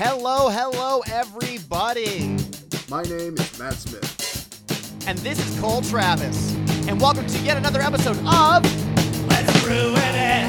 [0.00, 2.36] Hello, hello, everybody.
[2.88, 5.02] My name is Matt Smith.
[5.08, 6.54] And this is Cole Travis.
[6.86, 8.62] And welcome to yet another episode of
[9.26, 10.46] Let's ruin it.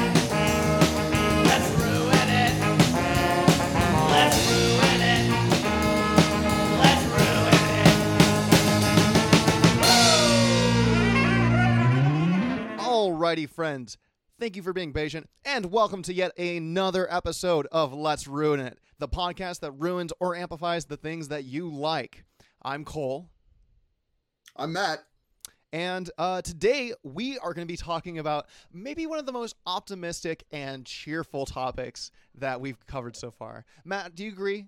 [1.46, 2.52] Let's ruin it.
[4.08, 5.26] Let's ruin it.
[6.78, 7.58] Let's ruin
[12.76, 12.78] it.
[12.78, 13.98] Alrighty, friends.
[14.38, 18.78] Thank you for being patient, and welcome to yet another episode of Let's Ruin It,
[19.00, 22.24] the podcast that ruins or amplifies the things that you like.
[22.62, 23.30] I'm Cole,
[24.56, 24.98] I'm Matt.
[25.72, 29.56] and uh, today we are going to be talking about maybe one of the most
[29.66, 33.64] optimistic and cheerful topics that we've covered so far.
[33.84, 34.66] Matt, do you agree?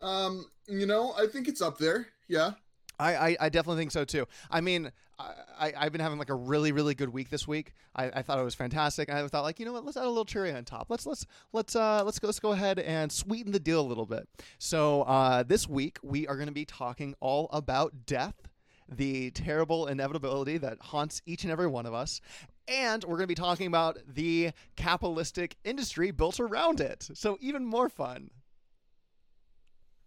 [0.00, 2.06] Um, you know, I think it's up there.
[2.28, 2.52] Yeah.
[2.98, 4.26] I, I, definitely think so too.
[4.50, 7.74] I mean, I, I, I've been having like a really, really good week this week.
[7.94, 9.10] I, I thought it was fantastic.
[9.10, 10.86] I thought like, you know what, let's add a little cherry on top.
[10.88, 14.06] Let's let's let's uh let's go let's go ahead and sweeten the deal a little
[14.06, 14.28] bit.
[14.58, 18.48] So uh this week we are gonna be talking all about death,
[18.88, 22.20] the terrible inevitability that haunts each and every one of us.
[22.66, 27.08] And we're going to be talking about the capitalistic industry built around it.
[27.14, 28.30] So, even more fun.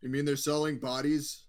[0.01, 1.45] You mean they're selling bodies?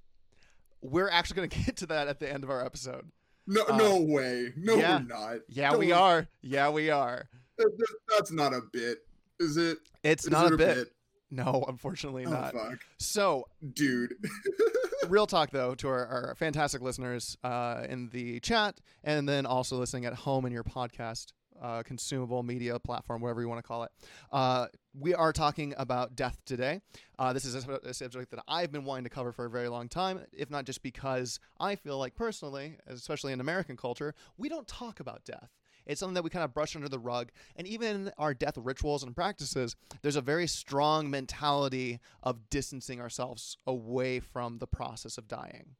[0.82, 3.10] We're actually going to get to that at the end of our episode.
[3.46, 4.52] No, Uh, no way.
[4.56, 4.98] No, yeah.
[4.98, 5.36] we're not.
[5.48, 6.28] Yeah, Don't- we are.
[6.42, 7.28] Yeah, we are.
[7.58, 8.98] that- that- That's not a bit,
[9.40, 9.78] is it?
[10.04, 10.92] It's Is not it a bit.
[11.30, 12.52] No, unfortunately Oh not.
[12.52, 14.14] fuck, So, dude.
[15.08, 19.76] real talk though to our, our fantastic listeners uh, in the chat, and then also
[19.78, 23.84] listening at home in your podcast uh, consumable media platform, whatever you want to call
[23.84, 23.90] it.
[24.30, 24.66] Uh,
[24.98, 26.80] we are talking about death today.
[27.18, 29.68] Uh, this is a, a subject that I've been wanting to cover for a very
[29.68, 34.48] long time, if not just because I feel like personally, especially in American culture, we
[34.48, 35.50] don't talk about death.
[35.86, 37.30] It's something that we kind of brush under the rug.
[37.56, 43.00] And even in our death rituals and practices, there's a very strong mentality of distancing
[43.00, 45.74] ourselves away from the process of dying.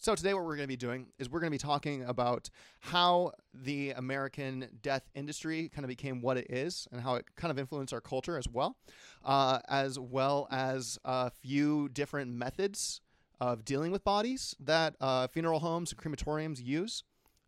[0.00, 2.50] So, today, what we're going to be doing is we're going to be talking about
[2.78, 7.50] how the American death industry kind of became what it is and how it kind
[7.50, 8.76] of influenced our culture as well,
[9.24, 13.00] uh, as well as a few different methods
[13.40, 17.02] of dealing with bodies that uh, funeral homes and crematoriums use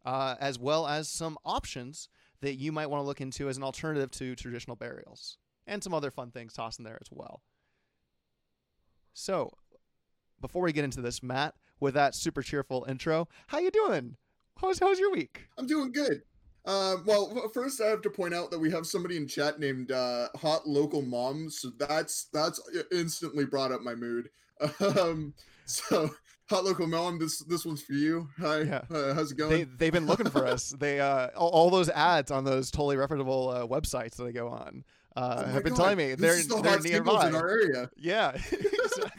[0.04, 2.08] uh, as well as some options
[2.40, 5.38] that you might want to look into as an alternative to traditional burials,
[5.68, 7.42] and some other fun things tossed in there as well.
[9.12, 9.52] So,
[10.40, 14.16] before we get into this, Matt, with that super cheerful intro, how you doing?
[14.60, 15.46] How's how's your week?
[15.58, 16.22] I'm doing good.
[16.66, 19.90] Uh, well, first I have to point out that we have somebody in chat named
[19.90, 22.60] uh, Hot Local Mom, so that's that's
[22.92, 24.28] instantly brought up my mood.
[24.80, 25.32] Um,
[25.64, 26.10] so
[26.50, 28.28] Hot Local Mom, this this one's for you.
[28.38, 28.82] Hi, Yeah.
[28.90, 29.50] uh, how's it going?
[29.50, 30.74] They they've been looking for us.
[30.78, 34.48] They uh all, all those ads on those totally reputable uh, websites that I go
[34.48, 34.84] on
[35.16, 37.28] uh, Oh have been God, telling me this they're the they're nearby.
[37.28, 37.88] in our area.
[37.96, 39.10] Yeah, exactly.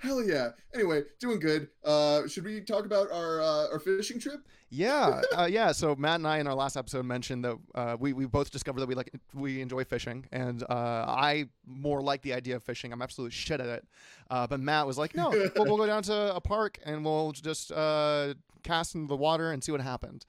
[0.00, 0.50] Hell yeah.
[0.74, 1.68] Anyway, doing good.
[1.84, 4.40] Uh, should we talk about our uh, our fishing trip?
[4.70, 5.72] Yeah, uh, yeah.
[5.72, 8.80] So Matt and I in our last episode mentioned that uh, we we both discovered
[8.80, 12.94] that we like we enjoy fishing, and uh, I more like the idea of fishing.
[12.94, 13.86] I'm absolute shit at it,
[14.30, 17.32] uh, but Matt was like, "No, we'll, we'll go down to a park and we'll
[17.32, 18.32] just uh,
[18.62, 20.24] cast into the water and see what happened."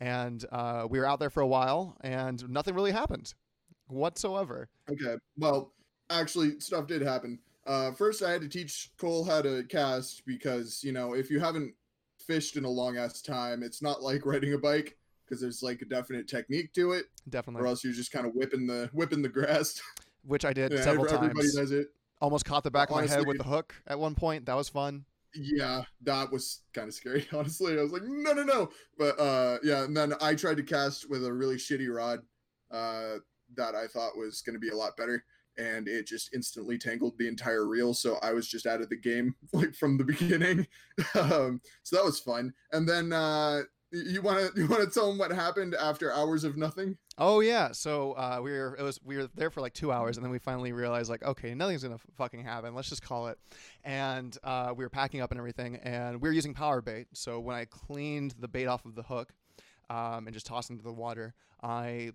[0.00, 3.32] And uh, we were out there for a while, and nothing really happened
[3.88, 4.68] whatsoever.
[4.90, 5.16] Okay.
[5.38, 5.72] Well,
[6.10, 7.38] actually, stuff did happen.
[7.66, 11.40] Uh, first, I had to teach Cole how to cast because you know if you
[11.40, 11.74] haven't
[12.18, 15.80] fished in a long ass time, it's not like riding a bike because there's like
[15.82, 17.62] a definite technique to it, Definitely.
[17.62, 19.80] or else you're just kind of whipping the whipping the grass.
[20.26, 21.54] which I did Yeah, several everybody times.
[21.54, 21.88] does it.
[22.20, 24.46] Almost caught the back of my head with the hook at one point.
[24.46, 25.04] That was fun.
[25.34, 27.26] Yeah, that was kind of scary.
[27.32, 28.68] Honestly, I was like, no, no, no.
[28.96, 32.20] But uh, yeah, and then I tried to cast with a really shitty rod
[32.70, 33.16] uh,
[33.56, 35.24] that I thought was going to be a lot better,
[35.58, 37.94] and it just instantly tangled the entire reel.
[37.94, 40.66] So I was just out of the game like from the beginning.
[41.14, 42.52] um, so that was fun.
[42.72, 43.62] And then uh,
[43.94, 46.96] you want to you want to tell them what happened after hours of nothing?
[47.16, 50.16] Oh yeah, so uh, we were it was we were there for like two hours,
[50.16, 52.74] and then we finally realized like okay, nothing's gonna fucking happen.
[52.74, 53.38] Let's just call it.
[53.84, 57.06] And uh, we were packing up and everything, and we were using power bait.
[57.12, 59.32] So when I cleaned the bait off of the hook,
[59.90, 62.12] um, and just tossed into the water, I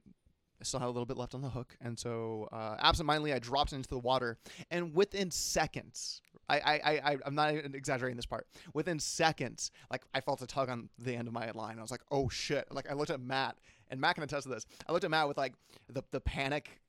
[0.64, 3.74] still had a little bit left on the hook, and so uh, absentmindedly I dropped
[3.74, 4.38] into the water,
[4.72, 6.22] and within seconds.
[6.52, 8.48] I, I, I, I- I'm not exaggerating this part.
[8.74, 11.78] Within seconds, like I felt a tug on the end of my line.
[11.78, 13.58] I was like, "Oh shit!" Like I looked at Matt,
[13.92, 14.66] and Matt can attest to this.
[14.88, 15.54] I looked at Matt with like
[15.88, 16.82] the the panic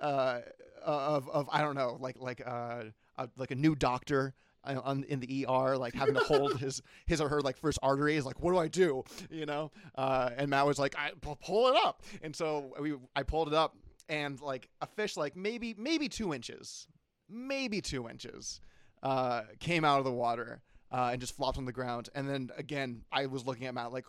[0.00, 0.40] uh,
[0.84, 2.84] of of I don't know, like like uh,
[3.18, 6.82] a, like a new doctor uh, on, in the ER, like having to hold his
[7.06, 8.16] his or her like first artery.
[8.16, 9.04] Is like, what do I do?
[9.30, 9.70] You know?
[9.94, 13.54] Uh, and Matt was like, I pull it up, and so we I pulled it
[13.54, 13.76] up.
[14.08, 16.86] and like a fish like maybe maybe two inches,
[17.28, 18.60] maybe two inches,
[19.02, 20.60] uh, came out of the water
[20.90, 22.08] uh, and just flopped on the ground.
[22.14, 24.06] And then again, I was looking at Matt like,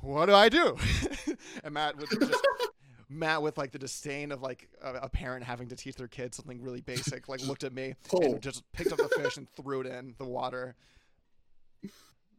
[0.00, 0.76] what do I do?
[1.64, 2.44] and Matt was just.
[3.10, 6.32] Matt, with like the disdain of like a, a parent having to teach their kid
[6.34, 8.22] something really basic, like looked at me Pull.
[8.22, 10.76] and just picked up the fish and threw it in the water.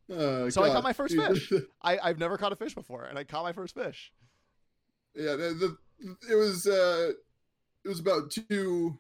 [0.10, 1.52] Oh, So I caught my first fish.
[1.82, 4.12] I, I've never caught a fish before, and I caught my first fish.
[5.16, 7.12] yeah, the, the, it was uh,
[7.84, 8.98] it was about two,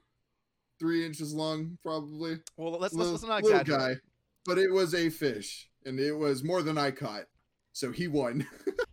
[0.79, 2.37] three inches long, probably.
[2.57, 3.95] Well, let's let's, little, let's not little exaggerate.
[3.97, 4.01] guy,
[4.45, 7.25] but it was a fish, and it was more than I caught,
[7.73, 8.45] so he won.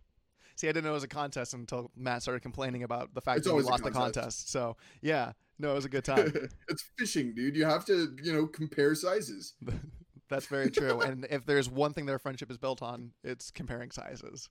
[0.59, 3.37] See, I didn't know it was a contest until Matt started complaining about the fact
[3.37, 4.13] It's that a lost the contest.
[4.15, 4.51] contest.
[4.51, 6.33] So yeah, no, it was a good time.
[6.67, 7.55] it's fishing, dude.
[7.55, 9.53] You have to, you know, compare sizes.
[10.29, 10.99] That's very true.
[10.99, 14.49] and if there's one thing their friendship is built on, it's comparing sizes.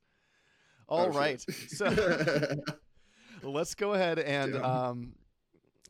[0.89, 1.91] All Oh, right, so
[3.43, 5.13] let's go ahead and um,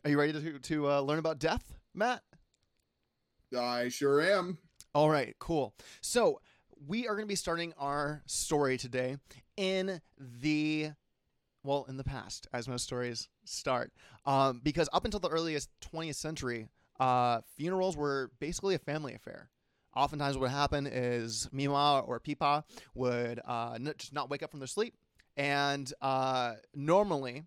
[0.04, 1.62] are you ready to to uh, learn about death,
[1.94, 2.22] Matt?
[3.56, 4.58] I sure am.
[4.96, 5.76] All right, cool.
[6.00, 6.40] So
[6.88, 9.16] we are going to be starting our story today
[9.58, 10.92] in the
[11.64, 13.92] well, in the past, as most stories start,
[14.24, 16.68] um, because up until the earliest 20th century,
[17.00, 19.50] uh, funerals were basically a family affair.
[19.94, 22.64] Oftentimes, what would happen is Mima or Pipa
[22.94, 24.94] would uh, n- just not wake up from their sleep,
[25.36, 27.42] and uh, normally,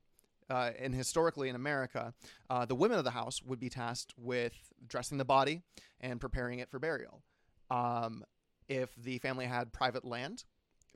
[0.50, 2.14] uh, and historically in America,
[2.50, 4.54] uh, the women of the house would be tasked with
[4.86, 5.62] dressing the body
[6.02, 7.24] and preparing it for burial.
[7.70, 8.26] Um,
[8.68, 10.44] if the family had private land,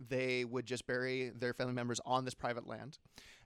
[0.09, 2.97] they would just bury their family members on this private land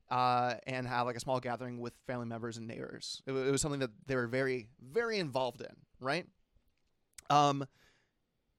[0.09, 3.21] uh, and have like a small gathering with family members and neighbors.
[3.25, 6.25] It, it was something that they were very, very involved in, right?
[7.29, 7.65] Um,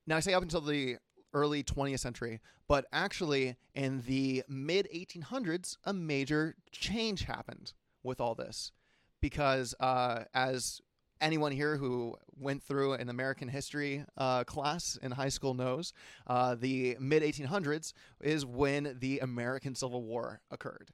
[0.06, 0.96] now, I say up until the
[1.32, 7.72] early 20th century, but actually in the mid 1800s, a major change happened
[8.02, 8.72] with all this
[9.20, 10.80] because uh, as
[11.20, 15.92] anyone here who went through an American history uh, class in high school knows,
[16.26, 20.90] uh, the mid 1800s is when the American Civil War occurred.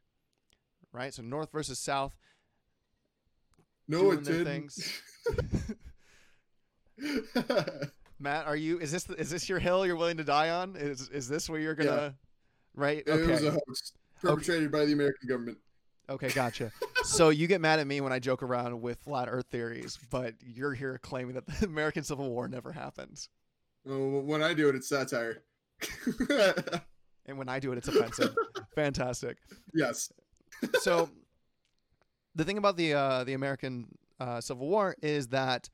[0.93, 1.13] Right?
[1.13, 2.17] So North versus South.
[3.89, 4.45] No, Doing it didn't.
[4.47, 5.03] things.
[8.19, 10.75] Matt, are you is this is this your hill you're willing to die on?
[10.77, 12.15] Is is this where you're going to
[12.75, 13.03] right?
[13.07, 15.59] It was a hoax perpetrated by the American government.
[16.09, 16.71] Okay, gotcha.
[17.05, 20.35] so you get mad at me when I joke around with flat earth theories, but
[20.41, 23.27] you're here claiming that the American Civil War never happened.
[23.89, 25.43] Oh, when I do it, it's satire.
[27.27, 28.35] And when I do it it's offensive.
[28.75, 29.39] Fantastic.
[29.75, 30.13] yes.
[30.81, 31.11] so
[32.35, 33.87] the thing about the uh, the American
[34.21, 35.69] uh, Civil War is that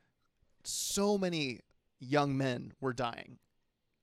[0.65, 1.61] so many
[2.01, 3.39] young men were dying,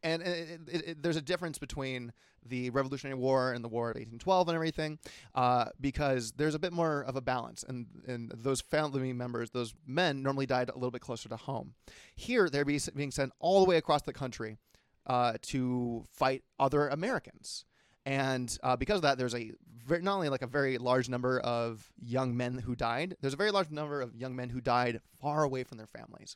[0.03, 2.13] and it, it, it, there's a difference between
[2.45, 4.99] the Revolutionary War and the War of 1812 and everything,
[5.35, 9.73] uh, because there's a bit more of a balance, and and those family members, those
[9.85, 11.73] men, normally died a little bit closer to home.
[12.15, 14.57] Here, they're be, being sent all the way across the country
[15.05, 17.65] uh, to fight other Americans
[18.09, 19.51] and uh, because of that, there's a
[19.85, 23.15] very, not only like a very large number of young men who died.
[23.21, 26.35] There's a very large number of young men who died far away from their families.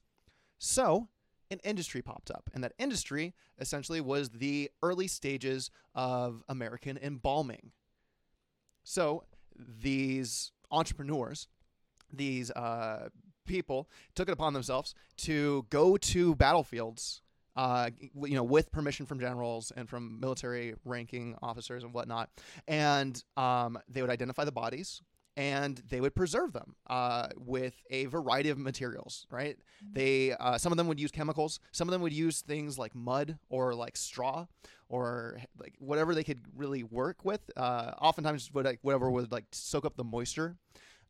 [0.59, 1.07] So
[1.53, 7.71] an industry popped up, and that industry essentially was the early stages of American embalming.
[8.83, 9.23] So
[9.55, 11.47] these entrepreneurs,
[12.11, 13.09] these uh,
[13.45, 17.21] people, took it upon themselves to go to battlefields
[17.55, 17.89] uh,
[18.23, 22.29] you know, with permission from generals and from military ranking officers and whatnot.
[22.67, 25.01] And um, they would identify the bodies
[25.35, 29.57] and they would preserve them uh, with a variety of materials, right?
[29.93, 32.93] They uh, some of them would use chemicals, some of them would use things like
[32.93, 34.45] mud or like straw
[34.89, 37.41] or like whatever they could really work with.
[37.57, 40.55] Uh, oftentimes, would like whatever would like soak up the moisture.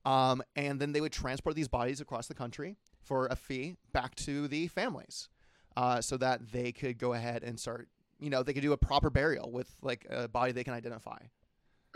[0.05, 4.15] Um, and then they would transport these bodies across the country for a fee back
[4.15, 5.29] to the families
[5.77, 7.87] uh, so that they could go ahead and start,
[8.19, 11.19] you know, they could do a proper burial with like a body they can identify.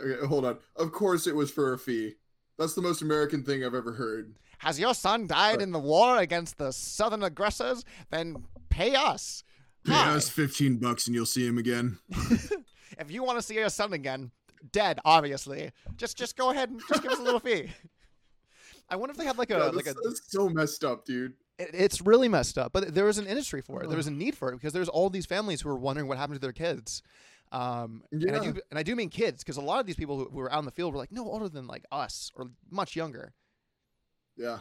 [0.00, 0.58] Okay, hold on.
[0.76, 2.14] Of course, it was for a fee.
[2.58, 4.34] That's the most American thing I've ever heard.
[4.58, 7.84] Has your son died uh, in the war against the southern aggressors?
[8.10, 9.44] Then pay us.
[9.84, 10.18] Pay Hi.
[10.20, 11.98] fifteen bucks and you'll see him again.
[12.98, 14.32] if you want to see your son again,
[14.72, 17.70] dead, obviously, just just go ahead and just give us a little fee.
[18.90, 19.94] I wonder if they had like a Yeah, like a.
[20.02, 21.34] that's, so messed up, dude.
[21.58, 23.88] it- It's really messed up, but there was an industry for it.
[23.88, 26.18] There was a need for it because there's all these families who were wondering what
[26.18, 27.02] happened to their kids.
[27.50, 30.18] Um, and I do, and I do mean kids because a lot of these people
[30.18, 32.50] who, who were out in the field were like no older than like us or
[32.70, 33.32] much younger.
[34.36, 34.58] Yeah.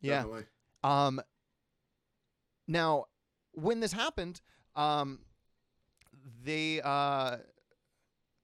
[0.00, 0.22] Yeah.
[0.22, 0.44] definitely.
[0.82, 1.20] Um,
[2.66, 3.04] now,
[3.52, 4.40] when this happened,
[4.76, 5.20] um,
[6.42, 7.38] they uh,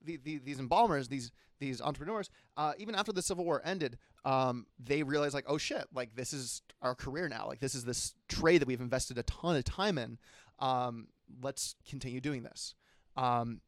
[0.03, 3.97] the, the, these embalmers, these these entrepreneurs, uh, even after the Civil War ended,
[4.27, 7.47] um, they realized like, oh shit, like this is our career now.
[7.47, 10.19] Like this is this trade that we've invested a ton of time in.
[10.59, 11.09] Um,
[11.41, 12.75] let's continue doing this.
[13.17, 13.61] Um,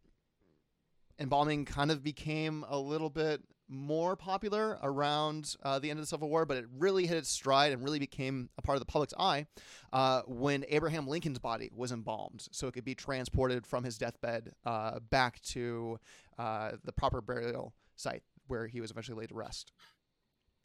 [1.18, 6.08] embalming kind of became a little bit more popular around uh, the end of the
[6.08, 8.86] Civil War, but it really hit its stride and really became a part of the
[8.86, 9.46] public's eye
[9.92, 14.52] uh, when Abraham Lincoln's body was embalmed, so it could be transported from his deathbed
[14.64, 15.98] uh, back to
[16.38, 19.72] uh, the proper burial site where he was eventually laid to rest.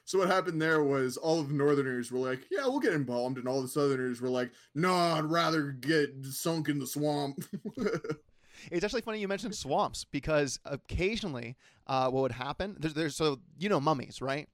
[0.06, 3.38] So what happened there was all of the Northerners were like, "Yeah, we'll get embalmed,"
[3.38, 7.44] and all the Southerners were like, "No, I'd rather get sunk in the swamp."
[8.72, 11.56] It's actually funny you mentioned swamps because occasionally,
[11.88, 12.76] uh, what would happen?
[12.80, 14.48] There's, there's so you know mummies, right?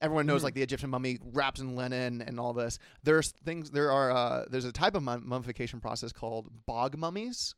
[0.00, 0.44] Everyone knows Mhm.
[0.44, 2.78] like the Egyptian mummy wraps in linen and all this.
[3.04, 3.70] There's things.
[3.70, 4.10] There are.
[4.10, 7.54] Uh, there's a type of mummification process called bog mummies,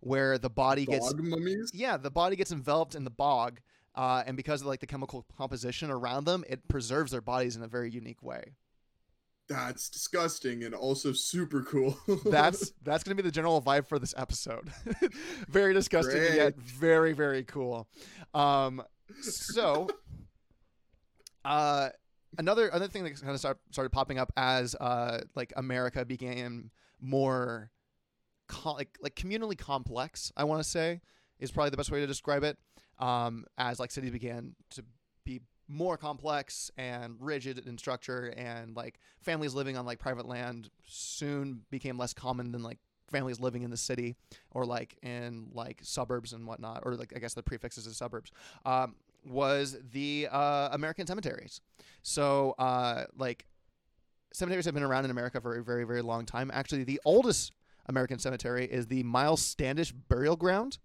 [0.00, 1.70] where the body gets mummies.
[1.74, 3.60] yeah, the body gets enveloped in the bog,
[3.96, 7.62] uh, and because of like the chemical composition around them, it preserves their bodies in
[7.62, 8.54] a very unique way.
[9.50, 11.98] That's disgusting and also super cool.
[12.24, 14.70] That's that's gonna be the general vibe for this episode.
[15.48, 17.88] very disgusting, and yet very very cool.
[18.32, 18.80] Um,
[19.22, 19.88] so,
[21.44, 21.88] uh,
[22.38, 26.70] another another thing that kind of start, started popping up as uh, like America became
[27.00, 27.72] more
[28.46, 30.30] co- like like communally complex.
[30.36, 31.00] I want to say
[31.40, 32.56] is probably the best way to describe it.
[33.00, 34.84] Um, as like cities began to
[35.70, 41.62] more complex and rigid in structure, and like families living on like private land soon
[41.70, 44.16] became less common than like families living in the city
[44.50, 48.30] or like in like suburbs and whatnot, or like I guess the prefixes of suburbs.
[48.64, 48.96] Um,
[49.26, 51.60] was the uh, American cemeteries.
[52.02, 53.46] So uh, like
[54.32, 56.50] cemeteries have been around in America for a very very long time.
[56.52, 57.52] Actually, the oldest
[57.86, 60.78] American cemetery is the Miles Standish Burial Ground.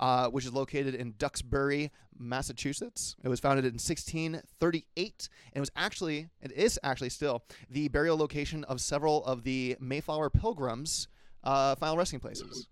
[0.00, 3.16] Uh, which is located in Duxbury, Massachusetts.
[3.24, 8.16] It was founded in 1638, and it was actually, it is actually still the burial
[8.16, 11.08] location of several of the Mayflower Pilgrims'
[11.42, 12.68] uh, final resting places.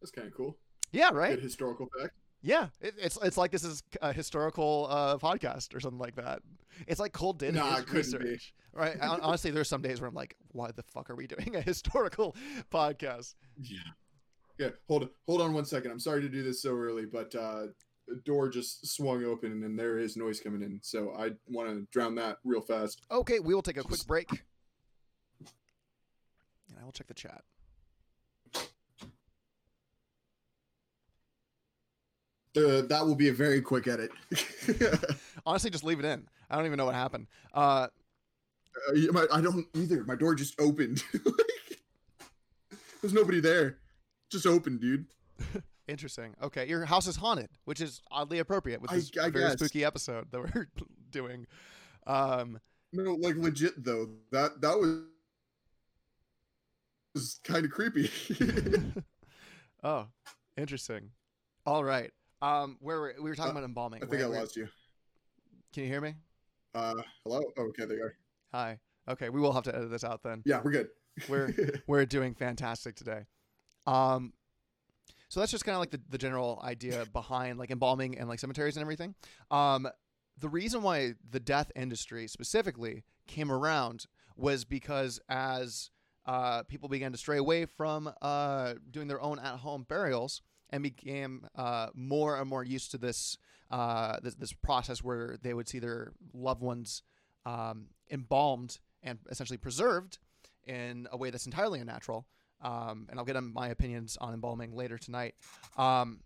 [0.00, 0.56] That's kind of cool.
[0.92, 1.34] Yeah, right.
[1.36, 2.14] Good historical fact.
[2.40, 6.40] Yeah, it, it's it's like this is a historical uh, podcast or something like that.
[6.86, 8.38] It's like Cole did Nah, couldn't be.
[8.72, 8.96] right?
[9.00, 11.60] Hon- Honestly, there's some days where I'm like, why the fuck are we doing a
[11.72, 12.36] historical
[12.72, 13.34] podcast?
[13.60, 13.78] Yeah.
[14.58, 14.70] Yeah.
[14.88, 15.90] Hold hold on one second.
[15.90, 17.66] I'm sorry to do this so early, but uh,
[18.08, 20.80] the door just swung open and there is noise coming in.
[20.82, 23.02] So I want to drown that real fast.
[23.10, 24.40] Okay, we will take a quick break, and
[26.80, 27.42] I will check the chat.
[32.56, 34.10] Uh, that will be a very quick edit.
[35.46, 36.26] Honestly, just leave it in.
[36.50, 37.26] I don't even know what happened.
[37.54, 37.86] Uh,
[38.88, 40.02] Uh, I don't either.
[40.04, 41.04] My door just opened.
[43.00, 43.78] There's nobody there.
[44.30, 45.06] Just open, dude.
[45.88, 46.34] interesting.
[46.42, 49.54] Okay, your house is haunted, which is oddly appropriate with this I very guess.
[49.54, 50.68] spooky episode that we're
[51.10, 51.46] doing.
[52.06, 52.60] Um,
[52.92, 54.08] No, like legit though.
[54.32, 55.02] That that was
[57.14, 58.10] was kind of creepy.
[59.82, 60.06] oh,
[60.56, 61.10] interesting.
[61.66, 62.10] All right.
[62.40, 63.98] Um, where were, we were talking Uh, about embalming.
[64.02, 64.68] I think Where- I where- lost you.
[65.72, 66.14] Can you hear me?
[66.74, 66.94] Uh,
[67.24, 67.42] hello.
[67.58, 68.14] Oh, okay, there you are.
[68.52, 68.78] Hi.
[69.08, 70.42] Okay, we will have to edit this out then.
[70.46, 70.88] Yeah, we're good.
[71.28, 71.52] We're
[71.86, 73.24] we're doing fantastic today.
[73.88, 74.34] Um,
[75.30, 78.38] so that's just kind of like the, the general idea behind like embalming and like
[78.38, 79.14] cemeteries and everything.
[79.50, 79.88] Um,
[80.38, 85.90] the reason why the death industry specifically came around was because as
[86.26, 91.46] uh, people began to stray away from uh, doing their own at-home burials and became
[91.56, 93.38] uh, more and more used to this,
[93.70, 97.02] uh, this this process where they would see their loved ones
[97.46, 100.18] um, embalmed and essentially preserved
[100.66, 102.26] in a way that's entirely unnatural.
[102.62, 105.34] Um, and I'll get on my opinions on embalming later tonight.
[105.76, 106.20] Um,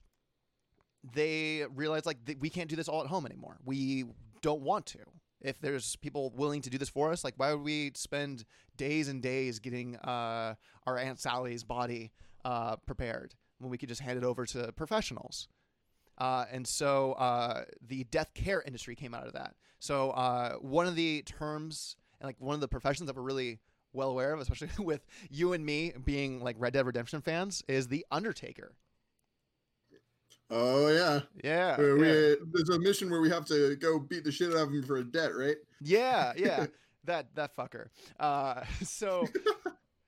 [1.14, 3.58] they realize like we can't do this all at home anymore.
[3.64, 4.04] We
[4.40, 4.98] don't want to.
[5.40, 8.44] If there's people willing to do this for us, like why would we spend
[8.76, 10.54] days and days getting uh,
[10.86, 12.12] our aunt Sally's body
[12.44, 15.48] uh, prepared when we could just hand it over to professionals?
[16.18, 19.54] Uh, and so uh, the death care industry came out of that.
[19.80, 23.58] So uh, one of the terms and like one of the professions that we're really
[23.92, 27.88] well aware of, especially with you and me being like Red Dead Redemption fans, is
[27.88, 28.74] the Undertaker.
[30.50, 31.20] Oh yeah.
[31.42, 34.56] Yeah, we, yeah, There's a mission where we have to go beat the shit out
[34.56, 35.56] of him for a debt, right?
[35.80, 36.66] yeah, yeah.
[37.04, 37.86] that that fucker.
[38.20, 39.26] Uh, so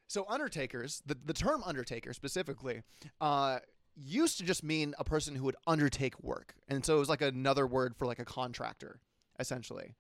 [0.07, 2.83] so undertakers, the the term undertaker specifically,
[3.21, 3.59] uh,
[3.97, 7.23] used to just mean a person who would undertake work, and so it was like
[7.23, 9.01] another word for like a contractor,
[9.39, 9.95] essentially.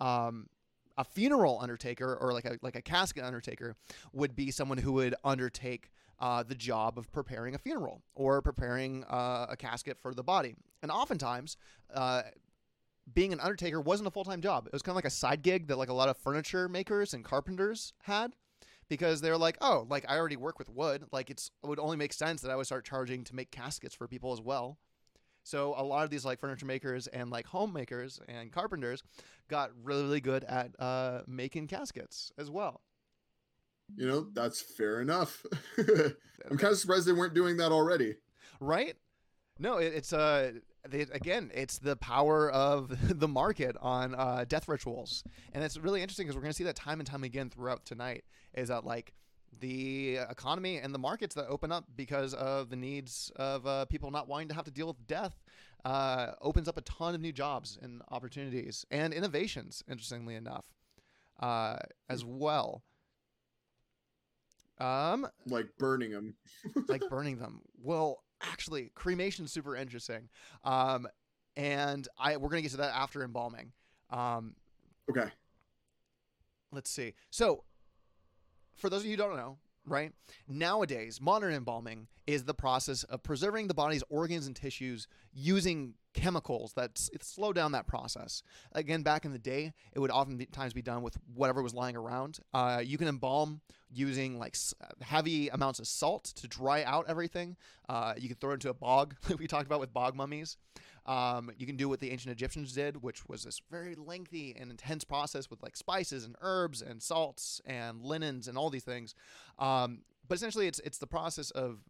[0.00, 0.48] Um,
[0.96, 3.76] a funeral undertaker or like a like a casket undertaker
[4.12, 9.04] would be someone who would undertake uh, the job of preparing a funeral or preparing
[9.04, 10.54] uh, a casket for the body.
[10.82, 11.56] And oftentimes,
[11.92, 12.22] uh,
[13.12, 14.66] being an undertaker wasn't a full time job.
[14.66, 17.12] It was kind of like a side gig that like a lot of furniture makers
[17.12, 18.34] and carpenters had
[18.88, 21.04] because they're like, oh, like I already work with wood.
[21.10, 23.94] Like it's it would only make sense that I would start charging to make caskets
[23.94, 24.78] for people as well.
[25.44, 29.02] So a lot of these like furniture makers and like homemakers and carpenters
[29.48, 32.80] got really, really good at uh, making caskets as well.
[33.96, 35.44] You know, that's fair enough.
[35.78, 38.16] I'm kind of surprised they weren't doing that already.
[38.60, 38.96] right?
[39.58, 40.52] No, it, it's uh,
[40.88, 46.02] they, again, it's the power of the market on uh, death rituals, and it's really
[46.02, 48.24] interesting because we're going to see that time and time again throughout tonight.
[48.54, 49.12] Is that like
[49.60, 54.10] the economy and the markets that open up because of the needs of uh, people
[54.10, 55.42] not wanting to have to deal with death
[55.84, 59.82] uh, opens up a ton of new jobs and opportunities and innovations.
[59.88, 60.64] Interestingly enough,
[61.40, 61.76] uh,
[62.08, 62.82] as well.
[64.78, 66.34] Um, Like burning them.
[66.88, 67.60] like burning them.
[67.80, 70.28] Well, actually, cremation's super interesting.
[70.64, 71.06] Um,
[71.56, 73.72] and I we're gonna get to that after embalming.
[74.10, 74.54] Um,
[75.10, 75.30] Okay.
[76.70, 77.14] let's see.
[77.30, 77.64] So,
[78.76, 80.12] for those of you who don't know, right
[80.48, 86.74] nowadays, modern embalming is the process of preserving the body's organs and tissues using chemicals
[86.74, 88.42] that s- slow down that process.
[88.72, 92.38] Again, back in the day, it would oftentimes be done with whatever was lying around.
[92.54, 93.60] Uh, you can embalm
[93.90, 97.56] using like s- heavy amounts of salt to dry out everything.
[97.88, 100.56] Uh, you can throw it into a bog, like we talked about with bog mummies.
[101.06, 104.70] Um, you can do what the ancient Egyptians did, which was this very lengthy and
[104.70, 109.14] intense process with like spices and herbs and salts and linens and all these things.
[109.58, 111.80] Um, but essentially, it's it's the process of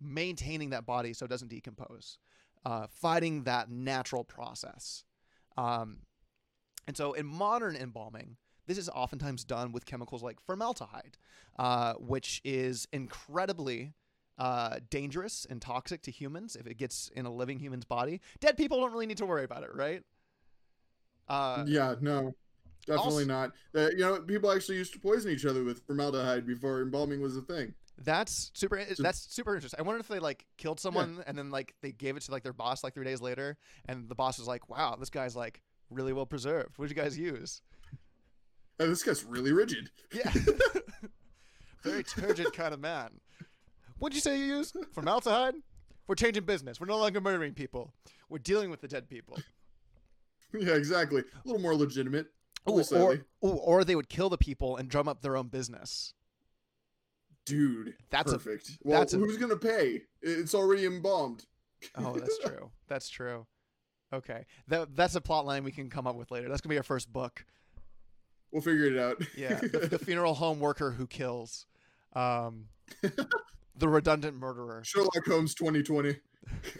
[0.00, 2.18] maintaining that body so it doesn't decompose,
[2.64, 5.04] uh, fighting that natural process.
[5.56, 5.98] Um,
[6.86, 8.36] and so, in modern embalming,
[8.66, 11.18] this is oftentimes done with chemicals like formaldehyde,
[11.58, 13.92] uh, which is incredibly
[14.38, 18.20] uh, dangerous and toxic to humans if it gets in a living human's body.
[18.40, 20.02] Dead people don't really need to worry about it, right?
[21.28, 22.34] Uh, yeah, no.
[22.86, 23.52] Definitely also- not.
[23.74, 27.36] Uh, you know, people actually used to poison each other with formaldehyde before embalming was
[27.36, 27.74] a thing.
[28.02, 28.84] That's super.
[28.94, 29.78] So- that's super interesting.
[29.78, 32.42] I wonder if they like killed someone and then like they gave it to like
[32.42, 35.62] their boss like three days later, and the boss was like, "Wow, this guy's like
[35.90, 36.78] really well preserved.
[36.78, 37.62] What did you guys use?"
[38.80, 39.90] Oh, this guy's really rigid.
[40.12, 40.32] Yeah,
[41.84, 43.20] very turgid kind of man.
[44.02, 44.72] What'd you say you use?
[44.90, 45.54] Formaldehyde.
[46.08, 46.80] We're changing business.
[46.80, 47.94] We're no longer murdering people.
[48.28, 49.38] We're dealing with the dead people.
[50.52, 51.20] yeah, exactly.
[51.20, 52.26] A little more legitimate.
[52.68, 53.12] Ooh, or,
[53.44, 56.14] ooh, or they would kill the people and drum up their own business.
[57.46, 58.72] Dude, That's a- perfect.
[58.82, 60.00] well, that's a- who's gonna pay?
[60.20, 61.44] It's already embalmed.
[61.96, 62.72] Oh, that's true.
[62.88, 63.46] That's true.
[64.12, 66.48] Okay, that that's a plot line we can come up with later.
[66.48, 67.44] That's gonna be our first book.
[68.50, 69.22] We'll figure it out.
[69.36, 71.66] Yeah, the, the funeral home worker who kills,
[72.14, 72.66] um,
[73.76, 74.82] the redundant murderer.
[74.84, 76.16] Sherlock Holmes 2020.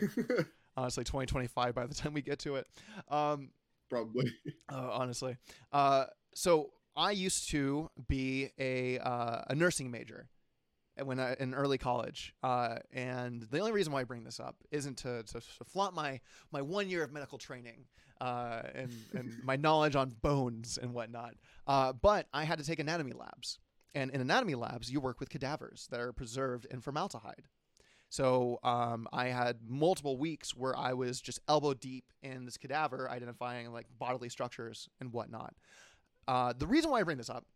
[0.77, 2.67] Honestly, 2025 by the time we get to it.
[3.09, 3.51] Um,
[3.91, 4.33] Probably.
[4.73, 5.37] uh, honestly,
[5.71, 10.29] uh, so I used to be a uh, a nursing major
[11.03, 14.57] when I, in early college, uh, and the only reason why I bring this up
[14.71, 16.21] isn't to, to, to flaunt my
[16.53, 17.85] my one year of medical training
[18.21, 21.35] uh, and and my knowledge on bones and whatnot,
[21.67, 23.59] uh, but I had to take anatomy labs,
[23.95, 27.49] and in anatomy labs you work with cadavers that are preserved in formaldehyde.
[28.09, 33.11] So um, I had multiple weeks where I was just elbow deep in this cadaver,
[33.11, 35.55] identifying like bodily structures and whatnot.
[36.29, 37.47] Uh, the reason why I bring this up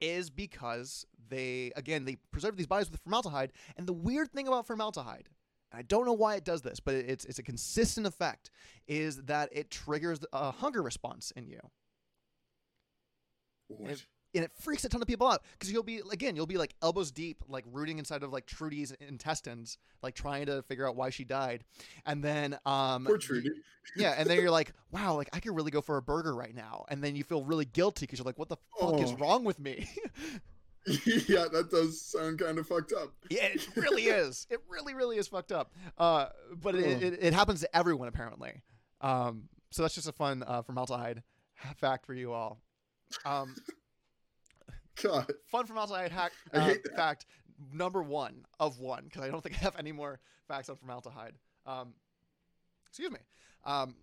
[0.00, 3.52] is because they, again, they preserve these bodies with formaldehyde.
[3.76, 5.28] And the weird thing about formaldehyde,
[5.70, 8.50] and I don't know why it does this, but it's it's a consistent effect,
[8.88, 11.60] is that it triggers a hunger response in you
[13.68, 14.04] What?
[14.34, 16.74] And it freaks a ton of people out because you'll be again you'll be like
[16.82, 21.10] elbows deep like rooting inside of like trudy's intestines like trying to figure out why
[21.10, 21.64] she died.
[22.06, 23.50] And then um Poor Trudy.
[23.96, 26.54] yeah and then you're like wow like i could really go for a burger right
[26.54, 26.84] now.
[26.88, 29.16] And then you feel really guilty because you're like what the fuck is Oh.
[29.16, 29.88] wrong with me?
[31.28, 33.12] Yeah, that does sound kind of fucked up.
[33.28, 34.46] yeah it really is.
[34.48, 35.72] It really really is fucked up.
[35.98, 36.26] Uh
[36.62, 38.62] but it, it, it happens to everyone apparently.
[39.02, 41.22] Um so that's just a fun uh formaldehyde
[41.76, 42.60] fact for you all.
[43.26, 43.54] Um
[45.02, 45.26] God.
[45.46, 47.26] fun formaldehyde hack I uh, fact
[47.72, 51.34] number one of one because I don't think I have any more facts on formaldehyde.
[51.66, 51.94] Um,
[52.88, 53.18] excuse me.
[53.64, 53.94] Um,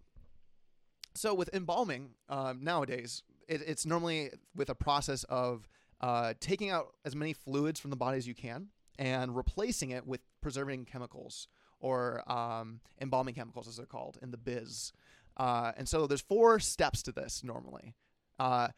[1.15, 5.67] so with embalming um, nowadays, it, it's normally with a process of
[6.01, 8.67] uh, taking out as many fluids from the body as you can
[8.99, 11.47] and replacing it with preserving chemicals
[11.79, 14.91] or um, embalming chemicals, as they're called in the biz.
[15.37, 17.93] Uh, and so there's four steps to this normally.
[18.39, 18.69] Uh,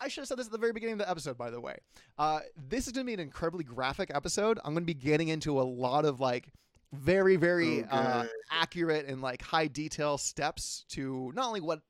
[0.00, 1.76] I should have said this at the very beginning of the episode, by the way.
[2.18, 4.58] Uh, this is going to be an incredibly graphic episode.
[4.64, 6.48] I'm going to be getting into a lot of like
[6.92, 11.80] very, very uh, accurate and like high detail steps to not only what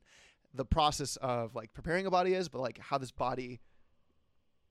[0.54, 3.60] the process of like preparing a body is, but like how this body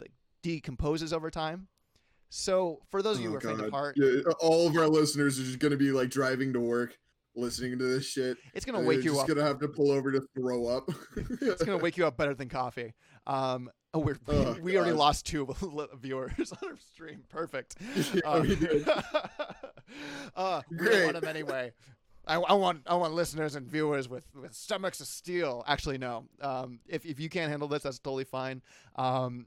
[0.02, 1.68] like decomposes over time.
[2.30, 4.88] So for those of you who Oh, are faint of heart, Yeah, all of our
[4.88, 6.98] listeners are just gonna be like driving to work,
[7.38, 8.38] listening to this shit.
[8.54, 9.28] it's going to wake you just up.
[9.28, 10.90] gonna have to pull over to throw up.
[11.16, 12.94] It's going to wake you up better than coffee.
[13.26, 15.46] Um, oh, we're, Oh, we already lost two
[16.02, 17.24] viewers on our stream.
[17.30, 17.76] Perfect.
[18.14, 18.88] Yeah, Uh, we did.
[20.36, 21.04] uh, we don't Great.
[21.06, 21.72] want them anyway.
[22.26, 25.64] I, I want I want listeners and viewers with, with stomachs of steel.
[25.66, 26.26] Actually, no.
[26.42, 28.62] Um, if if you can't handle this, that's totally fine.
[28.98, 29.46] Um,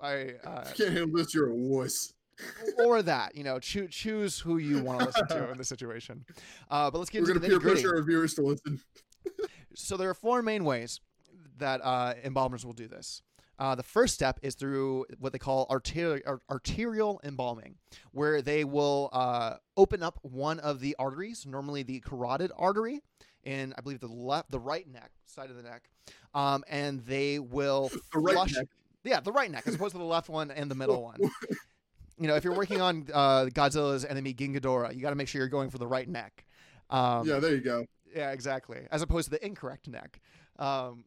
[0.00, 2.12] I uh, If you can't handle this, you're a wuss.
[2.84, 6.24] Or that you know choose choose who you want to listen to in this situation.
[6.70, 8.80] Uh, but let's get We're into gonna the peer pressure our viewers to listen.
[9.74, 10.98] So there are four main ways
[11.58, 13.22] that uh, embalmers will do this.
[13.58, 17.76] Uh, the first step is through what they call arterial, ar- arterial embalming,
[18.10, 23.00] where they will uh, open up one of the arteries, normally the carotid artery,
[23.44, 25.88] in I believe the left, the right neck side of the neck,
[26.34, 28.54] um, and they will The right flush.
[28.54, 28.66] neck.
[29.04, 31.20] Yeah, the right neck, as opposed to the left one and the middle one.
[32.20, 35.26] You know, if you're working on uh, Godzilla's enemy King Ghidorah, you got to make
[35.26, 36.44] sure you're going for the right neck.
[36.90, 37.86] Um, yeah, there you go.
[38.14, 38.80] yeah, exactly.
[38.90, 40.20] As opposed to the incorrect neck.
[40.58, 41.04] Um,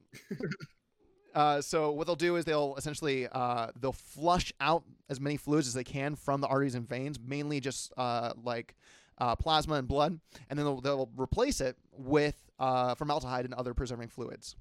[1.35, 5.67] uh, so what they'll do is they'll essentially uh, they'll flush out as many fluids
[5.67, 8.75] as they can from the arteries and veins, mainly just uh, like
[9.19, 13.73] uh, plasma and blood, and then they'll, they'll replace it with uh, formaldehyde and other
[13.73, 14.55] preserving fluids.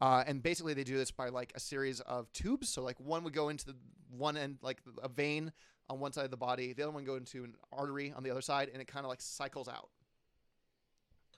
[0.00, 2.68] Uh, and basically, they do this by like a series of tubes.
[2.68, 3.74] So like one would go into the
[4.10, 5.52] one end, like a vein
[5.90, 8.30] on one side of the body, the other one go into an artery on the
[8.30, 9.88] other side, and it kind of like cycles out.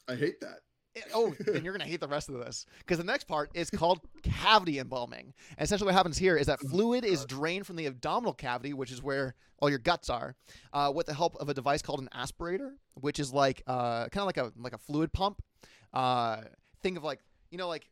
[0.09, 0.61] I hate that.
[0.95, 3.71] It- oh, then you're gonna hate the rest of this because the next part is
[3.71, 5.33] called cavity embalming.
[5.57, 8.91] And essentially, what happens here is that fluid is drained from the abdominal cavity, which
[8.91, 10.35] is where all your guts are,
[10.73, 14.23] uh, with the help of a device called an aspirator, which is like uh, kind
[14.23, 15.41] of like a like a fluid pump.
[15.93, 16.43] Uh,
[16.83, 17.21] think of like
[17.53, 17.89] you know like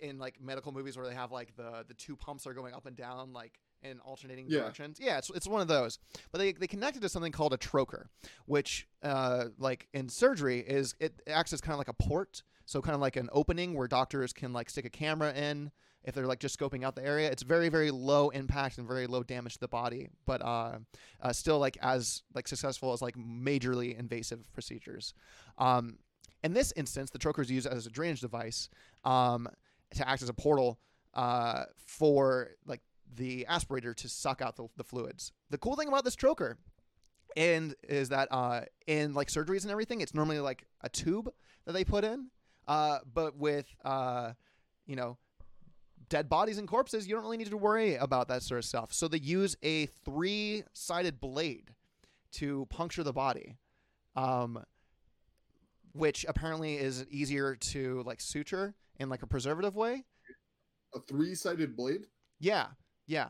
[0.00, 2.86] in like medical movies where they have like the the two pumps are going up
[2.86, 4.60] and down like in alternating Yeah.
[4.60, 4.98] directions.
[5.00, 5.98] Yeah, it's, it's one of those.
[6.32, 8.06] But they they connected to something called a trocar,
[8.46, 12.82] which uh like in surgery is it acts as kind of like a port, so
[12.82, 15.70] kind of like an opening where doctors can like stick a camera in
[16.02, 17.30] if they're like just scoping out the area.
[17.30, 20.78] It's very very low impact and very low damage to the body, but uh,
[21.20, 25.14] uh still like as like successful as like majorly invasive procedures.
[25.58, 25.98] Um
[26.42, 28.70] in this instance, the trocar is used as a drainage device
[29.04, 29.46] um,
[29.94, 30.78] to act as a portal
[31.14, 32.80] uh, for like
[33.16, 35.32] the aspirator to suck out the, the fluids.
[35.50, 36.56] The cool thing about this trocar
[37.36, 41.30] and is that uh, in like surgeries and everything, it's normally like a tube
[41.66, 42.26] that they put in,
[42.66, 44.32] uh, but with uh,
[44.86, 45.16] you know
[46.08, 48.92] dead bodies and corpses, you don't really need to worry about that sort of stuff.
[48.92, 51.74] So they use a three-sided blade
[52.32, 53.56] to puncture the body.
[54.16, 54.64] Um,
[55.92, 60.04] which apparently is easier to like suture in like a preservative way.
[60.94, 62.06] A three-sided blade.
[62.38, 62.66] Yeah,
[63.06, 63.28] yeah,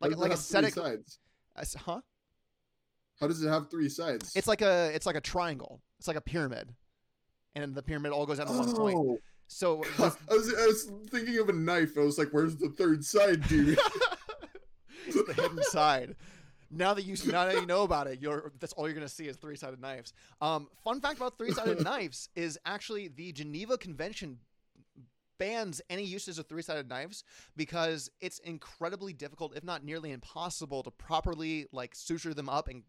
[0.00, 0.74] like like have three aesthetic.
[0.74, 1.18] sides.
[1.56, 2.00] uh, Huh?
[3.20, 4.32] How does it have three sides?
[4.34, 5.82] It's like a it's like a triangle.
[5.98, 6.74] It's like a pyramid,
[7.54, 8.96] and the pyramid all goes down to one point.
[8.98, 10.02] Oh, So I
[10.34, 11.96] was, I was thinking of a knife.
[11.96, 13.78] I was like, "Where's the third side, dude?"
[15.06, 16.16] it's the hidden side.
[16.70, 19.28] Now that you now that you know about it, you're that's all you're gonna see
[19.28, 20.12] is three sided knives.
[20.40, 24.38] Um, fun fact about three sided knives is actually the Geneva Convention
[25.44, 27.22] bans any uses of three sided knives
[27.54, 32.82] because it's incredibly difficult, if not nearly impossible, to properly like suture them up and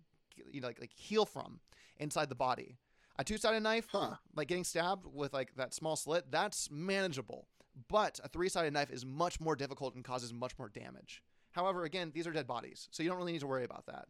[0.52, 1.60] you know like, like heal from
[1.98, 2.78] inside the body.
[3.18, 4.16] A two sided knife, huh?
[4.36, 7.48] like getting stabbed with like that small slit, that's manageable.
[7.90, 11.22] But a three-sided knife is much more difficult and causes much more damage.
[11.52, 14.06] However, again, these are dead bodies, so you don't really need to worry about that.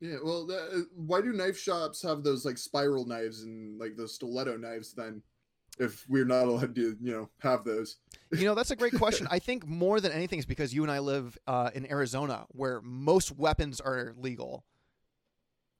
[0.00, 0.16] Yeah.
[0.22, 4.58] Well, uh, why do knife shops have those like spiral knives and like those stiletto
[4.58, 5.22] knives then?
[5.78, 7.96] If we're not allowed to, you know, have those.
[8.30, 9.26] You know, that's a great question.
[9.30, 12.80] I think more than anything is because you and I live uh, in Arizona, where
[12.82, 14.64] most weapons are legal.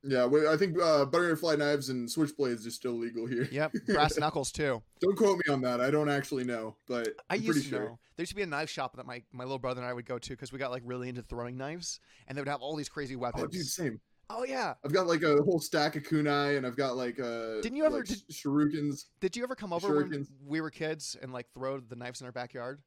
[0.04, 3.48] Yeah, we, I think uh, butterfly knives and switchblades are still legal here.
[3.52, 4.82] Yep, brass knuckles too.
[5.00, 5.80] Don't quote me on that.
[5.80, 7.84] I don't actually know, but I I'm used pretty to sure.
[7.84, 7.98] know.
[8.16, 10.04] There used to be a knife shop that my, my little brother and I would
[10.04, 12.74] go to because we got like really into throwing knives, and they would have all
[12.74, 13.44] these crazy weapons.
[13.44, 14.00] Oh, dude, same.
[14.30, 14.74] Oh yeah.
[14.84, 17.84] I've got like a whole stack of kunai, and I've got like uh, Didn't you
[17.84, 19.04] ever- like, did- shurikens?
[19.20, 20.26] Did you ever come over when Shurikens.
[20.46, 22.80] we were kids and like throw the knives in our backyard?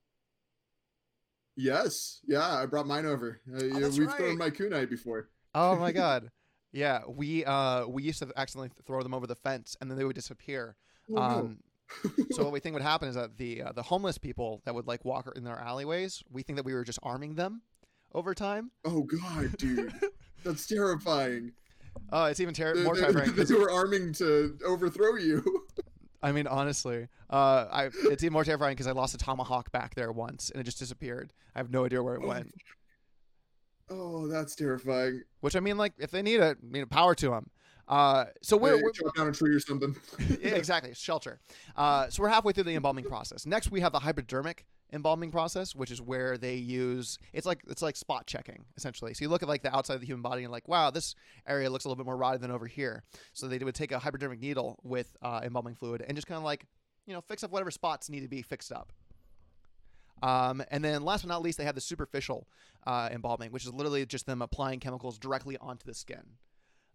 [1.58, 3.40] Yes, yeah, I brought mine over.
[3.50, 4.18] Uh, Oh, that's we've right.
[4.18, 5.30] thrown my kunai before.
[5.54, 6.30] Oh my god.
[6.74, 10.04] Yeah, we uh we used to accidentally throw them over the fence and then they
[10.04, 10.76] would disappear.
[11.10, 11.20] Oh, no.
[11.22, 11.60] Um
[12.32, 14.88] So what we think would happen is that the uh, the homeless people that would
[14.88, 17.62] like walk in their alleyways, we think that we were just arming them
[18.14, 18.72] over time.
[18.84, 19.94] Oh god, dude,
[20.46, 21.52] that's terrifying.
[22.12, 23.34] Oh, it's even ter- They, more they- terrifying.
[23.36, 25.44] 'cause- they were arming to overthrow you.
[26.24, 29.94] I mean, honestly, uh, I it's even more terrifying because I lost a tomahawk back
[29.96, 31.34] there once and it just disappeared.
[31.56, 32.54] I have no idea where it Oh, went.
[33.90, 35.22] Oh, that's terrifying.
[35.42, 37.50] Which I mean, like, if they need it, I mean, power to them.
[37.88, 39.96] Uh, so we're, Hey, we're down a tree or something.
[40.42, 41.40] yeah, exactly shelter.
[41.76, 43.46] Uh, so we're halfway through the embalming process.
[43.46, 47.82] Next, we have the hypodermic embalming process, which is where they use it's like it's
[47.82, 49.14] like spot checking essentially.
[49.14, 51.16] So you look at like the outside of the human body and like, wow, this
[51.48, 53.04] area looks a little bit more rotted than over here.
[53.34, 56.44] So they would take a hypodermic needle with uh, embalming fluid and just kind of
[56.44, 56.66] like
[57.06, 58.92] you know fix up whatever spots need to be fixed up.
[60.24, 62.48] Um, and then last but not least, they have the superficial
[62.88, 66.24] uh, embalming, which is literally just them applying chemicals directly onto the skin.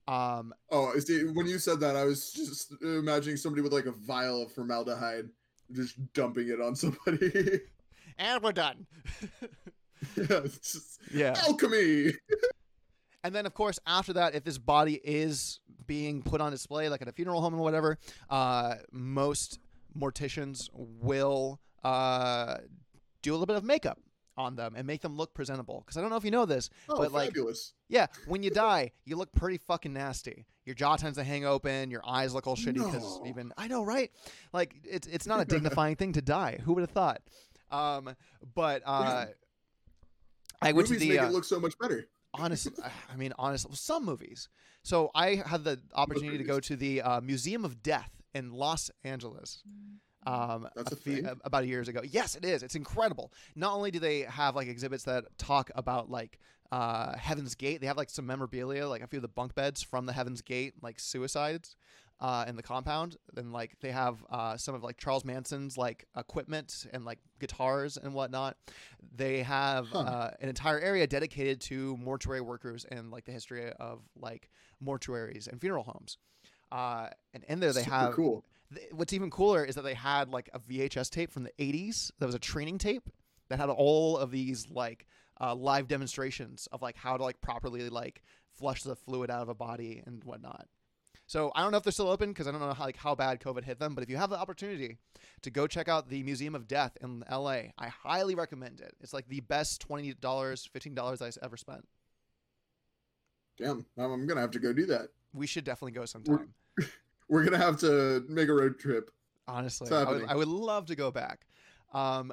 [0.08, 3.92] Um, Oh, see, when you said that, I was just imagining somebody with like a
[3.92, 5.28] vial of formaldehyde,
[5.72, 7.60] just dumping it on somebody.
[8.20, 8.86] and we're done.
[10.16, 10.40] yeah,
[11.12, 11.34] yeah.
[11.46, 12.12] alchemy.
[13.22, 17.02] And then, of course, after that, if this body is being put on display, like
[17.02, 17.98] at a funeral home or whatever,
[18.30, 19.58] uh, most
[19.94, 22.56] morticians will uh,
[23.20, 23.98] do a little bit of makeup
[24.38, 25.82] on them and make them look presentable.
[25.84, 27.74] Because I don't know if you know this, Oh, But, like, fabulous.
[27.90, 30.46] yeah, when you die, you look pretty fucking nasty.
[30.64, 31.90] Your jaw tends to hang open.
[31.90, 33.26] Your eyes look all shitty because No.
[33.26, 34.10] even I know, right?
[34.54, 36.58] Like it's it's not a dignifying thing to die.
[36.64, 37.20] Who would have thought?
[37.70, 38.14] Um,
[38.54, 39.26] but uh,
[40.62, 42.08] I went to Movies the make uh, it look so much better.
[42.34, 42.72] honestly,
[43.12, 44.48] I mean, honestly, some movies.
[44.82, 48.90] So I had the opportunity to go to the uh, Museum of Death in Los
[49.04, 49.62] Angeles.
[50.26, 51.40] Um, That's a few, thing?
[51.44, 52.02] about years ago.
[52.04, 52.62] Yes, it is.
[52.62, 53.32] It's incredible.
[53.56, 56.38] Not only do they have like exhibits that talk about like
[56.72, 59.82] uh, Heaven's Gate, they have like some memorabilia, like a few of the bunk beds
[59.82, 61.76] from the Heaven's Gate, like suicides.
[62.20, 66.04] Uh, in the compound, and like they have uh, some of like Charles Manson's like
[66.14, 68.58] equipment and like guitars and whatnot.
[69.16, 70.00] They have Huh.
[70.00, 74.50] uh, an entire area dedicated to mortuary workers and like the history of like
[74.84, 76.18] mortuaries and funeral homes.
[76.70, 78.44] Uh, and in there they Super have cool.
[78.74, 82.10] th- what's even cooler is that they had like a VHS tape from the 80s
[82.18, 83.08] that was a training tape
[83.48, 85.06] that had all of these like
[85.40, 88.20] uh, live demonstrations of like how to like properly like
[88.58, 90.68] flush the fluid out of a body and whatnot.
[91.30, 93.14] So I don't know if they're still open because I don't know how like how
[93.14, 93.94] bad COVID hit them.
[93.94, 94.98] But if you have the opportunity
[95.42, 98.96] to go check out the Museum of Death in LA, I highly recommend it.
[99.00, 101.86] It's like the best twenty dollars, fifteen dollars I've ever spent.
[103.56, 105.10] Damn, I'm, gonna have to go do that.
[105.32, 106.52] We should definitely go sometime.
[107.28, 109.12] We're gonna have to make a road trip.
[109.46, 110.24] Honestly, I would.
[110.30, 111.46] I would love to go back.
[111.92, 112.32] Um,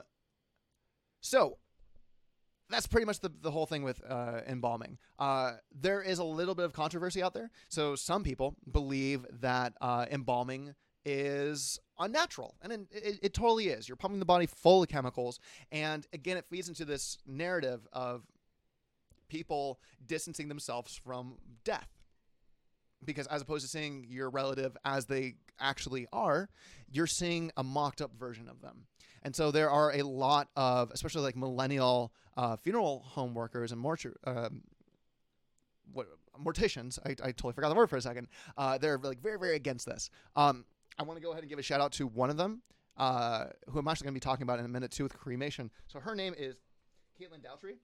[1.21, 1.59] so
[2.69, 4.97] that's pretty much the, the whole thing with uh, embalming.
[5.17, 7.49] Uh, there is a little bit of controversy out there.
[7.69, 10.75] So some people believe that uh, embalming
[11.05, 13.87] is unnatural, and it, it, it totally is.
[13.87, 15.39] You're pumping the body full of chemicals,
[15.71, 18.23] and again, it feeds into this narrative of
[19.29, 21.96] people distancing themselves from death.
[23.03, 26.49] Because as opposed to seeing your relative as they actually are,
[26.89, 28.85] you're seeing a mocked up version of them.
[29.23, 33.83] And so there are a lot of, especially like millennial uh, funeral home workers and
[33.83, 34.61] mortu- um,
[35.91, 36.07] what,
[36.43, 36.99] morticians.
[37.05, 38.27] I, I totally forgot the word for a second.
[38.57, 40.09] Uh, they're like very, very against this.
[40.35, 40.65] Um,
[40.99, 42.61] I want to go ahead and give a shout out to one of them,
[42.97, 45.71] uh, who I'm actually going to be talking about in a minute too with cremation.
[45.87, 46.57] So her name is
[47.19, 47.77] Caitlin Doughty.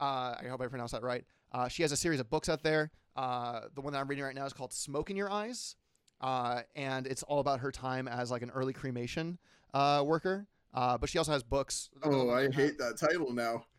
[0.00, 1.24] Uh, I hope I pronounced that right.
[1.50, 2.90] Uh, she has a series of books out there.
[3.18, 5.74] Uh, the one that I'm reading right now is called "Smoke in Your Eyes,"
[6.20, 9.38] uh, and it's all about her time as like an early cremation
[9.74, 10.46] uh, worker.
[10.72, 11.90] Uh, but she also has books.
[12.04, 13.64] Oh, I hate that title now.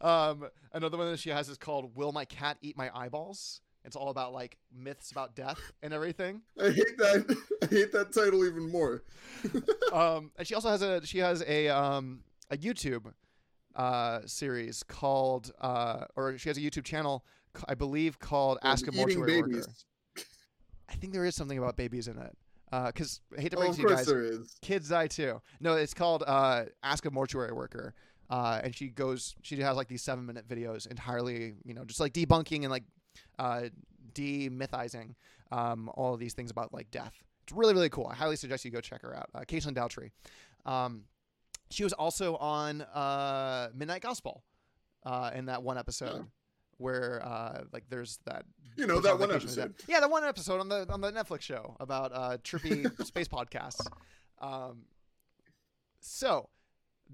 [0.00, 3.96] Um, another one that she has is called "Will My Cat Eat My Eyeballs?" It's
[3.96, 6.42] all about like myths about death and everything.
[6.60, 7.36] I hate that.
[7.62, 9.02] I hate that title even more.
[9.92, 13.12] um, and she also has a she has a um, a YouTube
[13.74, 17.24] uh, series called uh, or she has a YouTube channel
[17.68, 19.42] I believe called Ask a Mortuary.
[19.42, 19.64] Worker.
[20.88, 22.36] I think there is something about babies in it.
[22.70, 24.56] Because I hate to Oh, break of it to you course guys, there is.
[24.62, 25.40] kids die too.
[25.60, 27.94] No, it's called uh, Ask a Mortuary Worker.
[28.30, 32.00] Uh, and she goes, she has like these seven minute videos entirely, you know, just
[32.00, 32.84] like debunking and like
[33.38, 33.64] uh,
[34.14, 35.14] demythizing
[35.50, 37.12] um, all of these things about like death.
[37.44, 38.06] It's really, really cool.
[38.10, 39.28] I highly suggest you go check her out.
[39.34, 40.10] Uh, Caitlin Doughty.
[40.64, 41.02] Um,
[41.70, 44.42] she was also on uh, Midnight Gospel
[45.04, 46.26] uh, in that one episode.
[46.82, 46.84] Oh.
[46.84, 48.44] Where uh, like there's that
[48.76, 49.76] You know that one episode.
[49.76, 49.86] death.
[49.88, 53.86] yeah that one episode on the on the Netflix show about uh, trippy space podcasts
[54.40, 54.82] um,
[56.00, 56.48] so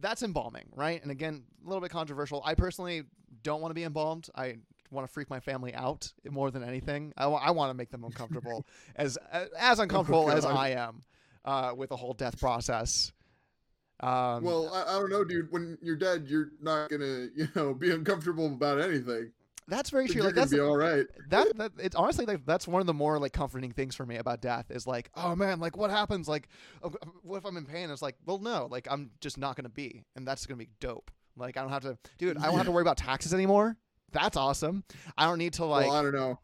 [0.01, 1.03] that's embalming, right?
[1.03, 2.41] And again, a little bit controversial.
[2.45, 3.03] I personally
[3.43, 4.29] don't want to be embalmed.
[4.35, 4.57] I
[4.91, 7.13] want to freak my family out more than anything.
[7.17, 9.19] I want to make them uncomfortable, as
[9.59, 11.03] as uncomfortable as I am.
[11.45, 13.13] uh, with the whole death process.
[14.01, 15.51] Um, well, I, I don't know, dude.
[15.51, 19.33] When you're dead, you're not gonna, you know, be uncomfortable about anything.
[19.69, 20.17] That's very true.
[20.17, 21.07] You're Like gonna that's be all right.
[21.29, 24.17] that, that it's honestly like that's one of the more like comforting things for me
[24.17, 26.49] about death is like oh man like what happens like
[26.83, 26.89] uh,
[27.23, 30.03] what if i'm in pain it's like well no like i'm just not gonna be
[30.17, 32.73] and that's gonna be dope like i don't have to dude i don't have to
[32.73, 33.77] worry about taxes anymore
[34.11, 34.83] that's awesome
[35.17, 36.39] i don't need to like well, I don't know.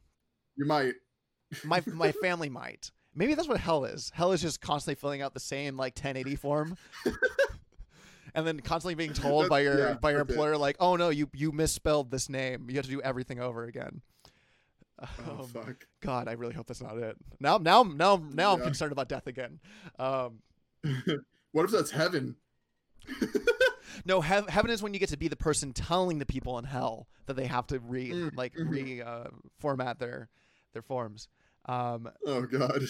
[0.56, 0.94] You might.
[1.64, 5.32] my my family might maybe that's what hell is hell is just constantly filling out
[5.34, 6.76] the same like 1080 form
[8.34, 10.28] and then constantly being told by your yeah, by your it.
[10.30, 13.64] employer like oh no you you misspelled this name you have to do everything over
[13.64, 14.02] again
[15.00, 15.08] Oh
[15.40, 15.86] Um, fuck.
[16.00, 17.16] God, I really hope that's not it.
[17.40, 19.58] Now, now, now, now I'm concerned about death again.
[19.98, 20.38] Um,
[21.50, 22.36] what if that's heaven?
[24.04, 26.64] no, hev- heaven is when you get to be the person telling the people in
[26.64, 28.70] hell that they have to re Mm, like mhm.
[28.70, 29.24] re uh,
[29.58, 30.28] format their
[30.72, 31.28] their forms.
[31.66, 32.82] Um, Oh god.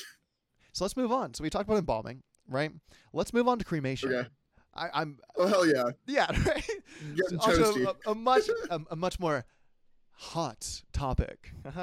[0.73, 1.33] so let's move on.
[1.35, 2.71] So we talked about embalming, right?
[3.13, 4.13] Let's move on to cremation.
[4.13, 4.29] Okay.
[4.75, 5.91] I, I'm Oh hell yeah.
[6.07, 6.69] yeah, right.
[7.15, 7.95] Getting also toasty.
[8.07, 9.45] a, a much a, a much more
[10.13, 11.53] hot topic.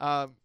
[0.00, 0.36] Um,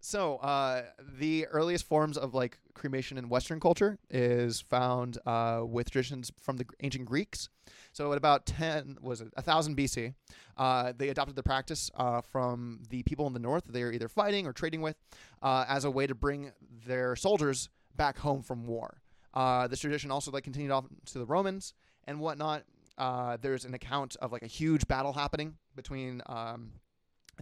[0.00, 0.84] so uh,
[1.18, 6.56] the earliest forms of like cremation in Western culture is found uh, with traditions from
[6.56, 7.48] the ancient Greeks.
[7.92, 10.14] So at about ten was it a thousand BC,
[10.56, 14.08] uh, they adopted the practice uh, from the people in the north they were either
[14.08, 14.96] fighting or trading with,
[15.42, 16.52] uh, as a way to bring
[16.86, 19.02] their soldiers back home from war.
[19.38, 21.72] Uh, this tradition also like continued off to the Romans
[22.08, 22.64] and whatnot.
[22.98, 26.72] Uh, there's an account of like a huge battle happening between um,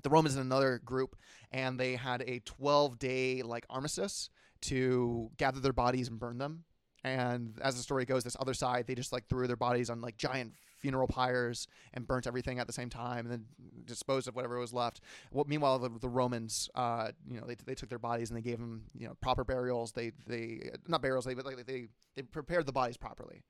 [0.02, 1.16] the Romans and another group,
[1.52, 4.28] and they had a 12 day like armistice
[4.60, 6.64] to gather their bodies and burn them.
[7.02, 10.02] And as the story goes, this other side they just like threw their bodies on
[10.02, 10.52] like giant
[10.86, 13.44] funeral pyres and burnt everything at the same time, and then
[13.84, 15.00] disposed of whatever was left.
[15.32, 18.42] Well, meanwhile, the, the Romans, uh, you know, they, they took their bodies and they
[18.42, 19.90] gave them you know proper burials.
[19.90, 23.42] They they not burials, they but like they they prepared the bodies properly.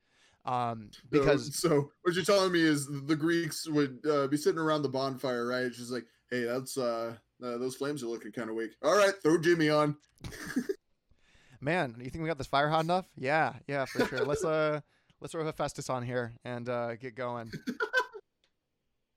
[0.45, 4.59] Um, So- because so, what you're telling me is the Greeks would uh, be sitting
[4.59, 5.65] around the bonfire, right?
[5.65, 8.71] It's just like, hey, that's uh, uh those flames are looking kind of weak.
[8.81, 9.95] All right, throw Jimmy on.
[11.61, 13.05] Man, you think we got this fire hot enough?
[13.15, 14.25] Yeah, yeah, for sure.
[14.25, 14.81] let's uh
[15.21, 17.51] let's throw Hephaestus on here and uh get going.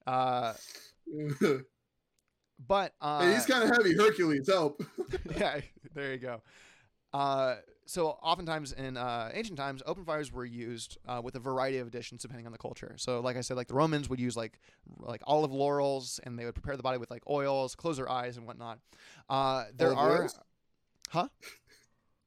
[0.07, 0.55] Uh
[2.67, 3.95] but uh hey, he's kind of heavy.
[3.95, 4.83] Hercules, help.
[5.37, 5.61] yeah,
[5.95, 6.41] there you go.
[7.13, 7.57] Uh
[7.91, 11.89] so oftentimes in uh, ancient times, open fires were used uh, with a variety of
[11.89, 12.95] additions depending on the culture.
[12.97, 14.61] So, like I said, like the Romans would use like
[15.01, 18.37] like olive laurels, and they would prepare the body with like oils, close their eyes,
[18.37, 18.79] and whatnot.
[19.29, 20.39] Uh, there Olive are oils?
[21.09, 21.29] Huh?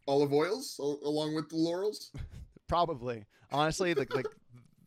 [0.05, 2.11] Olive oils al- along with the laurels.
[2.73, 4.25] Probably honestly like like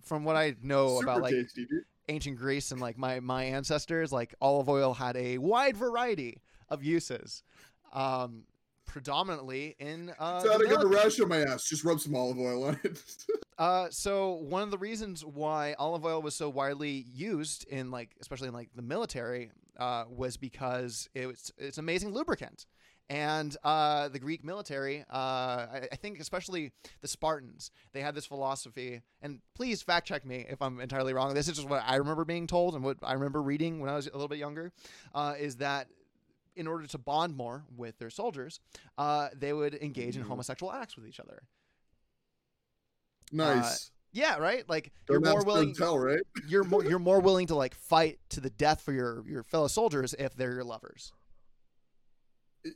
[0.02, 1.66] from what I know Super about like tasty,
[2.08, 6.82] ancient Greece and like my my ancestors, like olive oil had a wide variety of
[6.82, 7.44] uses,
[7.92, 8.42] um,
[8.86, 11.68] predominantly in uh, So I got a rash on my ass.
[11.68, 12.98] Just rub some olive oil on it.
[13.58, 18.10] Uh, so one of the reasons why olive oil was so widely used in like
[18.20, 22.66] especially in like the military uh, was because it was it's amazing lubricant.
[23.08, 28.26] And uh, the Greek military, uh, I, I think especially the Spartans, they had this
[28.26, 29.00] philosophy.
[29.22, 31.32] And please fact check me if I'm entirely wrong.
[31.32, 33.94] This is just what I remember being told and what I remember reading when I
[33.94, 34.72] was a little bit younger.
[35.14, 35.86] Uh, is that
[36.56, 38.58] in order to bond more with their soldiers,
[38.98, 40.28] uh, they would engage in Mhm.
[40.28, 41.42] homosexual acts with each other.
[43.32, 43.90] nice.
[44.12, 44.66] Yeah, right.
[44.68, 45.74] Like Don't you're more willing.
[45.74, 46.20] tell, right?
[46.48, 46.82] You're more.
[46.84, 50.34] You're more willing to like fight to the death for your your fellow soldiers if
[50.34, 51.12] they're your lovers,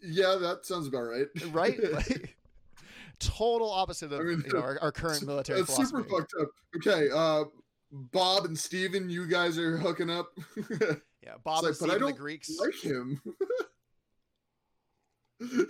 [0.02, 1.26] Yeah, that sounds about right.
[1.52, 1.92] right?
[1.92, 2.36] like,
[3.18, 6.02] total opposite of I mean, you know our, our current military That's philosophy.
[6.02, 6.48] super fucked up.
[6.76, 7.44] Okay, uh,
[7.92, 10.32] Bob and Steven, you guys are hooking up.
[11.22, 12.50] Yeah, Bob like, and but I Steve and the Greeks.
[12.58, 13.20] like him.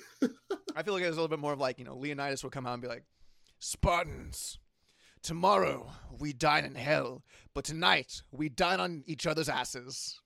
[0.77, 2.53] I feel like it was a little bit more of like you know Leonidas would
[2.53, 3.05] come out and be like,
[3.59, 4.61] Spartans,
[5.23, 10.21] tomorrow we dine in hell, but tonight we dine on each other's asses.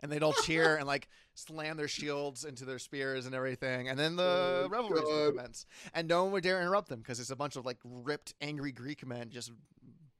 [0.00, 3.98] And they'd all cheer and like slam their shields into their spears and everything, and
[3.98, 5.36] then the Oh, revelries would God.
[5.36, 8.34] commence, and no one would dare interrupt them because it's a bunch of like ripped,
[8.40, 9.52] angry Greek men just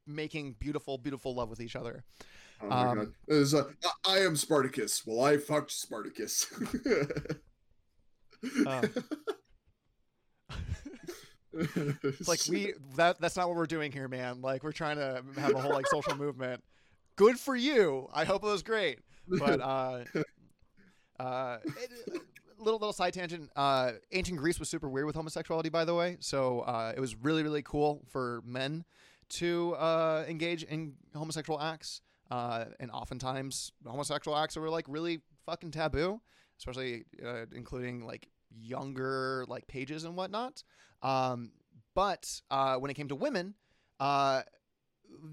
[0.07, 2.05] making beautiful, beautiful love with each other.
[2.63, 3.13] Oh my Um, god.
[3.27, 3.67] There's a,
[4.07, 5.07] I, am Spartacus.
[5.07, 6.47] Well, I fucked Spartacus.
[11.53, 14.41] It's like we that that's not what we're doing here, man.
[14.41, 16.63] Like we're trying to have a whole like social movement.
[17.17, 18.09] Good for you.
[18.13, 19.01] I hope it was great.
[19.29, 20.05] But uh
[21.19, 22.23] uh it,
[22.59, 23.51] little little side tangent.
[23.57, 26.17] Uh ancient Greece was super weird with homosexuality by the way.
[26.21, 28.85] So uh it was really really cool for men
[29.31, 32.01] to uh engage in homosexual acts.
[32.31, 36.21] Uh and oftentimes homosexual acts were like really fucking taboo,
[36.59, 38.29] especially uh, including like
[38.61, 40.63] younger like pages and whatnot.
[41.03, 41.53] Um,
[41.95, 43.55] but uh, when it came to women,
[43.99, 44.43] uh,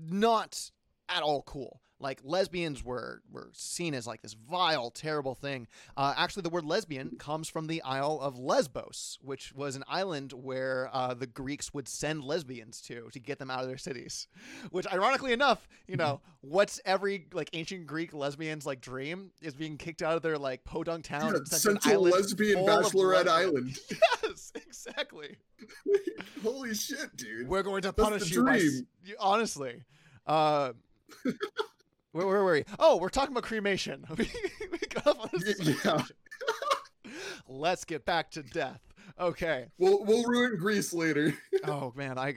[0.10, 0.72] not
[1.10, 1.82] at all cool.
[2.00, 5.68] Like lesbians were were seen as like this vile, terrible thing.
[5.96, 10.34] Uh, actually, the word lesbian comes from the Isle of Lesbos, which was an island
[10.34, 14.28] where uh, the Greeks would send lesbians to to get them out of their cities.
[14.72, 19.78] Which, ironically enough, you know, what's every like ancient Greek lesbian's like dream is being
[19.78, 23.28] kicked out of their like podunk town Yeah, and sent to an island Lesbian Bachelorette.
[23.28, 23.78] Island.
[24.24, 25.38] Yes, exactly.
[26.42, 27.48] Holy shit, dude.
[27.48, 28.88] We're going to That's punish you, by, s- dream.
[29.06, 29.16] you.
[29.20, 29.84] Honestly,
[30.26, 30.72] uh,
[32.16, 32.64] where, where were we?
[32.80, 34.06] Oh, we're talking about cremation.
[34.18, 34.26] we
[34.90, 36.02] got off on Y- yeah.
[37.50, 38.80] Let's get back to death.
[39.20, 39.66] Okay.
[39.78, 41.34] We'll we'll ruin Greece later.
[41.68, 42.36] Oh man, I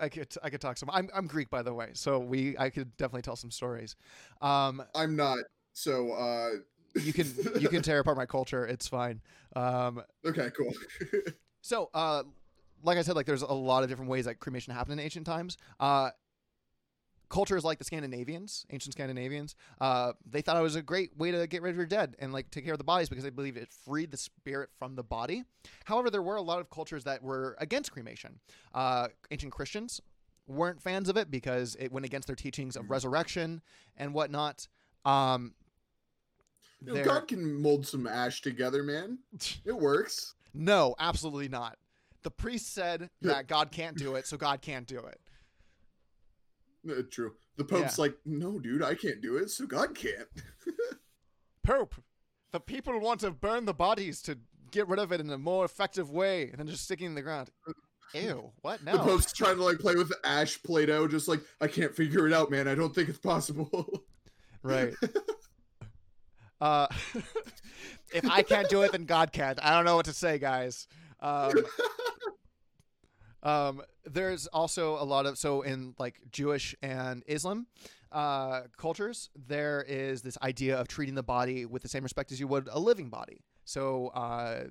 [0.00, 0.88] I could I could talk some.
[0.90, 3.96] I'm I'm Greek by the way, so we I could definitely tell some stories.
[4.40, 5.38] Um, I'm not.
[5.72, 6.50] So uh
[6.94, 7.26] you can
[7.58, 8.64] you can tear apart my culture.
[8.66, 9.20] It's fine.
[9.56, 10.72] Um, Okay, cool.
[11.60, 12.22] So, uh,
[12.84, 15.26] like I said, like there's a lot of different ways that cremation happened in ancient
[15.26, 15.56] times.
[15.80, 16.10] Uh,
[17.28, 21.46] cultures like the Scandinavians, ancient Scandinavians, uh, they thought it was a great way to
[21.46, 23.56] get rid of your dead and like take care of the bodies because they believed
[23.56, 25.44] it freed the spirit from the body.
[25.84, 28.40] However, there were a lot of cultures that were against cremation.
[28.74, 30.00] Uh, ancient Christians
[30.46, 33.60] weren't fans of it because it went against their teachings of resurrection
[33.96, 34.66] and whatnot.
[35.04, 35.54] Um,
[36.84, 39.18] You know, God can mold some ash together, man.
[39.64, 40.34] It works.
[40.54, 41.76] No, absolutely not.
[42.22, 45.20] The priest said that God can't do it, so God can't do it.
[46.90, 47.32] Uh, True.
[47.56, 50.28] The Pope's like, no, dude, I can't do it, so God can't.
[51.64, 51.96] Pope,
[52.52, 54.38] the people want to burn the bodies to
[54.70, 57.50] get rid of it in a more effective way than just sticking in the ground.
[58.14, 58.82] Ew, what?
[58.82, 58.92] No.
[58.92, 62.32] The Pope's trying to like play with ash Play-Doh, just like I can't figure it
[62.32, 62.66] out, man.
[62.66, 64.04] I don't think it's possible.
[64.60, 64.92] Right.
[66.60, 66.88] Uh,
[68.12, 69.56] if I can't do it, then God can't.
[69.64, 70.88] I don't know what to say, guys.
[71.20, 71.52] Um,
[73.42, 77.66] um, there's also a lot of so in like Jewish and Islam
[78.12, 82.40] uh, cultures, there is this idea of treating the body with the same respect as
[82.40, 83.42] you would a living body.
[83.64, 84.64] So uh,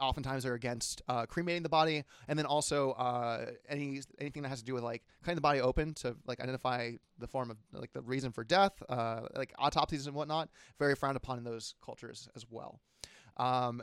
[0.00, 4.58] oftentimes they're against uh, cremating the body, and then also uh, any anything that has
[4.58, 7.92] to do with like cutting the body open to like identify the form of like
[7.92, 10.48] the reason for death, uh, like autopsies and whatnot,
[10.78, 12.80] very frowned upon in those cultures as well.
[13.36, 13.82] Um,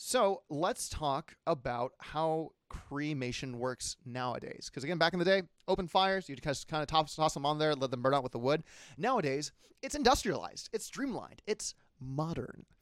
[0.00, 4.68] so let's talk about how cremation works nowadays.
[4.70, 7.44] Because again, back in the day, open fires, you just kind of toss, toss them
[7.44, 8.62] on there, let them burn out with the wood.
[8.96, 12.64] Nowadays, it's industrialized, it's streamlined, it's modern.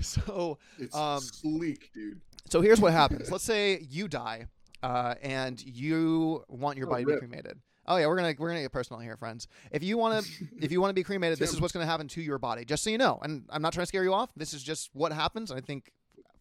[0.00, 2.20] So it's Um, sleek, dude.
[2.48, 3.30] so here's what happens.
[3.32, 4.46] Let's say you die,
[4.82, 7.58] uh, and you want your Oh, body to be cremated.
[7.86, 9.48] Oh yeah, we're gonna we're gonna get personal here, friends.
[9.72, 10.30] If you want to
[10.60, 12.64] if you want to be cremated, this is what's gonna happen to your body.
[12.64, 14.30] Just so you know, and I'm not trying to scare you off.
[14.36, 15.50] This is just what happens.
[15.50, 15.90] I think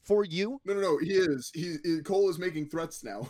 [0.08, 0.98] for you, No, no, no.
[0.98, 1.52] He is.
[1.54, 3.28] He, he Cole is making threats now.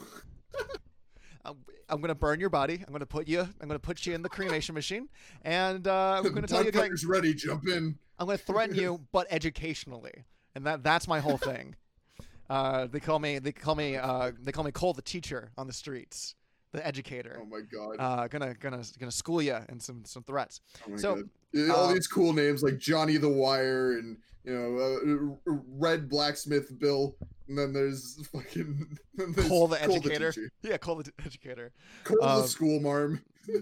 [1.45, 1.55] I'm,
[1.89, 2.84] I'm gonna burn your body.
[2.86, 3.41] I'm gonna put you.
[3.41, 5.09] I'm gonna put you in the cremation machine,
[5.43, 6.71] and uh, I'm gonna tell you.
[6.71, 7.34] Like, ready.
[7.34, 7.97] Jump in.
[8.19, 10.25] I'm going to threaten you, but educationally,
[10.55, 11.75] and that that's my whole thing.
[12.49, 15.67] Uh, they call me they call me uh, they call me Cole the teacher on
[15.67, 16.36] the streets,
[16.71, 17.39] the educator.
[17.41, 17.95] Oh my god.
[17.99, 20.61] Uh, gonna gonna gonna school you and some some threats.
[20.86, 21.30] Oh my so, god.
[21.53, 26.09] Yeah, All uh, these cool names like Johnny the Wire and you know uh, Red
[26.09, 27.15] Blacksmith Bill,
[27.47, 30.31] and then there's fucking then there's Cole the educator.
[30.31, 30.51] teacher.
[30.61, 31.71] Yeah, Cole the educator.
[32.03, 33.21] Cole Um, the school marm.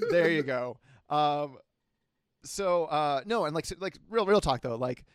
[0.09, 0.77] there you go.
[1.09, 1.57] Um,
[2.43, 5.05] so uh, no, and like so- like real real talk though, like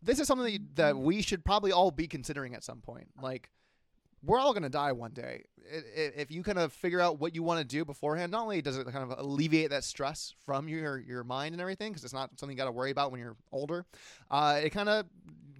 [0.00, 3.08] this is something that, you, that we should probably all be considering at some point.
[3.20, 3.50] Like
[4.22, 5.44] we're all gonna die one day.
[5.70, 8.78] If you kind of figure out what you want to do beforehand, not only does
[8.78, 12.30] it kind of alleviate that stress from your your mind and everything, because it's not
[12.38, 13.84] something you got to worry about when you're older.
[14.30, 15.06] Uh, it kind of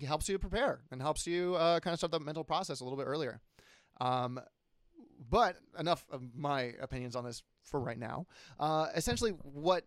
[0.07, 2.99] helps you prepare and helps you uh, kind of start the mental process a little
[2.99, 3.41] bit earlier.
[4.01, 4.41] Um,
[5.31, 8.27] but enough of my opinions on this for right now.
[8.59, 9.85] Uh, essentially, what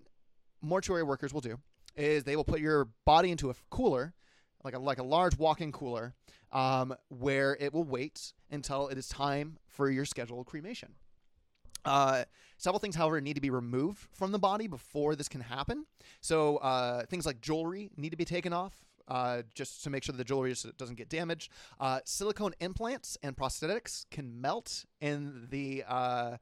[0.62, 1.58] mortuary workers will do
[1.96, 4.14] is they will put your body into a cooler,
[4.64, 6.14] like a like a large walk-in cooler,
[6.52, 10.94] um, where it will wait until it is time for your scheduled cremation.
[11.84, 12.24] Uh,
[12.58, 15.86] several things, however, need to be removed from the body before this can happen.
[16.22, 18.74] So uh, things like jewelry need to be taken off.
[19.08, 21.52] Uh, just to make sure the jewelry doesn't get damaged.
[21.82, 26.38] Uh, silicone implants and prosthetics can melt in the uh,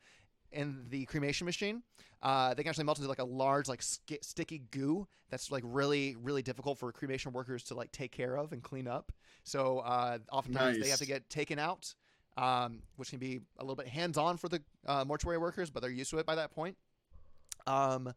[0.52, 1.84] in the cremation machine.
[2.22, 5.64] Uh, they can actually melt into like a large, like sk- sticky goo that's like
[5.66, 9.12] really, really difficult for cremation workers to like take care of and clean up.
[9.44, 11.94] So uh, oftentimes they have to get taken out,
[12.36, 15.90] um, which can be a little bit hands-on for the uh, mortuary workers, but they're
[15.92, 16.76] used to it by that point.
[17.68, 18.14] Um,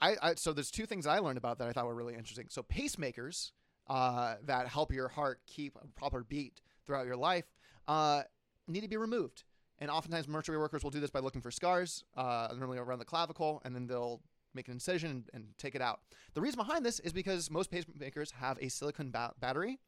[0.00, 2.46] I, I so there's two things I learned about that I thought were really interesting.
[2.50, 3.52] So pacemakers
[3.88, 7.46] uh, that help your heart keep a proper beat throughout your life
[7.88, 8.22] uh,
[8.68, 9.44] need to be removed.
[9.80, 13.04] And oftentimes, mortuary workers will do this by looking for scars, uh, normally around the
[13.04, 14.20] clavicle, and then they'll
[14.54, 16.00] make an incision and, and take it out.
[16.34, 19.78] The reason behind this is because most pacemakers have a silicon ba- battery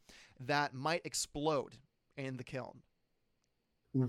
[0.40, 1.76] that might explode
[2.16, 2.82] in the kiln.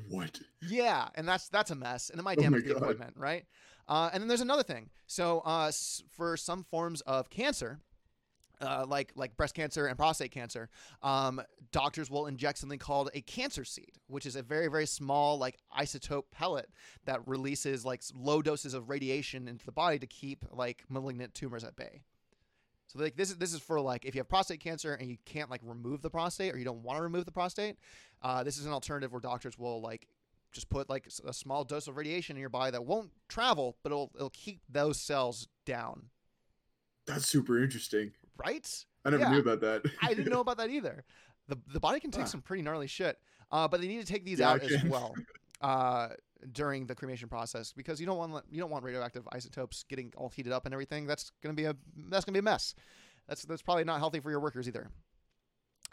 [0.10, 0.42] What?
[0.68, 2.82] Yeah, and that's that's a mess, and it might Oh damage the God.
[2.84, 3.46] equipment, right?
[3.88, 4.90] Uh, and then there's another thing.
[5.06, 7.80] So, uh, s- for some forms of cancer,
[8.62, 10.70] uh, like like breast cancer and prostate cancer,
[11.04, 11.42] um,
[11.72, 15.58] doctors will inject something called a cancer seed, which is a very very small like
[15.78, 16.70] isotope pellet
[17.06, 21.64] that releases like low doses of radiation into the body to keep like malignant tumors
[21.64, 22.02] at bay.
[22.88, 25.18] So like this is this is for like if you have prostate cancer and you
[25.26, 27.78] can't like remove the prostate or you don't want to remove the prostate,
[28.22, 30.08] uh, this is an alternative where doctors will like
[30.52, 33.92] just put like a small dose of radiation in your body that won't travel, but
[33.92, 36.04] it'll it'll keep those cells down.
[37.06, 38.12] That's super interesting.
[38.38, 38.86] Right?
[39.06, 39.32] I never Yeah.
[39.32, 39.84] knew about that.
[40.02, 41.04] I didn't know about that either.
[41.48, 42.28] The the body can take Huh.
[42.28, 43.18] some pretty gnarly shit,
[43.52, 45.18] uh, but they need to take these Yeah, out as well
[45.62, 46.10] uh,
[46.52, 50.30] during the cremation process because you don't want you don't want radioactive isotopes getting all
[50.30, 51.08] heated up and everything.
[51.08, 51.76] That's gonna be a
[52.10, 52.76] that's gonna be a mess.
[53.28, 54.90] That's that's probably not healthy for your workers either.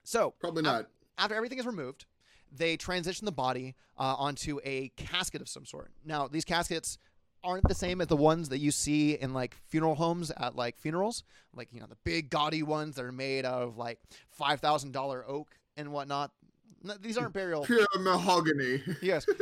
[0.03, 0.89] So Probably not.
[1.17, 2.05] after everything is removed,
[2.53, 5.93] they transition the body uh, onto a casket of some sort.
[6.05, 6.99] Now, these caskets
[7.45, 10.79] aren't the same as the ones that you see in like funeral homes at like
[10.79, 11.23] funerals,
[11.55, 13.99] like you know the big gaudy ones that are made of like
[14.31, 16.33] five thousand dollar oak and whatnot.
[16.83, 17.65] No, these aren't burial.
[17.67, 18.83] Pure mahogany.
[19.01, 19.27] Yes.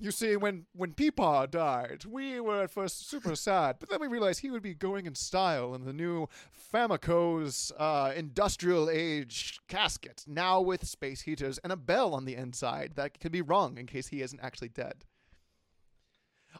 [0.00, 4.08] You see, when when Peepaw died, we were at first super sad, but then we
[4.08, 6.28] realized he would be going in style in the new
[6.72, 12.94] Famaco's uh, industrial age casket, now with space heaters and a bell on the inside
[12.96, 15.04] that could be rung in case he isn't actually dead.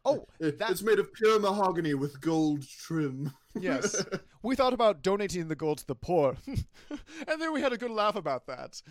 [0.05, 3.33] Oh, It- that it's made of pure mahogany with gold trim.
[3.59, 4.05] yes.
[4.43, 7.91] We thought about donating the gold to the poor, and then we had a good
[7.91, 8.83] laugh about that.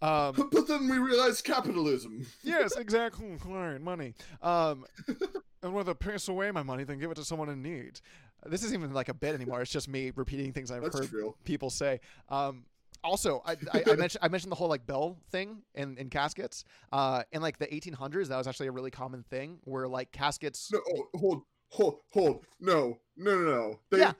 [0.00, 2.26] Um, but then we realized capitalism.
[2.42, 3.36] yes, exactly.
[3.80, 4.14] Money.
[4.42, 4.84] Um,
[5.62, 8.00] and rather pass away my money than give it to someone in need.
[8.46, 9.60] This isn't even like a bit anymore.
[9.60, 11.34] It's just me repeating things I've That's heard true.
[11.44, 12.00] people say.
[12.28, 12.64] Um,
[13.04, 16.64] also, I, I, I mentioned I mentioned the whole like bell thing in, in caskets.
[16.92, 20.70] Uh, in like the 1800s, that was actually a really common thing where like caskets.
[20.72, 22.44] No, oh, hold, hold, hold.
[22.60, 23.80] No, no, no, no.
[23.90, 24.12] They, Yeah.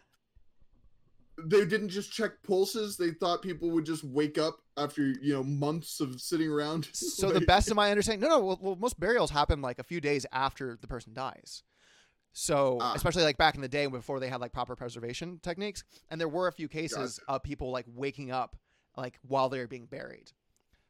[1.41, 2.97] They didn't just check pulses.
[2.97, 6.89] They thought people would just wake up after you know months of sitting around.
[6.95, 8.45] So the best of my understanding, no, no.
[8.45, 11.63] Well, well, most burials happen like a few days after the person dies.
[12.33, 12.93] So Ah.
[12.95, 16.29] especially like back in the day before they had like proper preservation techniques, and there
[16.29, 18.57] were a few cases of people like waking up
[18.99, 20.33] like while they were being buried.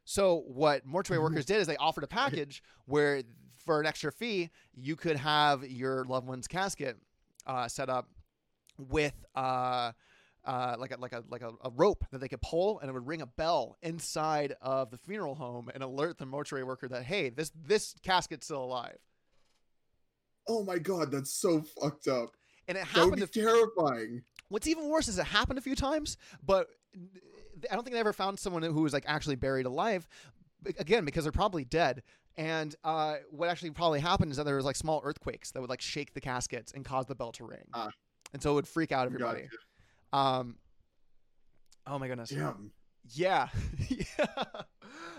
[0.03, 3.21] So what mortuary workers did is they offered a package where
[3.57, 6.97] for an extra fee you could have your loved one's casket
[7.45, 8.07] uh, set up
[8.77, 9.91] with uh,
[10.45, 12.93] uh, like a like a like a, a rope that they could pull and it
[12.93, 17.03] would ring a bell inside of the funeral home and alert the mortuary worker that
[17.03, 18.97] hey this this casket's still alive
[20.47, 22.31] Oh my god, that's so fucked up.
[22.67, 24.23] and it That would happened be terrifying.
[24.47, 26.67] What's even worse is it happened a few times, but
[27.69, 30.07] I don't think they ever found someone who was like actually buried alive.
[30.77, 32.03] Again, because they're probably dead.
[32.37, 35.69] And uh, what actually probably happened is that there was like small earthquakes that would
[35.69, 37.89] like shake the caskets and cause the bell to ring, Ah.
[38.33, 39.47] and so it would freak out everybody.
[40.13, 40.55] Um,
[41.87, 42.71] oh my goodness, Damn,
[43.13, 43.49] yeah,
[43.89, 44.25] yeah.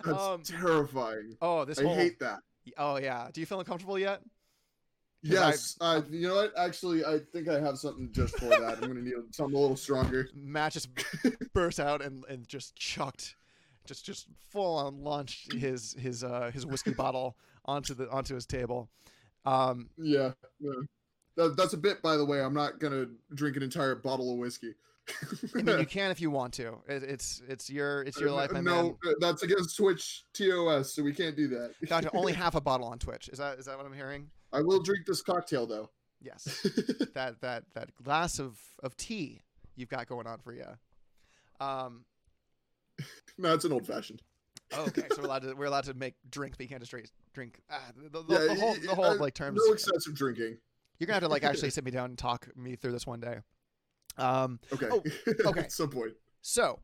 [0.05, 1.36] that's Um, terrifying.
[1.43, 2.38] oh, this I whole hate that.
[2.78, 3.28] oh yeah.
[3.32, 4.22] Do you feel uncomfortable yet?
[5.23, 6.53] Yes, uh, you know what?
[6.57, 8.79] Actually, I think I have something just for that.
[8.81, 10.29] I'm gonna need something a little stronger.
[10.35, 10.89] Matt just
[11.53, 13.37] burst out and, and just chucked,
[13.85, 18.47] just just full on launched his his uh his whiskey bottle onto the onto his
[18.47, 18.89] table.
[19.45, 20.73] Um, Yeah, yeah.
[21.37, 22.41] That, that's a bit, by the way.
[22.41, 24.75] I'm not gonna drink an entire bottle of whiskey.
[25.55, 26.79] I mean, you can if you want to.
[26.89, 29.14] It, it's it's your it's your life, my no, man.
[29.21, 31.75] that's against Twitch TOS, so we can't do that.
[31.87, 32.11] Gotcha.
[32.14, 33.29] Only half a bottle on Twitch.
[33.29, 34.31] Is that is that what I'm hearing?
[34.53, 35.90] I will drink this cocktail though.
[36.20, 36.44] Yes.
[37.14, 39.42] that that that glass of of tea
[39.76, 40.66] you've got going on for you.
[41.61, 42.05] Um.
[43.38, 44.22] no, it's an old fashioned.
[44.74, 46.90] oh, okay, so we're allowed to we're allowed to make drink, but you can't just
[46.90, 47.09] drink.
[47.32, 47.61] Drink.
[47.70, 49.61] Ah, the, the, Yeah, the whole the whole uh, like terms.
[49.64, 50.59] No excessive drinking.
[50.98, 53.20] You're gonna have to like actually sit me down and talk me through this one
[53.20, 53.38] day.
[54.18, 54.88] Um, Okay.
[54.90, 55.03] Oh,
[55.48, 55.61] okay.
[55.61, 56.12] At some point.
[56.42, 56.80] so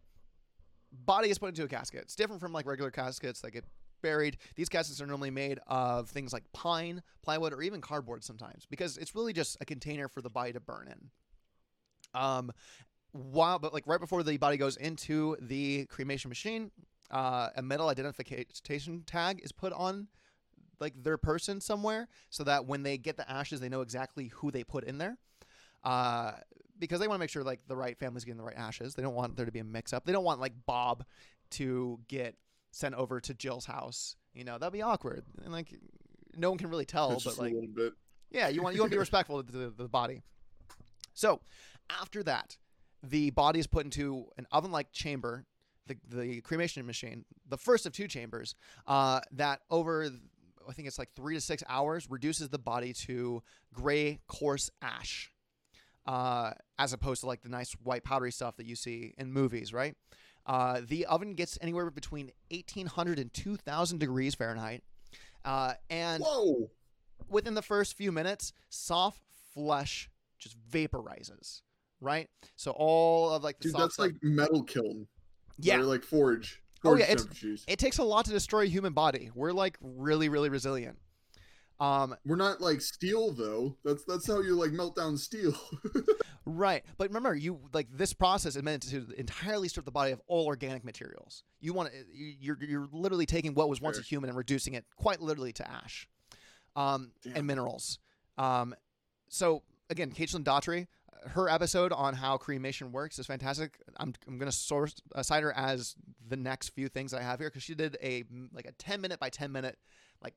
[0.92, 2.02] body is put into a casket.
[2.02, 3.64] It's different from like regular caskets that get
[4.07, 4.36] buried.
[4.54, 8.96] These caskets are normally made of things like pine, plywood, or even cardboard sometimes because
[8.98, 12.20] it's really just a container for the body to burn in.
[12.20, 12.52] Um,
[13.11, 16.70] while but like right before the body goes into the cremation machine,
[17.11, 20.07] uh, a metal identification tag is put on
[20.78, 24.50] like their person somewhere so that when they get the ashes they know exactly who
[24.50, 25.16] they put in there
[25.84, 26.32] uh,
[26.78, 28.94] because they want to make sure like the right family's getting the right ashes.
[28.94, 30.04] They don't want there to be a mix up.
[30.04, 31.04] They don't want like Bob
[31.52, 32.36] to get
[32.76, 34.16] sent over to Jill's house.
[34.34, 35.24] You know, that'd be awkward.
[35.42, 35.74] And like
[36.36, 37.94] no one can really tell, It's but just like a little bit.
[38.30, 40.22] yeah, you want you want to be respectful to the, the body.
[41.14, 41.40] So,
[41.88, 42.58] after that,
[43.02, 45.46] the body is put into an oven-like chamber,
[45.86, 48.54] the the cremation machine, the first of two chambers,
[48.86, 50.10] uh, that over
[50.68, 55.32] I think it's like three to six hours reduces the body to gray coarse ash,
[56.06, 59.72] uh, as opposed to like the nice white powdery stuff that you see in movies,
[59.72, 59.94] right?
[60.47, 64.82] Uh, the oven gets anywhere between 1800 and 2000 degrees Fahrenheit.
[65.44, 66.70] Uh, and Whoa!
[67.28, 69.20] within the first few minutes, soft
[69.55, 71.62] flesh just vaporizes,
[72.01, 72.28] right?
[72.57, 75.07] So all of like the Dude, soft that's stuff- like metal kiln.
[75.59, 76.62] yeah, Or like forge.
[76.84, 79.30] Oh, yeah, it's- it takes a lot to destroy a human body.
[79.34, 80.99] We're like really, really resilient.
[81.78, 83.76] Um, We're not like steel though.
[83.84, 85.54] That's that's how you like melt down steel.
[86.46, 86.82] right.
[86.96, 90.46] But remember, you like this process is meant to entirely strip the body of all
[90.46, 91.42] organic materials.
[91.60, 94.86] You want to, you're you're literally taking what was once a human and reducing it
[94.96, 96.08] quite literally to ash,
[96.74, 97.98] um, and minerals.
[98.38, 98.74] Um,
[99.28, 100.86] so again, Caitlin Doughty,
[101.28, 103.78] her episode on how cremation works is fantastic.
[103.98, 105.94] I'm, I'm gonna source uh, cite her as
[106.26, 109.20] the next few things I have here because she did a like a 10 minute
[109.20, 109.76] by 10 minute
[110.22, 110.34] like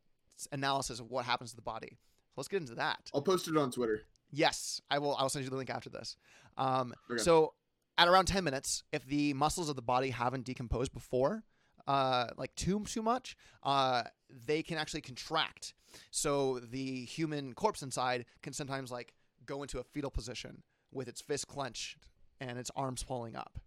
[0.52, 1.98] analysis of what happens to the body.
[2.30, 3.10] So let's get into that.
[3.14, 4.04] I'll post it on Twitter.
[4.32, 5.16] Yes, I will.
[5.16, 6.16] I'll send you the link after this.
[6.58, 7.22] Um, Okay.
[7.22, 7.54] So
[7.98, 11.44] at around 10 minutes, if the muscles of the body haven't decomposed before,
[11.88, 14.04] uh, like too too much, uh,
[14.46, 15.74] they can actually contract.
[16.12, 19.14] So the human corpse inside can sometimes like
[19.46, 20.62] go into a fetal position
[20.92, 21.98] with its fist clenched
[22.40, 23.60] and its arms pulling up.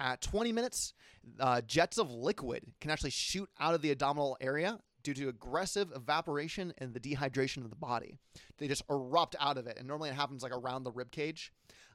[0.00, 0.92] At 20 minutes,
[1.38, 5.92] uh, jets of liquid can actually shoot out of the abdominal area due to aggressive
[5.94, 8.18] evaporation and the dehydration of the body.
[8.58, 11.52] They just erupt out of it, and normally it happens like around the rib cage,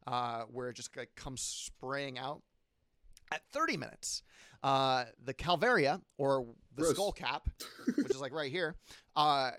[0.07, 2.41] uh, where it just like comes spraying out.
[3.31, 4.23] At 30 minutes,
[4.63, 6.93] uh, the calvaria or the Gross.
[6.95, 7.47] skull cap,
[7.95, 8.75] which is like right here,
[9.15, 9.51] uh,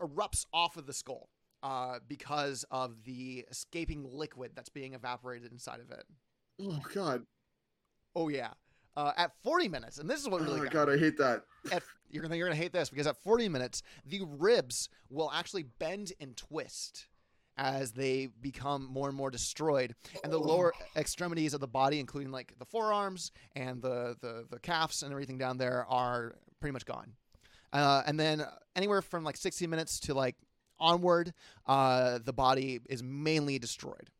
[0.00, 1.28] erupts off of the skull
[1.62, 6.04] uh, because of the escaping liquid that's being evaporated inside of it.
[6.60, 7.22] Oh god.
[8.16, 8.50] Oh yeah.
[8.96, 11.44] Uh, at 40 minutes, and this is what really oh got god, I hate that.
[11.70, 11.82] at,
[12.12, 16.12] you're gonna you're gonna hate this because at 40 minutes the ribs will actually bend
[16.20, 17.08] and twist
[17.56, 19.94] as they become more and more destroyed.
[20.24, 24.58] And the lower extremities of the body including like the forearms and the the, the
[24.58, 27.12] calves and everything down there are pretty much gone.
[27.72, 28.44] Uh, and then
[28.76, 30.36] anywhere from like 60 minutes to like
[30.78, 31.32] onward
[31.66, 34.10] uh, the body is mainly destroyed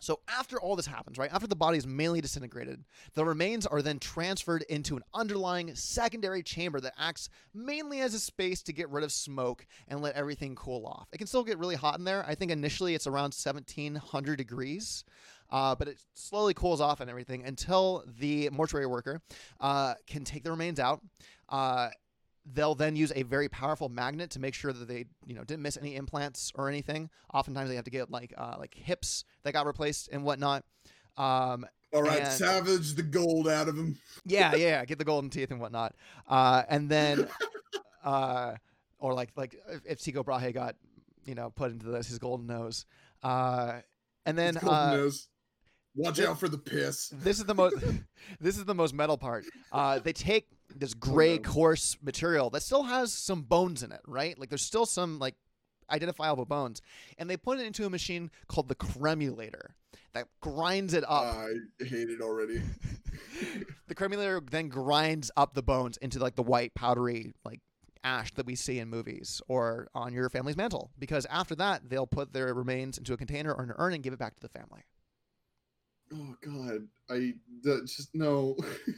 [0.00, 1.32] so after all this happens, right?
[1.32, 2.84] After the body is mainly disintegrated,
[3.14, 8.18] the remains are then transferred into an underlying secondary chamber that acts mainly as a
[8.18, 11.08] space to get rid of smoke and let everything cool off.
[11.12, 12.24] It can still get really hot in there.
[12.26, 15.04] I think initially it's around 1700 degrees.
[15.50, 19.22] Uh, but it slowly cools off and everything until the mortuary worker
[19.60, 21.00] uh, can take the remains out.
[21.48, 21.88] Uh,
[22.54, 25.62] they'll then use a very powerful magnet to make sure that they you know didn't
[25.62, 29.52] miss any implants or anything oftentimes they have to get like uh, like hips that
[29.52, 30.64] got replaced and whatnot
[31.16, 33.98] um, All right, And- savage the gold out of him.
[34.24, 35.94] yeah yeah get the golden teeth and whatnot
[36.28, 37.28] uh, and then
[38.04, 38.54] uh,
[38.98, 40.76] or like like if- Tycho Brahe got
[41.24, 42.86] you know put into this his golden nose
[43.22, 43.80] uh,
[44.26, 45.28] and then His golden uh, nose.
[45.96, 47.08] Watch thi- out for the piss.
[47.12, 47.76] this is the most
[48.40, 51.42] this is the most metal part uh, they take this oh, gray no.
[51.42, 55.34] coarse material that still has some bones in it right like there's still some like
[55.90, 56.82] identifiable bones
[57.16, 59.74] and they put it into a machine called the cremulator
[60.12, 62.62] that grinds it up I hate it already.
[63.86, 67.60] the cremulator then grinds up the bones into like the white powdery like
[68.04, 72.06] ash that we see in movies or on your family's mantle because after that they'll
[72.06, 74.48] put their remains into a container or an urn and give it back to the
[74.48, 74.84] family
[76.12, 78.56] Oh god, I that just no.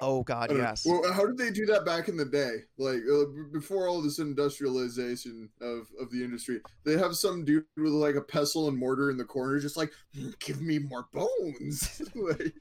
[0.00, 2.56] oh god yes Well, how did they do that back in the day?
[2.78, 7.92] Like uh, before all this industrialization of of the industry, they have some dude with
[7.92, 12.02] like a pestle and mortar in the corner, just like "Mm, give me more bones.
[12.14, 12.54] like,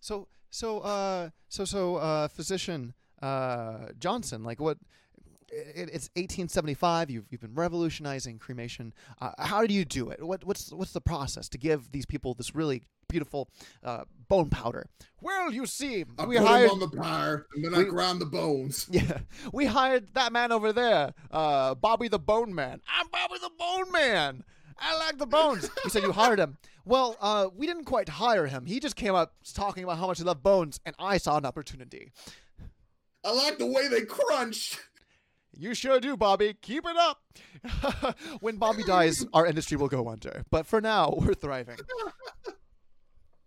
[0.00, 4.78] So so uh so so uh physician uh Johnson like what
[5.52, 10.44] it, it's 1875 you've you've been revolutionizing cremation uh, how do you do it what
[10.44, 13.48] what's what's the process to give these people this really beautiful
[13.84, 14.86] uh, bone powder
[15.20, 17.84] well you see I we put hired him on the pyre and then I we-
[17.84, 18.86] ground the bones.
[18.90, 19.18] yeah
[19.52, 23.90] we hired that man over there uh Bobby the Bone Man I'm Bobby the Bone
[23.92, 24.44] Man
[24.82, 25.68] I like the bones.
[25.84, 26.56] You said you hired him.
[26.86, 28.64] Well, uh, we didn't quite hire him.
[28.64, 31.44] He just came up talking about how much he loved bones, and I saw an
[31.44, 32.10] opportunity.
[33.22, 34.78] I like the way they crunch.
[35.54, 36.54] You sure do, Bobby.
[36.62, 38.16] Keep it up.
[38.40, 40.44] when Bobby dies, our industry will go under.
[40.50, 41.76] But for now, we're thriving.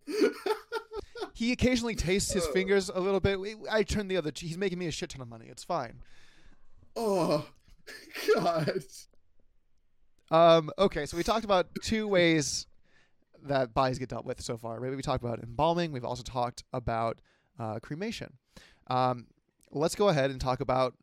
[1.34, 3.40] he occasionally tastes his fingers a little bit.
[3.70, 4.32] I turn the other.
[4.32, 4.50] cheek.
[4.50, 5.48] He's making me a shit ton of money.
[5.50, 6.02] It's fine.
[6.96, 7.46] Oh,
[8.36, 8.84] God.
[10.32, 12.66] Um, okay, so we talked about two ways
[13.44, 14.80] that bodies get dealt with so far.
[14.80, 15.92] Maybe we talked about embalming.
[15.92, 17.20] We've also talked about
[17.60, 18.34] uh, cremation.
[18.88, 19.28] Um,
[19.72, 20.96] let's go ahead and talk about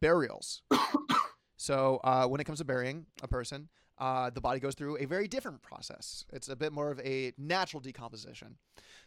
[0.00, 0.62] burials.
[1.56, 3.68] so uh, when it comes to burying a person,
[4.00, 6.24] uh, the body goes through a very different process.
[6.32, 8.56] It's a bit more of a natural decomposition.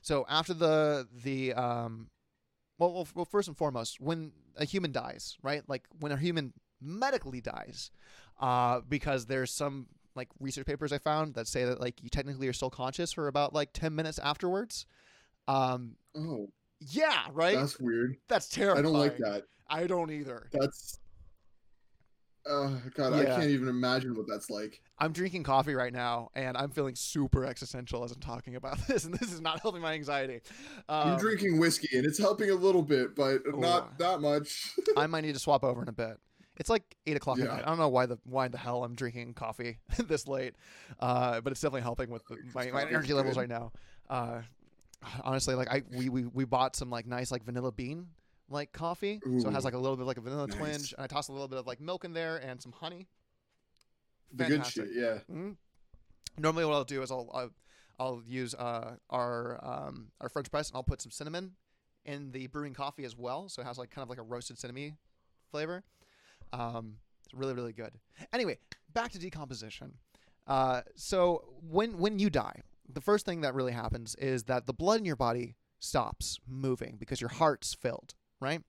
[0.01, 2.09] So after the the um,
[2.77, 5.63] well, well, first and foremost, when a human dies, right?
[5.67, 7.91] Like when a human medically dies,
[8.39, 12.47] uh, because there's some like research papers I found that say that like you technically
[12.47, 14.85] are still conscious for about like 10 minutes afterwards.
[15.47, 17.55] Um, Oh, yeah, right.
[17.55, 18.17] That's, weird.
[18.27, 18.77] that's weird.
[18.77, 19.43] I don't like that.
[19.67, 20.49] I don't either.
[20.51, 20.99] That's.
[22.45, 24.81] Oh God, I can't even imagine what that's like.
[24.99, 29.05] I'm drinking coffee right now, and I'm feeling super existential as I'm talking about this,
[29.05, 30.41] and this is not helping my anxiety.
[30.89, 33.57] Um, I'm drinking whiskey and it's helping a little bit, but Oh.
[33.57, 34.71] not that much.
[34.97, 36.17] I might need to swap over in a bit.
[36.57, 37.55] It's like eight o'clock at Yeah.
[37.55, 37.63] night.
[37.65, 40.53] I don't know why the why the hell I'm drinking coffee this late,
[40.99, 43.71] uh, but it's definitely helping with the, my, my energy levels right now.
[44.09, 44.41] Uh,
[45.23, 48.07] honestly, like I we, we we bought some like nice like vanilla bean
[48.49, 50.57] like coffee, so it has like a little bit of, like a vanilla nice.
[50.57, 53.07] twinge, and I toss a little bit of like milk in there and some honey.
[54.31, 55.19] the good shit, yeah.
[55.31, 55.55] Mhm.
[56.37, 57.49] Normally, what I'll do is I'll I'll,
[57.99, 61.53] I'll use uh, our um, our French press and I'll put some cinnamon
[62.05, 64.59] in the brewing coffee as well, so it has like kind of like a roasted
[64.59, 64.97] cinnamon
[65.51, 65.83] flavor.
[66.51, 67.93] Um, it's really really good.
[68.33, 68.57] Anyway,
[68.93, 69.93] back to decomposition.
[70.47, 74.73] Uh, so when when you die, the first thing that really happens is that the
[74.73, 78.13] blood in your body stops moving because your heart's filled,
[78.43, 78.61] right?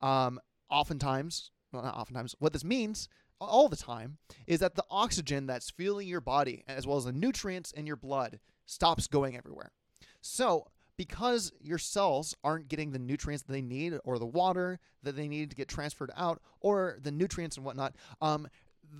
[0.00, 2.34] Um, oftentimes, well, not oftentimes.
[2.38, 3.08] What this means
[3.40, 7.12] all the time is that the oxygen that's fueling your body, as well as the
[7.12, 9.72] nutrients in your blood, stops going everywhere.
[10.20, 10.66] So,
[10.96, 15.28] because your cells aren't getting the nutrients that they need, or the water that they
[15.28, 18.46] need to get transferred out, or the nutrients and whatnot, um,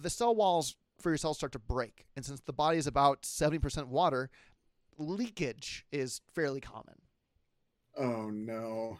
[0.01, 2.07] the cell walls for your cells start to break.
[2.17, 4.31] And since the body is about 70% water,
[4.97, 6.95] leakage is fairly common.
[7.97, 8.99] Oh no,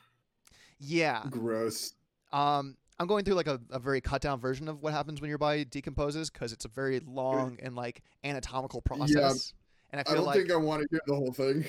[0.81, 1.23] Yeah.
[1.31, 1.95] gross.
[2.33, 5.29] Um, I'm going through like a, a very cut down version of what happens when
[5.29, 9.55] your body decomposes because it's a very long and like anatomical process.
[9.55, 9.57] Yeah.
[9.93, 11.65] And I feel I don't like think I want to hear the whole thing.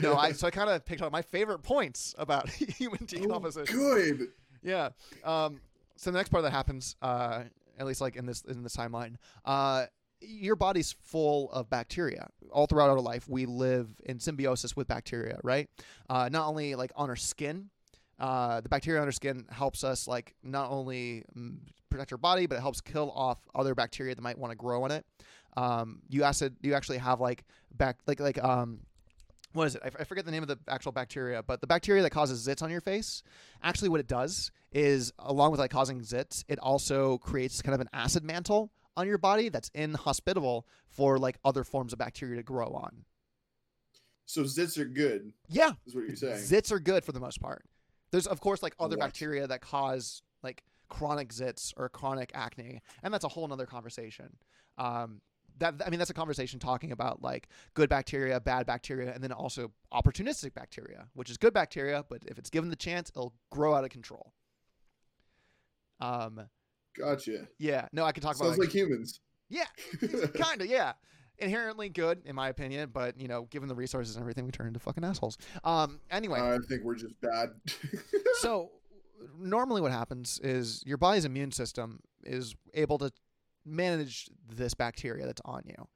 [0.02, 3.76] no, I so I kind of picked out my favorite points about human Oh, decomposition.
[3.76, 4.28] good.
[4.62, 4.90] Yeah.
[5.24, 5.60] Um,
[5.96, 7.42] so the next part that happens, uh,
[7.78, 9.86] at least like in this in this timeline, uh,
[10.20, 12.28] your body's full of bacteria.
[12.50, 15.68] All throughout our life, we live in symbiosis with bacteria, right?
[16.08, 17.68] Uh, not only like on our skin,
[18.18, 21.58] uh, the bacteria on our skin helps us like not only mm,
[21.90, 24.82] protect our body, but it helps kill off other bacteria that might want to grow
[24.84, 25.04] on it.
[25.56, 27.44] Um, you acid, you actually have like
[27.74, 28.80] back like like um,
[29.52, 29.82] what is it?
[29.84, 32.46] I, f- I forget the name of the actual bacteria, but the bacteria that causes
[32.46, 33.22] zits on your face,
[33.62, 37.80] actually, what it does is, along with like causing zits, it also creates kind of
[37.80, 42.42] an acid mantle on your body that's inhospitable for like other forms of bacteria to
[42.42, 43.04] grow on.
[44.26, 46.36] So zits are good, Yeah, is what you're saying.
[46.42, 47.64] zits are good for the most part.
[48.16, 49.04] There's of course like other What?
[49.04, 54.38] bacteria that cause like chronic zits or chronic acne, and that's a whole nother conversation.
[54.78, 55.20] Um,
[55.58, 59.32] that I mean, that's a conversation talking about like good bacteria, bad bacteria, and then
[59.32, 63.74] also opportunistic bacteria, which is good bacteria, but if it's given the chance, it'll grow
[63.74, 64.32] out of control.
[66.00, 66.40] Um,
[66.98, 67.48] Gotcha.
[67.58, 69.20] yeah, no, I could talk about Sounds like humans.
[69.50, 69.66] yeah,
[70.36, 70.94] kind of yeah
[71.38, 74.66] inherently good in my opinion but you know given the resources and everything we turn
[74.66, 77.50] into fucking assholes um anyway I think we're just bad.
[78.40, 78.70] so
[79.38, 83.10] normally what happens is your body's immune system is able to
[83.64, 85.88] manage this bacteria that's on you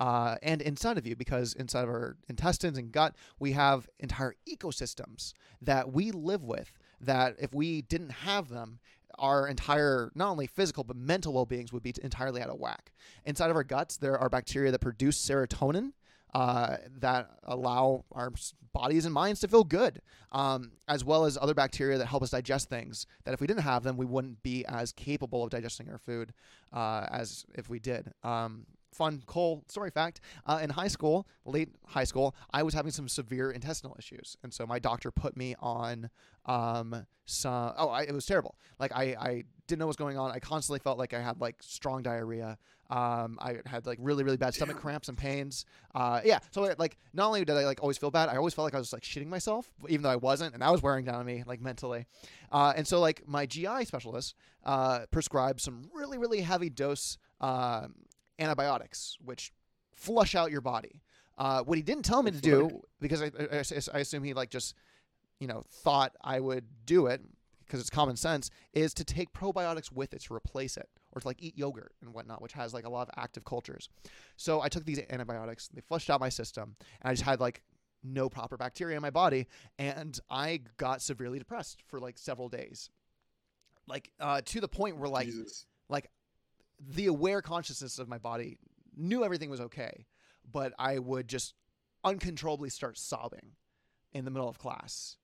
[0.00, 4.34] uh, and inside of you because inside of our intestines and gut we have entire
[4.48, 8.78] ecosystems that we live with that if we didn't have them
[9.18, 12.92] our entire not only physical but mental well-beings would be entirely out of whack
[13.24, 15.92] inside of our guts there are bacteria that produce serotonin
[16.34, 18.30] uh, that allow our
[18.72, 20.00] bodies and minds to feel good,
[20.32, 23.06] um, as well as other bacteria that help us digest things.
[23.24, 26.32] That if we didn't have them, we wouldn't be as capable of digesting our food
[26.72, 28.12] uh, as if we did.
[28.22, 32.92] Um, fun Cole story fact: uh, in high school, late high school, I was having
[32.92, 36.10] some severe intestinal issues, and so my doctor put me on
[36.46, 37.72] um, some.
[37.76, 38.56] Oh, I, it was terrible.
[38.78, 40.30] Like I, I didn't know what was going on.
[40.30, 42.58] I constantly felt like I had like strong diarrhea.
[42.90, 45.66] Um, I had like really, really bad stomach cramps and pains.
[45.94, 46.38] Uh, yeah.
[46.50, 48.78] So like, not only did I like always feel bad, I always felt like I
[48.78, 51.44] was like shitting myself, even though I wasn't, and that was wearing down on me
[51.46, 52.06] like mentally.
[52.50, 54.34] Uh, and so like my GI specialist
[54.64, 57.94] uh, prescribed some really, really heavy dose um,
[58.38, 59.52] antibiotics, which
[59.94, 61.02] flush out your body.
[61.36, 63.62] Uh, what he didn't tell me to do, because I, I,
[63.94, 64.74] I assume he like just,
[65.38, 67.22] you know, thought I would do it
[67.64, 71.26] because it's common sense, is to take probiotics with it to replace it, or to
[71.26, 73.90] like eat yogurt and whatnot, which has like a lot of active cultures.
[74.36, 77.62] So I took these antibiotics, they flushed out my system, and I just had like
[78.02, 79.46] no proper bacteria in my body,
[79.78, 82.90] and I got severely depressed for like several days,
[83.86, 85.66] like uh, to the point where like Jesus.
[85.90, 86.08] like
[86.80, 88.58] the aware consciousness of my body
[88.96, 90.06] knew everything was okay,
[90.50, 91.54] but I would just
[92.04, 93.52] uncontrollably start sobbing
[94.12, 95.16] in the middle of class.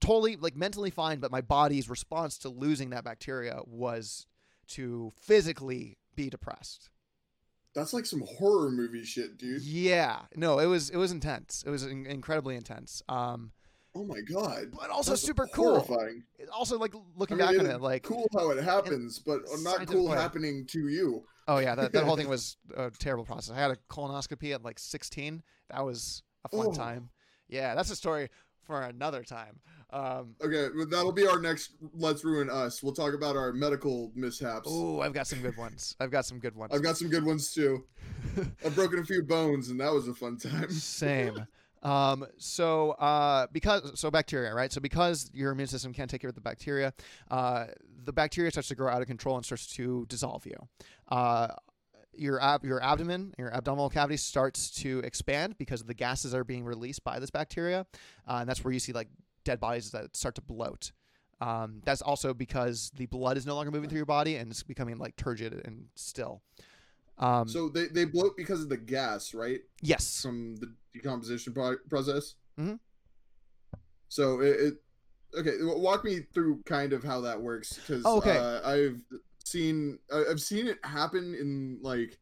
[0.00, 4.26] Totally like mentally fine, but my body's response to losing that bacteria was
[4.68, 6.90] to physically be depressed.
[7.74, 9.62] That's like some horror movie shit, dude.
[9.62, 11.64] Yeah, no, it was it was intense.
[11.66, 13.02] It was in- incredibly intense.
[13.08, 13.52] Um,
[13.98, 14.66] Oh my god.
[14.78, 15.80] but also super cool.
[15.80, 16.22] horrifying.
[16.52, 19.86] Also, like I looking mean, back on it, like cool how it happens, but not
[19.88, 21.24] cool happening to you.
[21.48, 23.54] Oh yeah, that, that whole thing was a terrible process.
[23.56, 25.42] I had a colonoscopy at like 16.
[25.70, 26.72] That was a fun Oh.
[26.72, 27.10] time.
[27.48, 28.28] Yeah, that's a story
[28.62, 29.58] for another time.
[29.90, 31.70] Um, Okay, well, that'll be our next.
[31.94, 32.82] Let's ruin us.
[32.82, 34.68] We'll talk about our medical mishaps.
[34.70, 35.96] oh, I've got some good ones.
[35.98, 36.72] I've got some good ones.
[36.74, 37.84] I've got some good ones too.
[38.64, 40.70] I've broken a few bones, and that was a fun time.
[40.70, 41.46] Same.
[41.82, 44.72] Um, so uh, because so bacteria, right?
[44.72, 46.92] So because your immune system can't take care of the bacteria,
[47.30, 47.66] uh,
[48.04, 50.56] the bacteria starts to grow out of control and starts to dissolve you.
[51.08, 51.48] Uh,
[52.14, 56.64] your ab- your abdomen, your abdominal cavity starts to expand because the gases are being
[56.64, 57.86] released by this bacteria,
[58.26, 59.08] uh, and that's where you see like
[59.44, 60.92] dead bodies that start to bloat.
[61.40, 64.62] Um, that's also because the blood is no longer moving through your body and it's
[64.64, 66.42] becoming like turgid and still.
[67.18, 69.60] Um, So they, they bloat because of the gas, right?
[69.82, 72.34] yes, From the decomposition pro- process.
[72.58, 72.78] Mhm.
[74.08, 74.74] So it, it
[75.38, 75.52] okay.
[75.60, 78.36] Walk me through kind of how that works because Oh, okay.
[78.38, 79.02] uh, I've
[79.44, 82.18] seen I've seen it happen in like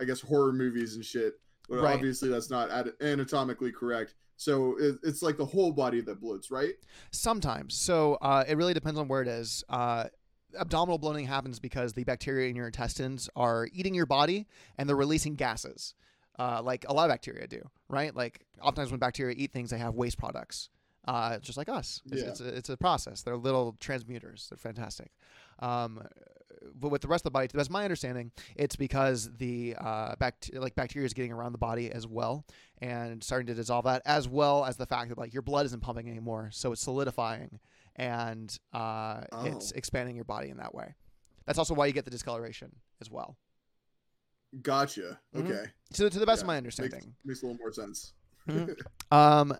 [0.00, 1.34] I guess horror movies and shit.
[1.68, 1.94] But Right.
[1.94, 2.70] obviously that's not
[3.00, 4.14] anatomically correct.
[4.36, 6.74] So it, it's like the whole body that bloats, right?
[7.12, 7.74] Sometimes.
[7.74, 9.62] So uh, it really depends on where it is.
[9.68, 10.06] Uh,
[10.58, 14.46] abdominal bloating happens because the bacteria in your intestines are eating your body
[14.78, 15.94] and they're releasing gases,
[16.38, 18.14] uh, like a lot of bacteria do, right?
[18.14, 20.68] Like oftentimes when bacteria eat things, they have waste products,
[21.06, 22.02] uh, just like us.
[22.10, 22.28] It's, Yeah.
[22.28, 23.22] it's, a, it's a process.
[23.22, 24.48] They're little transmuters.
[24.48, 25.10] They're fantastic.
[25.60, 26.02] Um,
[26.78, 30.50] but with the rest of the body, best my understanding, it's because the uh, bact-
[30.54, 32.44] like bacteria is getting around the body as well
[32.82, 35.80] and starting to dissolve that, as well as the fact that like your blood isn't
[35.80, 37.60] pumping anymore, so it's solidifying
[37.96, 39.76] and uh, it's Oh.
[39.76, 40.94] expanding your body in that way.
[41.46, 43.36] That's also why you get the discoloration as well.
[44.62, 45.20] Gotcha.
[45.34, 45.44] Mhm.
[45.50, 45.70] Okay.
[45.92, 48.12] So to the best Yeah, of my makes- understanding, Makes a little more sense.
[49.10, 49.56] um,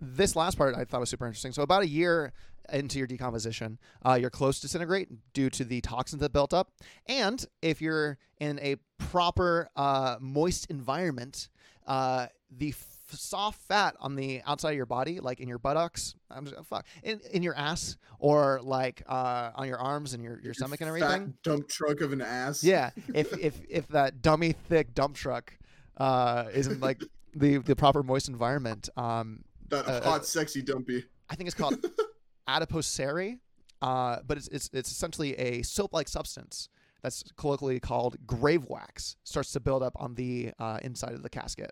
[0.00, 1.52] this last part I thought was super interesting.
[1.52, 2.32] So about a year
[2.70, 6.72] into your decomposition, uh, you're close to disintegrate due to the toxins that built up,
[7.06, 11.48] and if you're in a proper uh, moist environment,
[11.86, 12.72] uh, the
[13.16, 16.86] soft fat on the outside of your body, like in your buttocks, I'm just, fuck,
[17.02, 20.90] in, in your ass, or like uh, on your arms and your, your stomach and
[20.98, 21.34] Fat everything.
[21.42, 22.62] dump truck of an ass.
[22.64, 25.56] Yeah, if if if that dummy thick dump truck
[25.96, 27.02] uh, isn't like
[27.34, 31.04] the the proper moist environment, um, That Uh, hot, sexy dumpy.
[31.30, 31.76] I think it's called
[32.48, 33.38] adipocere,
[33.82, 36.68] uh, but it's, it's it's essentially a soap-like substance
[37.02, 39.16] that's colloquially called grave wax.
[39.24, 41.70] Starts to build up on the uh, inside of the casket.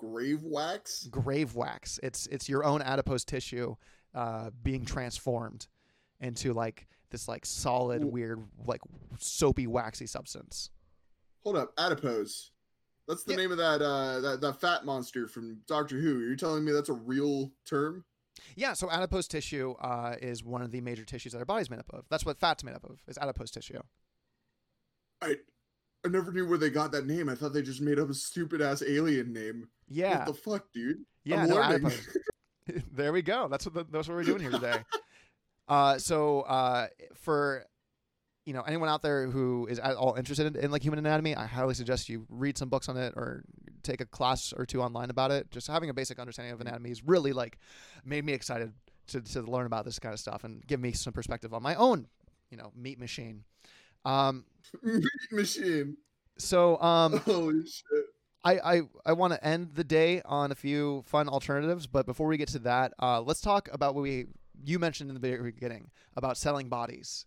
[0.00, 1.04] Grave wax.
[1.10, 2.00] Grave wax.
[2.02, 3.76] It's it's your own adipose tissue
[4.14, 5.68] uh, being transformed
[6.20, 8.80] into like this like solid, weird, like
[9.18, 10.70] soapy, waxy substance.
[11.44, 12.50] Hold up, adipose.
[13.08, 13.36] That's the Yeah.
[13.38, 16.20] name of that uh that, that fat monster from Doctor Who.
[16.20, 18.04] You're telling me that's a real term?
[18.56, 21.80] Yeah, so adipose tissue uh, is one of the major tissues that our body's made
[21.80, 22.04] up of.
[22.08, 23.02] That's what fat's made up of.
[23.06, 23.80] Is adipose tissue.
[25.20, 25.36] I
[26.04, 27.28] I never knew where they got that name.
[27.28, 29.68] I thought they just made up a stupid ass alien name.
[29.88, 30.98] Yeah, What the fuck, dude?
[31.24, 31.90] yeah, no,
[32.92, 33.48] there we go.
[33.48, 34.76] That's what the, that's what we're doing here today.
[35.68, 37.64] uh, so uh, for
[38.46, 41.34] you know anyone out there who is at all interested in, in like human anatomy,
[41.36, 43.42] I highly suggest you read some books on it or
[43.82, 45.50] take a class or two online about it.
[45.50, 47.58] Just having a basic understanding of anatomy is really like
[48.04, 48.72] made me excited
[49.08, 51.74] to to learn about this kind of stuff and give me some perspective on my
[51.74, 52.06] own
[52.50, 53.44] you know meat machine.
[54.04, 54.44] Um,
[54.82, 55.96] Meat machine.
[56.38, 58.04] So um, Holy shit.
[58.42, 62.26] I, I, I want to end the day on a few fun alternatives, but before
[62.26, 64.26] we get to that, uh, let's talk about what we
[64.64, 67.26] you mentioned in the very beginning about selling bodies.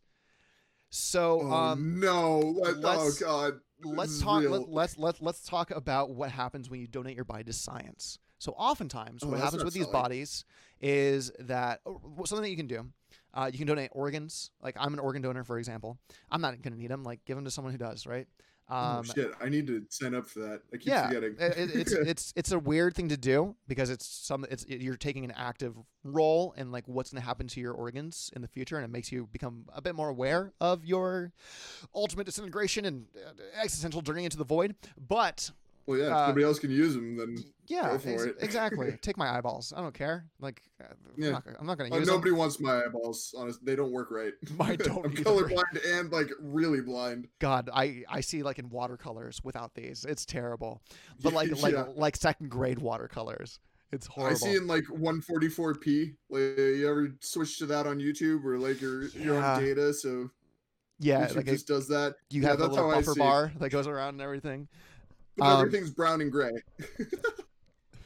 [0.90, 2.40] So Oh um, no!
[2.40, 3.54] Let, oh let's- god.
[3.80, 4.42] This let's talk.
[4.42, 4.52] real.
[4.52, 8.18] Let, let's let let's talk about what happens when you donate your body to science.
[8.44, 10.44] So oftentimes, Oh, what happens with these bodies
[10.82, 12.86] is that oh, something that you can do.
[13.34, 14.52] Uh, you can donate organs.
[14.62, 15.98] Like I'm an organ donor, for example.
[16.30, 17.04] I'm not going to need them.
[17.04, 18.28] Like give them to someone who does, right?
[18.70, 19.32] Um, oh shit!
[19.42, 20.62] I need to sign up for that.
[20.74, 21.36] I keep yeah, forgetting.
[21.40, 24.82] it, it- it's it's it's a weird thing to do because it's some it's it,
[24.82, 28.42] you're taking an active role in like what's going to happen to your organs in
[28.42, 31.32] the future, and it makes you become a bit more aware of your
[31.96, 33.32] ultimate disintegration and uh,
[33.62, 34.76] existential journey into the void.
[34.98, 35.52] But
[35.86, 36.06] well, yeah.
[36.06, 38.36] If uh, nobody else can use them, then yeah, Go for ex- it.
[38.42, 38.98] exactly.
[39.02, 39.74] Take my eyeballs.
[39.76, 40.26] I don't care.
[40.40, 42.16] Like, uh, I'm not, I'm not going to uh, use them.
[42.16, 43.34] nobody wants my eyeballs.
[43.38, 44.34] Honest, they don't work right.
[44.58, 47.28] Mine don't I'm colorblind and like really blind.
[47.40, 50.06] God, I I see like in watercolors without these.
[50.06, 50.82] It's terrible.
[51.22, 51.86] But like like Yeah.
[51.96, 53.60] like second grade watercolors.
[53.92, 54.36] It's horrible.
[54.36, 56.16] I see in like 144p.
[56.30, 60.32] Like you ever switch to that on YouTube or like you're you're on data, so
[61.00, 62.16] yeah, YouTube like it, does that.
[62.30, 64.68] you yeah, have that's little buffer bar that goes around and everything.
[65.42, 66.52] Um, everything's brown and gray.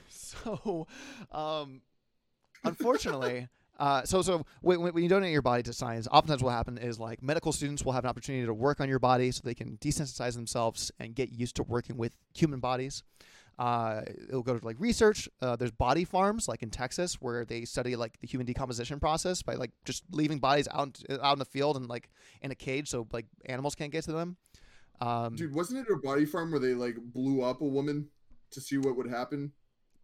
[0.09, 0.87] So,
[1.31, 1.81] um,
[2.63, 3.47] unfortunately,
[3.79, 6.99] uh, so so when, when you donate your body to science, oftentimes what happens is
[6.99, 9.77] like medical students will have an opportunity to work on your body so they can
[9.77, 13.03] desensitize themselves and get used to working with human bodies.
[13.59, 15.27] Uh, it'll go to like research.
[15.41, 19.41] Uh, there's body farms like in Texas where they study like the human decomposition process
[19.41, 22.09] by like just leaving bodies out out in the field and like
[22.41, 24.37] in a cage so like animals can't get to them.
[24.99, 28.09] Um, Dude, wasn't it a body farm where they like blew up a woman
[28.51, 29.51] to see what would happen?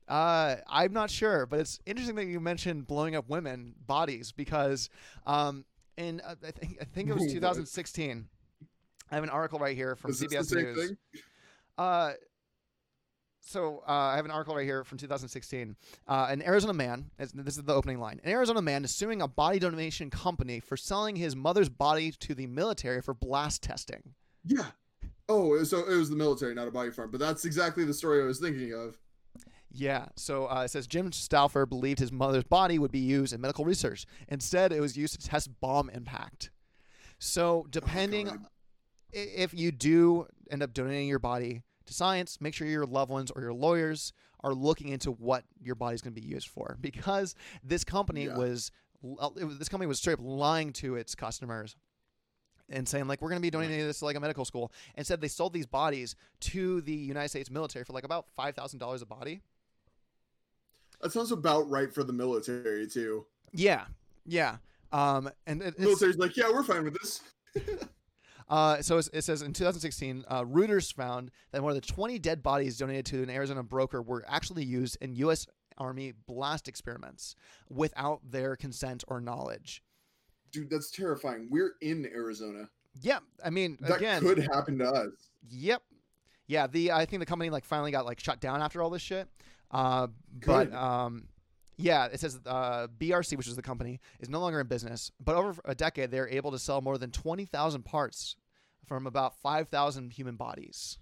[0.07, 4.89] Uh, I'm not sure, but it's interesting that you mentioned blowing up women bodies because,
[5.25, 5.63] um,
[5.97, 8.27] in uh, I think I think it was 2016.
[9.11, 10.87] I have an article right here from Is this CBS the same News.
[10.87, 10.97] thing?
[11.77, 12.11] Uh,
[13.45, 15.75] so uh, I have an article right here from 2016.
[16.07, 18.19] Uh, an Arizona man, this is the opening line.
[18.23, 22.33] An Arizona man is suing a body donation company for selling his mother's body to
[22.33, 24.13] the military for blast testing.
[24.45, 24.67] Yeah.
[25.29, 27.09] Oh, so it was the military, not a body farm.
[27.11, 28.97] But that's exactly the story I was thinking of.
[29.71, 30.07] Yeah.
[30.15, 33.65] So uh, it says Jim Stauffer believed his mother's body would be used in medical
[33.65, 34.05] research.
[34.27, 36.51] Instead, it was used to test bomb impact.
[37.19, 38.45] So depending, God.
[39.13, 43.09] i- if you do end up donating your body to science, make sure your loved
[43.11, 44.13] ones or your lawyers
[44.43, 48.37] are looking into what your body's going to be used for, because this company Yeah.
[48.37, 48.71] was,
[49.01, 51.75] was this company was straight up lying to its customers.
[52.69, 54.71] And saying like we're going to be donating this to like a medical school.
[54.95, 58.79] Instead, they sold these bodies to the United States military for like about five thousand
[58.79, 59.41] dollars a body.
[61.01, 63.25] That sounds about right for the military too.
[63.51, 63.85] Yeah,
[64.25, 64.57] yeah.
[64.93, 67.21] Um, and it, military's like, yeah, we're fine with this.
[68.49, 72.43] uh, so it's, it says in 2016, uh, Reuters found that more than 20 dead
[72.43, 75.47] bodies donated to an Arizona broker were actually used in U.S.
[75.77, 77.35] Army blast experiments
[77.69, 79.81] without their consent or knowledge.
[80.53, 81.47] Dude, that's terrifying.
[81.49, 82.69] We're in Arizona.
[83.01, 85.11] Yeah, I mean, That again, could happen to us.
[85.49, 85.81] Yep.
[86.47, 89.01] Yeah, the I think the company like finally got like shut down after all this
[89.01, 89.27] shit.
[89.71, 90.07] Uh,
[90.45, 91.27] but um,
[91.77, 95.11] yeah, it says uh, BRC, which is the company, is no longer in business.
[95.19, 98.35] But over a decade, they're able to sell more than twenty thousand parts
[98.85, 100.99] from about five thousand human bodies.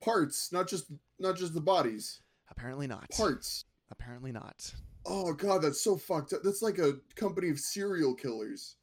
[0.00, 0.86] Parts, not just
[1.18, 2.20] not just the bodies.
[2.50, 3.10] Apparently not.
[3.10, 3.64] Parts.
[3.90, 4.72] Apparently not.
[5.08, 6.40] Oh god, that's so fucked up.
[6.42, 8.76] That's like a company of serial killers.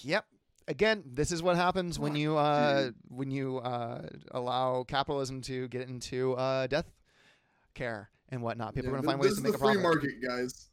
[0.00, 0.24] Yep.
[0.68, 5.88] Again, this is what happens when you uh, when you uh, allow capitalism to get
[5.88, 6.86] into uh, death
[7.74, 8.74] care and whatnot.
[8.74, 9.82] People Yeah, are going to find ways to make a the free profit.
[9.82, 10.68] market, guys.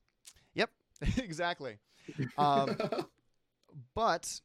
[0.54, 0.70] Yep,
[1.18, 1.78] exactly.
[2.38, 2.76] Um,
[3.94, 4.42] but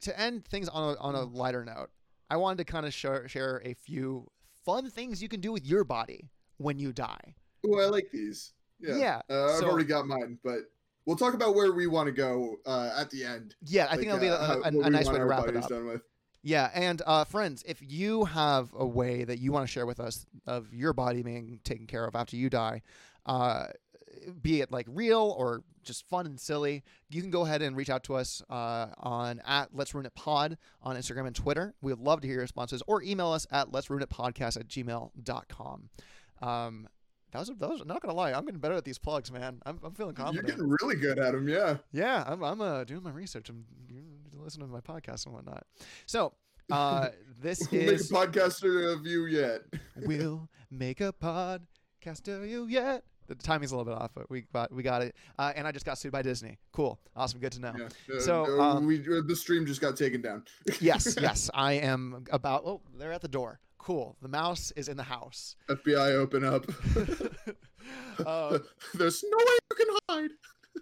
[0.00, 1.90] to end things on a, on a lighter note,
[2.28, 4.26] I wanted to kind of share, share a few
[4.64, 7.34] fun things you can do with your body when you die.
[7.64, 8.52] Oh, I like these.
[8.80, 8.96] Yeah.
[8.96, 10.60] Yeah, Uh, I've so- already got mine, but
[11.06, 13.54] we'll talk about where we want to go uh, at the end.
[13.64, 15.56] Yeah, I think that'll be uh, a, how- a, a nice way to wrap it
[15.56, 15.68] up.
[15.68, 16.02] Done with.
[16.42, 19.98] Yeah, and uh, friends, if you have a way that you want to share with
[19.98, 22.82] us of your body being taken care of after you die,
[23.24, 23.66] uh,
[24.42, 27.90] be it like real or just fun and silly, you can go ahead and reach
[27.90, 31.74] out to us uh, on at Let's Ruin It Pod on Instagram and Twitter.
[31.82, 34.56] We would love to hear your responses or email us at Let's Ruin It Podcast
[34.56, 35.88] at gmail.com.
[36.42, 36.88] Um,
[37.44, 39.60] that was, not gonna lie, I'm getting better at these plugs, man.
[39.66, 40.48] I'm, I'm feeling confident.
[40.48, 41.76] You're getting really good at them, yeah.
[41.92, 43.48] Yeah, I'm, I'm uh, doing my research.
[43.48, 43.64] I'm
[44.34, 45.64] listening to my podcast and whatnot.
[46.06, 46.32] So,
[46.70, 47.08] uh,
[47.40, 49.62] this We'll make a podcaster of you yet.
[49.96, 53.04] We'll make a podcast of you yet.
[53.28, 55.16] The timing's a little bit off, but we got we got it.
[55.36, 56.58] Uh, and I just got sued by Disney.
[56.72, 57.72] Cool, awesome, good to know.
[57.76, 58.16] Yeah.
[58.16, 60.44] Uh, So, um, we uh, the stream just got taken down.
[60.80, 62.62] yes, yes, I am about.
[62.64, 63.58] Oh, they're at the door.
[63.78, 64.16] Cool.
[64.20, 65.56] The mouse is in the house.
[65.68, 66.64] FBI, open up.
[68.26, 68.58] uh,
[68.94, 70.30] There's no way you can hide.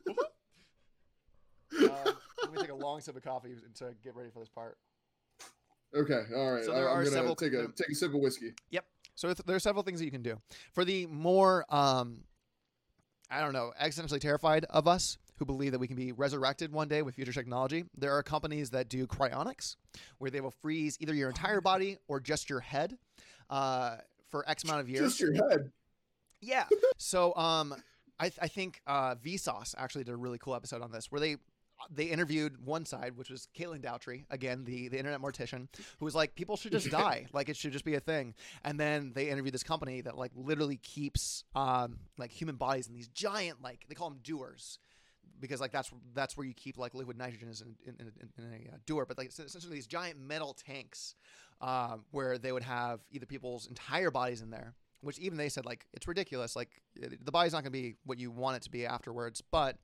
[1.90, 4.78] uh, let me take a long sip of coffee to get ready for this part.
[5.94, 6.64] Okay, all right.
[6.64, 8.52] So there I'm are gonna several- take a take a sip of whiskey.
[8.70, 8.84] Yep.
[9.14, 10.40] So th- there are several things that you can do.
[10.72, 12.24] For the more, um,
[13.30, 16.88] I don't know, existentially terrified of us who believe that we can be resurrected one
[16.88, 19.76] day with future technology, there are companies that do cryonics,
[20.18, 22.96] where they will freeze either your entire body or just your head
[23.50, 23.96] uh,
[24.30, 25.16] for X amount of years.
[25.16, 25.70] Just your head.
[26.40, 26.64] Yeah.
[26.96, 27.74] So um,
[28.20, 31.36] I, I think uh, Vsauce actually did a really cool episode on this where they
[31.90, 35.66] they interviewed one side, which was Caitlin Doughty, again the the internet mortician,
[35.98, 38.34] who was like, people should just die, like it should just be a thing.
[38.62, 42.94] And then they interviewed this company that like literally keeps um like human bodies in
[42.94, 44.78] these giant like they call them dewars.
[45.40, 48.52] Because like that's that's where you keep like liquid nitrogen is in, in, in, in
[48.52, 51.14] a uh, dewar, but like essentially these giant metal tanks,
[51.60, 55.66] um, where they would have either people's entire bodies in there, which even they said
[55.66, 56.56] like it's ridiculous.
[56.56, 59.42] Like it, the body's not going to be what you want it to be afterwards,
[59.50, 59.76] but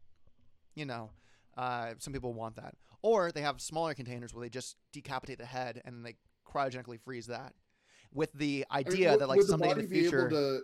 [0.74, 1.10] you know,
[1.56, 2.74] uh, some people want that.
[3.02, 7.26] Or they have smaller containers where they just decapitate the head and they cryogenically freeze
[7.26, 7.54] that.
[8.12, 10.60] With the I mean, idea would- that like someday in the future, to?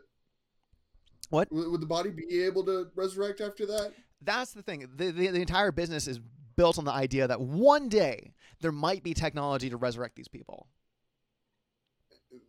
[1.30, 1.50] What?
[1.50, 3.92] Would, would the body be able to resurrect after that?
[4.22, 4.88] That's the thing.
[4.96, 6.20] The, the the entire business is
[6.56, 10.66] built on the idea that one day there might be technology to resurrect these people.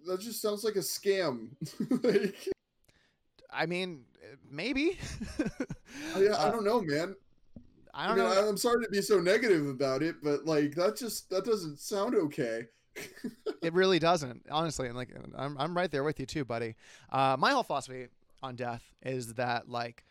[0.05, 1.49] That just sounds like a scam.
[2.03, 2.36] like,
[3.51, 4.05] I mean,
[4.49, 4.97] maybe.
[6.15, 7.15] I, I don't know, man.
[7.93, 8.45] I I, don't mean, know.
[8.45, 11.80] I, I'm sorry to be so negative about it, but like that just that doesn't
[11.80, 12.68] sound okay.
[13.61, 16.76] it really doesn't honestly and like i'm, I'm right there with you too buddy
[17.11, 18.07] uh, my whole philosophy
[18.41, 20.03] on death is that like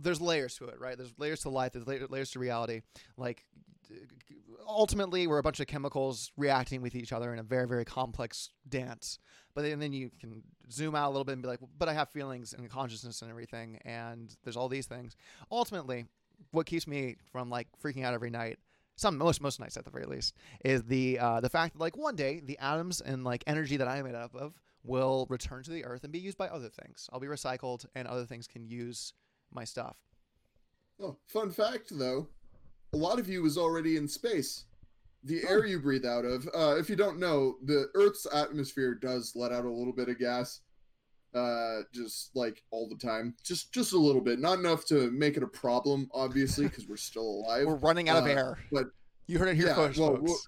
[0.00, 0.96] there's layers to it right?
[0.96, 2.82] There's layers to life there's layers to reality.
[3.16, 3.44] Like
[4.66, 8.50] ultimately we're a bunch of chemicals reacting with each other in a very very complex
[8.68, 9.18] dance.
[9.54, 11.92] But then, then you can zoom out a little bit and be like but i
[11.92, 15.16] have feelings and consciousness and everything and there's all these things.
[15.50, 16.06] Ultimately
[16.50, 18.58] what keeps me from like freaking out every night
[18.96, 20.34] some most most nights at the very least
[20.64, 23.88] is the uh, the fact that like one day the atoms and like energy that
[23.88, 26.68] I am made up of will return to the earth and be used by other
[26.68, 27.08] things.
[27.12, 29.12] I'll be recycled and other things can use
[29.54, 29.96] my stuff.
[31.00, 32.28] Oh, fun fact though,
[32.92, 34.64] a lot of you is already in space.
[35.24, 35.48] The Oh.
[35.48, 39.52] air you breathe out of, uh, if you don't know, the Earth's atmosphere does let
[39.52, 40.60] out a little bit of gas,
[41.34, 45.36] uh, just like all the time, just just a little bit, not enough to make
[45.36, 47.66] it a problem, obviously, because we're still alive.
[47.66, 48.58] We're running out of uh, air.
[48.70, 48.90] but-
[49.26, 50.22] you heard it here yeah, first, well, folks.
[50.30, 50.38] we'll-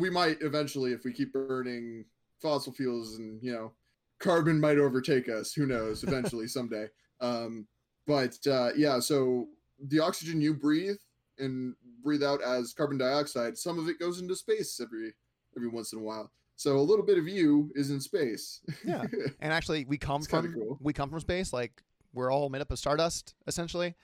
[0.00, 2.04] we might eventually, if we keep burning
[2.42, 3.72] fossil fuels, and you know,
[4.18, 5.52] carbon might overtake us.
[5.52, 6.02] Who knows?
[6.02, 6.88] Eventually, someday.
[7.20, 7.68] Um,
[8.06, 9.46] but uh, yeah, so
[9.78, 10.96] the oxygen you breathe
[11.38, 15.12] and breathe out as carbon dioxide, some of it goes into space every
[15.56, 16.30] every once in a while.
[16.58, 18.60] So a little bit of you is in space.
[18.84, 19.02] Yeah.
[19.40, 20.78] and actually, we come It's from cool.
[20.80, 21.52] we come from space.
[21.52, 21.82] Like
[22.14, 23.94] we're all made up of stardust, essentially.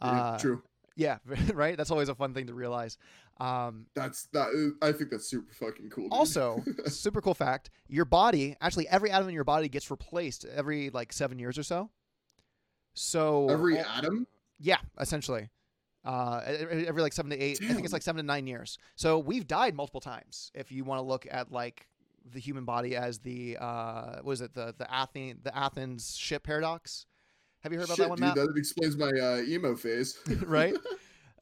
[0.00, 0.62] Yeah, Uh, True.
[0.98, 1.18] Yeah,
[1.52, 1.76] right.
[1.76, 2.96] That's always a fun thing to realize.
[3.38, 4.48] Um, That's that.
[4.80, 6.04] I think that's super fucking cool.
[6.04, 6.12] dude.
[6.12, 10.88] Also, super cool fact: your body, actually, every atom in your body gets replaced every
[10.90, 11.90] like seven years or so.
[12.96, 14.26] So every atom.
[14.58, 15.48] yeah, essentially,
[16.04, 17.60] uh, every, like seven to eight.
[17.62, 18.78] I think it's like seven to nine years.
[18.96, 20.50] So we've died multiple times.
[20.54, 21.86] If you want to look at like
[22.32, 26.42] the human body as the uh, what is it the the Athens the Athens ship
[26.42, 27.06] paradox?
[27.60, 28.34] Have you heard about Shit, that one, dude, Matt?
[28.36, 30.18] that explains my uh, emo phase.
[30.46, 30.74] right?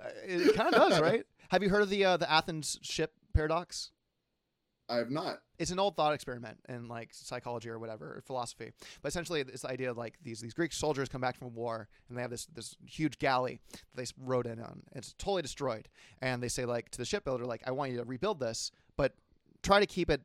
[0.01, 1.25] Uh, it kind of does, right?
[1.51, 3.91] Have you heard of the uh, the Athens ship paradox?
[4.89, 5.41] I have not.
[5.59, 9.63] It's an old thought experiment in like psychology or whatever or philosophy but essentially it's
[9.63, 12.31] the idea of like these these greek soldiers come back from war and they have
[12.31, 13.61] this this huge galley
[13.95, 14.83] that they rode in on.
[14.95, 15.89] It's totally destroyed.
[16.21, 19.15] And they say like to the shipbuilder like i want you to rebuild this but
[19.63, 20.21] try to keep it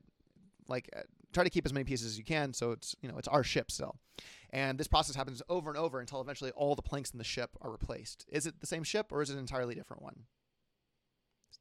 [0.67, 1.01] like uh,
[1.33, 3.43] try to keep as many pieces as you can so it's you know it's our
[3.43, 3.95] ship still.
[4.51, 7.51] And this process happens over and over until eventually all the planks in the ship
[7.61, 8.25] are replaced.
[8.29, 10.23] Is it the same ship or is it an entirely different one?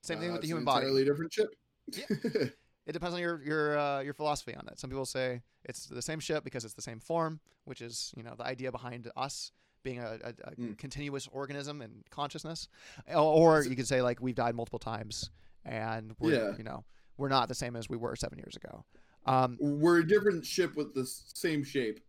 [0.03, 0.87] Same thing Uh, with the human an body.
[0.87, 1.55] Entirely different chip.
[2.89, 4.78] it depends on your your uh, your philosophy on it.
[4.81, 8.23] Some people say it's the same ship because it's the same form, which is you
[8.24, 9.52] know the idea behind us
[9.85, 10.77] being a, a, a Mm.
[10.77, 12.69] continuous organism and consciousness,
[13.09, 15.31] or, or you could say like we've died multiple times
[15.65, 16.56] and we're Yeah.
[16.56, 16.85] you know
[17.19, 18.85] we're not the same as we were seven years ago.
[19.27, 22.01] Um, We're a different ship with the same shape.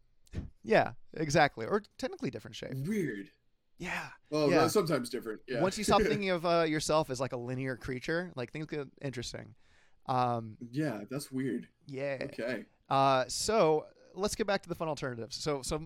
[0.64, 2.74] yeah, exactly, or technically different shape.
[2.88, 3.30] Weird.
[3.78, 4.08] Yeah.
[4.30, 4.68] Well, Yeah.
[4.68, 5.42] sometimes different.
[5.48, 5.62] Yeah.
[5.62, 8.88] Once you stop thinking of uh, yourself as like a linear creature, like things get
[9.02, 9.56] interesting.
[10.10, 11.68] Um, yeah, that's weird.
[11.88, 12.18] yeah.
[12.24, 12.66] Okay.
[12.90, 15.36] Uh, so let's get back to the fun alternatives.
[15.36, 15.78] So, so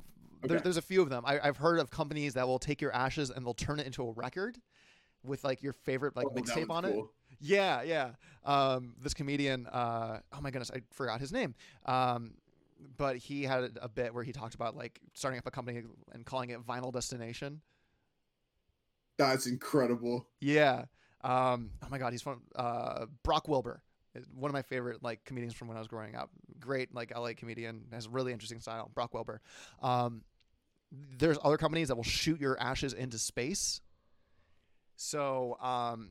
[0.44, 0.64] There, Okay.
[0.64, 1.24] there's a few of them.
[1.26, 4.02] I, I've heard of companies that will take your ashes and they'll turn it into
[4.04, 4.58] a record
[5.24, 6.92] with like your favorite like Oh, mixtape on it.
[6.94, 7.12] cool.
[7.42, 8.12] Yeah, yeah.
[8.46, 11.56] Um, this comedian, uh, oh my goodness, I forgot his name.
[11.86, 12.36] Um,
[12.98, 15.84] but he had a bit where he talked about like starting up a company
[16.14, 17.62] and calling it Vinyl Destination.
[19.18, 20.28] That's incredible.
[20.40, 20.86] Yeah.
[21.22, 23.82] Um, oh my God, he's from uh, Brock Wilbur.
[24.36, 26.30] One of my favorite like comedians from when I was growing up.
[26.60, 28.92] Great like LA comedian has a really interesting style.
[28.94, 29.42] Brock Wilbur.
[29.82, 30.22] Um,
[31.18, 33.82] there's other companies that will shoot your ashes into space.
[34.96, 36.10] So um,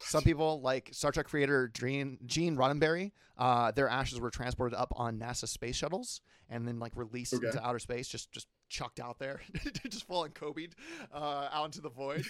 [0.00, 4.92] some people like Star Trek creator Gene, Gene Roddenberry, uh, their ashes were transported up
[4.96, 7.46] on NASA space shuttles and then like released Okay.
[7.48, 9.40] into outer space, just just chucked out there,
[9.88, 10.68] just falling Kobe
[11.12, 12.24] uh, out into the void.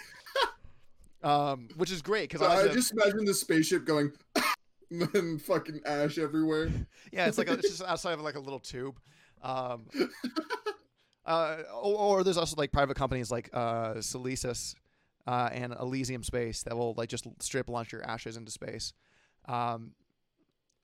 [1.22, 4.12] um, which is great because So I, I a- just imagine the spaceship going
[5.14, 6.70] and fucking ash everywhere.
[7.12, 8.98] yeah, it's like a, it's just outside of like a little tube.
[9.42, 9.86] Um,
[11.26, 14.74] uh, or, or there's also like private companies like uh, Celestis
[15.26, 18.92] uh, and Elysium Space that will like just strip launch your ashes into space.
[19.46, 19.92] Um,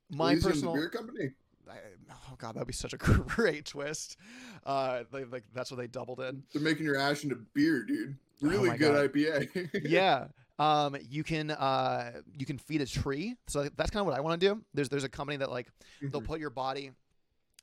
[0.09, 1.31] my Elysium, personal, beer company.
[1.69, 1.75] I,
[2.11, 4.17] oh god, that'd be such a great twist.
[4.65, 6.43] Uh, they, like that's what they doubled in.
[6.53, 8.17] They're making your ash into beer, dude.
[8.41, 9.85] Really Oh good IPA.
[9.87, 10.25] yeah.
[10.61, 13.35] Um, you can uh, you can feed a tree.
[13.47, 14.61] So that's kind of what I want to do.
[14.75, 15.67] There's there's a company that like
[16.01, 16.25] they'll Mhm.
[16.25, 16.91] put your body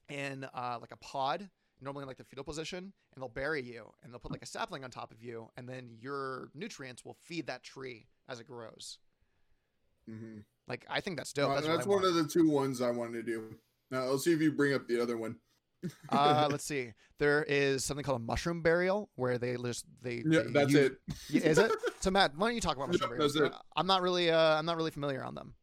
[0.09, 1.49] in uh, like a pod,
[1.81, 2.79] normally in like the fetal position,
[3.15, 5.69] and they'll bury you, and they'll put like a sapling on top of you, and
[5.69, 8.99] then your nutrients will feed that tree as it grows.
[10.09, 10.43] Mhm.
[10.66, 11.51] Like I think that's dope.
[11.51, 13.55] Uh, That's, that's one of the two ones I wanted to do.
[13.93, 15.39] Now I'll see if you bring up the other one.
[16.10, 16.92] Uh, let's see.
[17.18, 20.90] There is something called a mushroom burial where they just they yeah, they that's use-
[20.90, 20.98] it.
[21.30, 21.72] Yeah, is it?
[22.00, 23.55] So Matt, why don't you talk about mushroom that's burials?
[23.56, 23.60] it.
[23.76, 25.55] I'm not really uh, I'm not really familiar on them.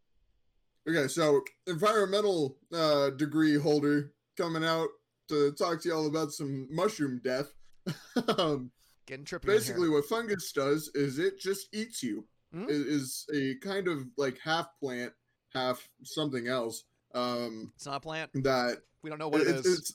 [0.87, 4.87] Okay, so environmental uh, degree holder coming out
[5.29, 7.53] to talk to y'all about some mushroom death.
[8.37, 8.69] um,
[9.07, 9.45] Getting trippy.
[9.45, 12.25] basically, what fungus does is it just eats you.
[12.53, 12.65] Mhm.
[12.69, 15.13] It is a kind of like half plant,
[15.53, 16.83] half something else.
[17.13, 18.31] Um, it's not a plant.
[18.43, 19.79] that We don't know what it it- is.
[19.79, 19.93] It's,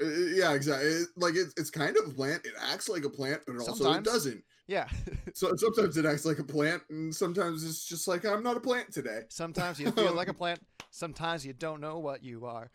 [0.00, 0.88] yeah, exactly.
[0.88, 2.44] It- like it's it's kind of a plant.
[2.44, 4.42] It acts like a plant, but it also it doesn't.
[4.66, 4.88] yeah.
[5.34, 8.60] So sometimes it acts like a plant, and sometimes it's just like I'm not a
[8.60, 9.22] plant today.
[9.28, 10.60] Sometimes you feel like a plant.
[10.90, 12.70] Sometimes you don't know what you are.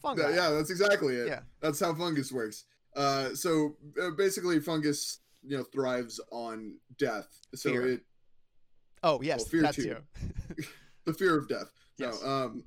[0.00, 0.22] Fungi.
[0.30, 1.28] Yeah, yeah, that's exactly it.
[1.28, 1.40] Yeah.
[1.60, 2.64] That's how fungus works.
[2.94, 7.28] Uh, so uh, basically, fungus you know thrives on death.
[7.54, 7.88] So Fear.
[7.88, 8.00] it
[9.02, 9.96] Oh yes, Well, fear that's too.
[11.04, 11.70] the fear of death.
[11.98, 12.20] Yes.
[12.22, 12.64] No, um,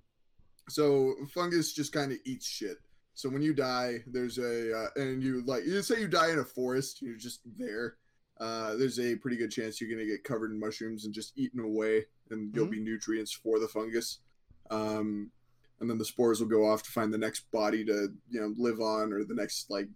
[0.70, 2.78] so fungus just kind of eats shit.
[3.16, 6.40] So when you die, there's a uh, and you like you say you die in
[6.40, 7.96] a forest, you're just there.
[8.42, 11.62] Uh, there's a pretty good chance you're gonna get covered in mushrooms and just eaten
[11.62, 12.72] away, and you'll Mhm.
[12.72, 14.20] be nutrients for the fungus.
[14.70, 15.32] Um,
[15.80, 18.54] and then the spores will go off to find the next body to you know
[18.58, 19.88] live on, or the next like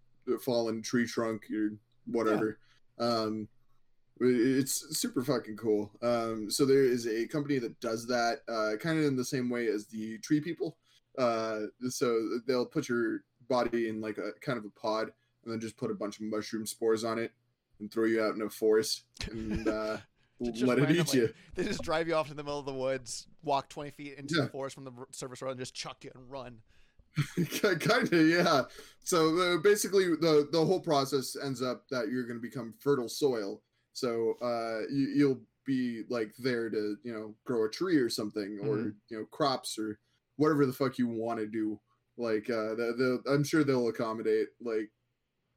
[0.41, 2.57] fallen tree trunk or whatever.
[2.99, 3.49] Um,
[4.21, 5.91] it's super fucking cool.
[6.01, 9.49] Um, so there is a company that does that, uh, kind of in the same
[9.49, 10.77] way as the tree people.
[11.19, 13.19] Uh, so they'll put your
[13.49, 15.11] body in like a kind of a pod,
[15.43, 17.31] and then just put a bunch of mushroom spores on it,
[17.79, 19.97] and throw you out in a forest, and uh,
[20.39, 21.33] let it eat you.
[21.55, 24.35] They just drive you off to the middle of the woods, walk 20 feet into
[24.37, 24.43] Yeah.
[24.45, 26.59] the forest from the service road, and just chuck you and run.
[27.79, 28.61] kind of, yeah.
[29.03, 33.09] So uh, basically, the the whole process ends up that you're going to become fertile
[33.09, 33.61] soil.
[33.93, 38.59] So uh, you, you'll be like there to you know grow a tree or something,
[38.61, 38.93] or Mhm.
[39.09, 39.99] you know crops or
[40.39, 41.79] whatever the fuck you want to do.
[42.17, 44.47] Like uh, the, the, I'm sure they'll accommodate.
[44.61, 44.89] Like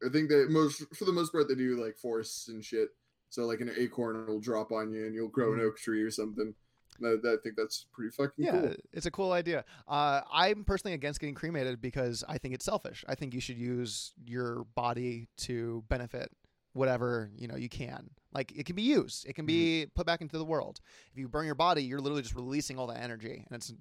[0.05, 2.89] I think that most for the most part they do like forests and shit.
[3.31, 6.11] So like an acorn will drop on you and you'll grow an oak tree or
[6.11, 6.55] something.
[7.03, 8.75] I, I think that's pretty fucking Yeah, cool.
[8.93, 9.65] it's a cool idea.
[9.89, 13.05] Uh, I'm personally against getting cremated because I think it's selfish.
[13.09, 16.31] I think you should use your body to benefit
[16.75, 18.11] whatever you know you can.
[18.33, 19.27] Like it can be used.
[19.27, 20.81] It can be put back into the world.
[21.13, 23.73] If you burn your body, you're literally just releasing all that energy, and it's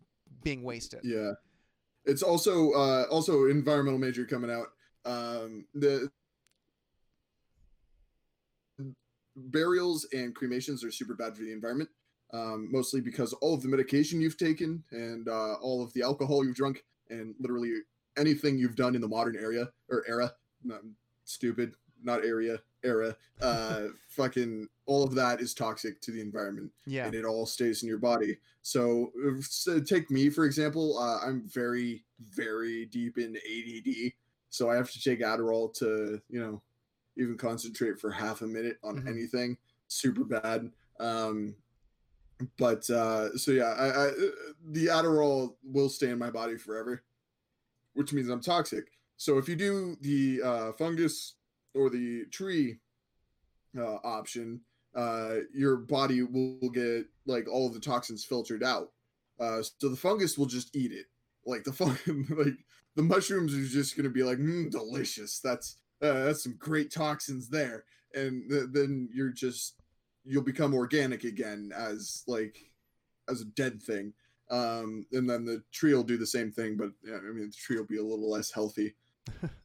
[0.44, 1.02] being wasted.
[1.03, 1.34] Yeah.
[2.06, 4.68] It's also uh also environmental major coming out.
[5.06, 6.10] Um the
[9.36, 11.90] burials and cremations are super bad for the environment.
[12.34, 16.45] Um, mostly because all of the medication you've taken and uh, all of the alcohol
[16.45, 17.74] you've drunk and literally
[18.18, 20.32] anything you've done in the modern area or era,
[20.64, 20.80] not
[21.26, 27.06] stupid, not area, era, uh, fucking all of that is toxic to the environment Yeah.
[27.06, 28.38] and it all stays in your body.
[28.62, 30.98] So, so take me for example.
[30.98, 34.14] Uh, I'm very, very deep in ADD,
[34.49, 36.62] so I have to take Adderall to, you know,
[37.18, 39.08] even concentrate for half a minute on Mhm.
[39.10, 39.58] anything.
[39.88, 40.72] Super bad.
[40.99, 41.56] Um,
[42.58, 44.12] but uh, so yeah, I, I
[44.72, 47.03] the Adderall will stay in my body forever,
[47.94, 48.86] which means I'm toxic.
[49.18, 51.36] So if you do the uh, fungus
[51.73, 52.80] or the tree
[53.77, 54.61] uh, option,
[54.95, 58.91] uh, your body will get like all of the toxins filtered out.
[59.39, 61.06] Uh, so the fungus will just eat it.
[61.45, 61.98] Like the fun,
[62.30, 62.57] like
[62.95, 65.39] the mushrooms are just gonna be like, mm, delicious.
[65.39, 69.76] That's uh, that's some great toxins there, and th- then you're just
[70.23, 72.72] you'll become organic again as like
[73.30, 74.14] as a dead thing.
[74.49, 77.56] Um, and then the tree will do the same thing, but yeah, I mean the
[77.56, 78.93] tree will be a little less healthy.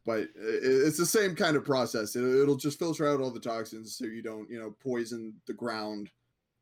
[0.05, 2.17] But it's the same kind of process.
[2.17, 5.55] It, it'll just filter out all the toxins so you don't, you know, poison the
[5.55, 6.11] ground,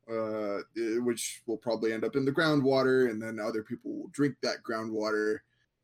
[0.09, 4.35] uh, which will probably end up in the groundwater, and then other people will drink
[4.41, 5.39] that groundwater,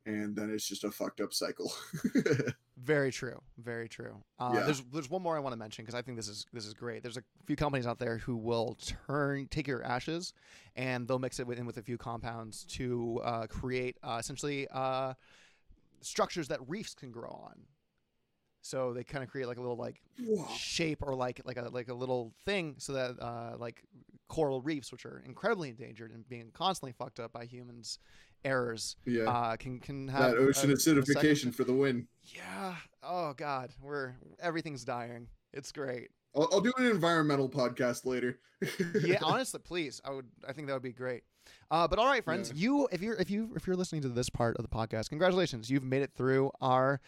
[0.06, 1.72] and then it's just a fucked up cycle.
[2.78, 3.40] Very true.
[3.60, 4.24] Very true.
[4.40, 4.64] Uh, Yeah.
[4.64, 6.74] There's there's one more I want to mention because I think this is this is
[6.74, 7.04] great.
[7.04, 8.76] There's a few companies out there who will
[9.08, 10.34] turn take your ashes
[10.76, 14.68] and they'll mix it with, in with a few compounds to uh, create uh, essentially
[14.74, 15.14] uh,
[16.02, 17.62] structures that reefs can grow on.
[18.64, 20.02] So they kind of create like a little like
[20.56, 23.82] shape or like like a like a little thing so that uh, like
[24.30, 27.98] coral reefs, which are incredibly endangered and being constantly fucked up by humans'
[28.46, 32.08] errors, Yeah, uh, can can have that ocean a- a acidification for the win.
[32.24, 32.76] yeah.
[33.02, 35.28] Oh God, we're everything's dying.
[35.54, 36.10] It's great.
[36.36, 38.40] I'll, I'll do an environmental podcast later.
[39.04, 40.00] Yeah, honestly, please.
[40.06, 40.28] I would.
[40.48, 41.24] I think that would be great.
[41.70, 42.62] Uh, but all right, friends, Yeah.
[42.62, 45.70] you if you're if you if you're listening to this part of the podcast, congratulations,
[45.70, 47.00] you've made it through our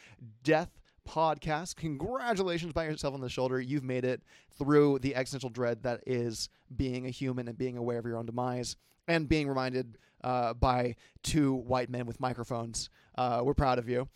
[0.44, 1.76] death podcast.
[1.76, 3.60] Congratulations, by yourself on the shoulder.
[3.60, 4.24] You've made it
[4.58, 8.26] through the existential dread that is being a human and being aware of your own
[8.26, 8.78] demise
[9.08, 12.90] and being reminded uh, by two white men with microphones.
[13.18, 14.08] Uh, we're proud of you.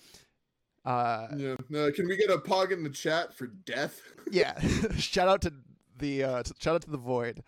[0.85, 1.55] Uh, yeah.
[1.77, 4.01] Uh, can we get a pog in the chat for death?
[4.31, 4.57] yeah
[4.97, 5.53] shout out to
[5.99, 7.43] the uh shout out to the void.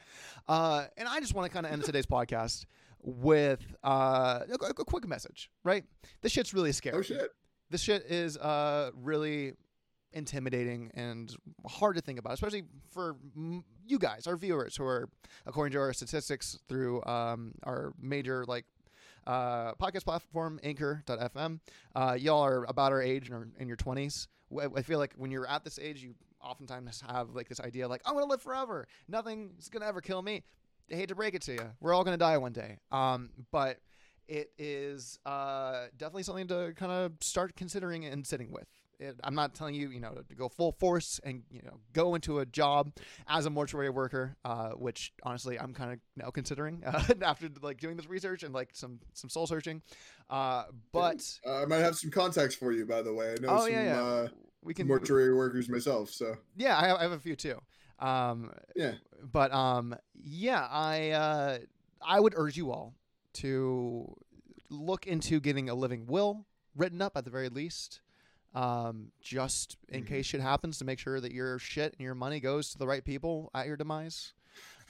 [0.47, 2.65] Uh and i just want to kind of end today's podcast
[3.01, 5.83] with uh a, a quick message right?
[6.21, 6.97] This shit's really scary.
[6.97, 7.29] Oh shit.
[7.69, 9.53] this shit is uh really
[10.11, 11.35] intimidating and
[11.67, 15.07] hard to think about especially for m- you guys our viewers who are
[15.45, 18.65] according to our statistics through um our major like
[19.27, 21.59] uh, podcast platform anchor.fm
[21.95, 24.27] uh, y'all are about our age and are in your 20s
[24.75, 28.01] I feel like when you're at this age, you oftentimes have like this idea, like
[28.05, 28.87] I'm gonna live forever.
[29.07, 30.43] Nothing's gonna ever kill me.
[30.91, 32.77] I hate to break it to you, we're all gonna die one day.
[32.91, 33.79] Um, but
[34.27, 38.67] it is uh, definitely something to kind of start considering and sitting with.
[38.99, 42.15] It, I'm not telling you, you know, to go full force and you know go
[42.15, 42.91] into a job
[43.27, 47.79] as a mortuary worker, uh, which honestly I'm kind of now considering uh, after like
[47.79, 49.81] doing this research and like some some soul searching.
[50.29, 53.31] Uh, but Uh, I might have some contacts for you, by the way.
[53.31, 54.27] I know oh some yeah, yeah, Uh,
[54.63, 57.59] we can mortuary workers myself, so Yeah, I have, I have a few too.
[57.99, 58.93] Um, yeah.
[59.31, 61.57] but um, yeah, I uh,
[62.01, 62.95] I would urge you all
[63.33, 64.15] to
[64.69, 66.45] look into getting a living will
[66.75, 68.01] written up at the very least,
[68.55, 70.07] um, just in Mhm.
[70.07, 72.87] case shit happens to make sure that your shit and your money goes to the
[72.87, 74.33] right people at your demise.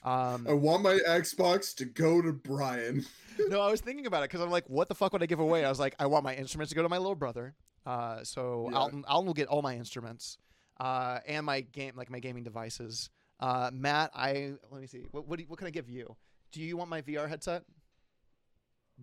[0.03, 3.05] Um, I want my Xbox to go to Brian.
[3.49, 5.39] no, I was thinking about it because I'm like, what the fuck would I give
[5.39, 5.65] away?
[5.65, 7.55] I was like, I want my instruments to go to my little brother.
[7.89, 8.77] Uh, so Yeah.
[8.77, 10.37] Alton, Alton will get all my instruments,
[10.79, 13.09] uh, and my game, like my gaming devices.
[13.39, 15.05] Uh, Matt, I let me see.
[15.11, 16.15] What what, you- what can I give you?
[16.51, 17.63] Do you want my VR headset?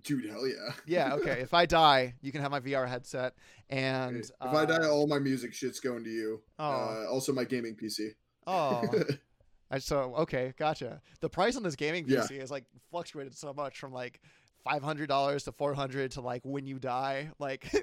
[0.03, 0.73] Dude, hell yeah.
[0.87, 1.15] Yeah.
[1.15, 1.41] Okay.
[1.41, 3.35] if I die, you can have my VR headset.
[3.71, 6.43] And if I die, uh, all my music shit's going to you.
[6.59, 6.65] Oh.
[6.71, 8.11] Uh, also, my gaming PC.
[8.47, 8.83] oh,
[9.71, 11.01] I so okay, gotcha.
[11.21, 12.21] The price on this gaming Yeah.
[12.21, 14.21] PC is like fluctuated so much from like
[14.65, 17.67] five hundred dollars to four hundred to like when you die, like.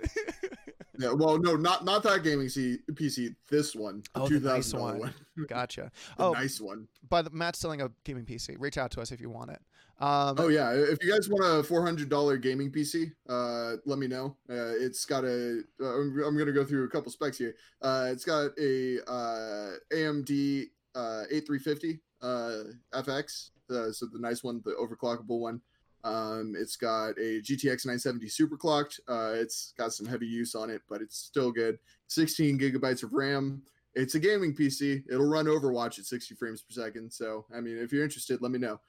[1.00, 3.36] yeah, well, no, not not that gaming C- PC.
[3.50, 5.00] This one, Oh, the nice one.
[5.00, 5.14] one.
[5.48, 5.92] Gotcha.
[6.20, 6.88] Oh, nice one.
[7.10, 8.56] by the Matt's selling a gaming PC.
[8.60, 9.60] Reach out to us if you want it.
[10.00, 14.00] Um, Oh yeah, if you guys want a four hundred dollar gaming PC, uh, let
[14.00, 14.36] me know.
[14.50, 15.62] Uh, it's got a.
[15.82, 17.56] Uh, I'm, I'm gonna go through a couple specs here.
[17.82, 20.66] Uh, it's got a uh, AMD
[20.96, 22.64] uh, 8350 uh,
[23.02, 25.62] FX, uh, so the nice one, the overclockable one.
[26.04, 29.00] Um, it's got a GTX 970 superclocked.
[29.08, 31.80] Uh, it's got some heavy use on it, but it's still good.
[32.08, 33.62] 16 gigabytes of RAM.
[33.96, 35.04] It's a gaming PC.
[35.10, 37.12] It'll run Overwatch at 60 frames per second.
[37.12, 38.80] So, I mean, if you're interested, let me know.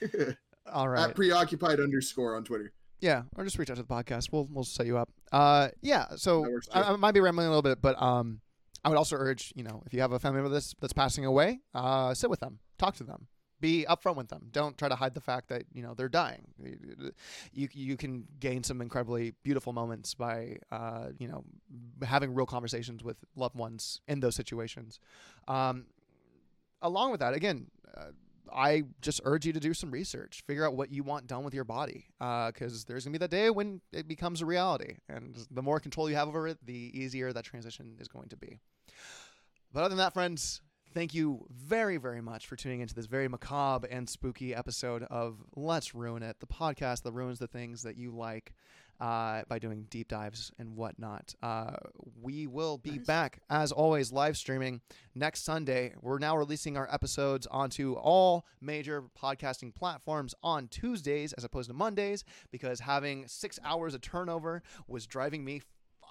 [0.72, 1.10] all right.
[1.10, 2.72] At preoccupied underscore on Twitter.
[3.00, 4.30] Yeah, or just reach out to the podcast.
[4.30, 5.10] We'll we'll set you up.
[5.32, 6.06] Uh, yeah.
[6.14, 6.82] So I.
[6.82, 8.40] I might be rambling a little bit, but um,
[8.84, 11.24] I would also urge you know if you have a family member that's that's passing
[11.24, 13.26] away, uh, sit with them, talk to them,
[13.62, 14.48] be upfront with them.
[14.52, 16.42] Don't try to hide the fact that you know they're dying.
[17.54, 21.44] You you can gain some incredibly beautiful moments by uh, you know
[22.02, 25.00] having real conversations with loved ones in those situations.
[25.48, 25.86] Um,
[26.82, 27.70] along with that, again.
[27.96, 28.10] Uh,
[28.54, 31.54] I just urge you to do some research, figure out what you want done with
[31.54, 35.62] your body, because there's gonna be that day when it becomes a reality, and the
[35.62, 38.58] more control you have over it, the easier that transition is going to be.
[39.72, 40.60] But other than that, friends,
[40.92, 45.36] thank you very, very much for tuning into this very macabre and spooky episode of
[45.56, 48.52] Let's Ruin It, the podcast that ruins the things that you like
[49.00, 51.34] uh, by doing deep dives and whatnot.
[51.42, 51.72] Uh,
[52.20, 53.06] we will be Nice.
[53.06, 54.80] back, as always, live streaming
[55.14, 55.94] next Sunday.
[56.00, 61.74] We're now releasing our episodes onto all major podcasting platforms on Tuesdays as opposed to
[61.74, 65.62] Mondays because having six hours of turnover was driving me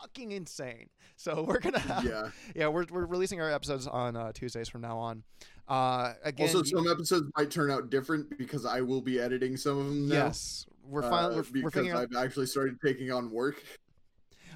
[0.01, 0.89] fucking insane.
[1.15, 2.29] So we're gonna have, Yeah.
[2.55, 5.23] yeah, we're, we're releasing our episodes on uh, Tuesdays from now on.
[5.67, 9.55] Uh, again, Also, you- some episodes might turn out different because I will be editing
[9.57, 10.15] some of them now.
[10.15, 13.63] yes, we're finally uh, we're, we're because out, I've actually started taking on work.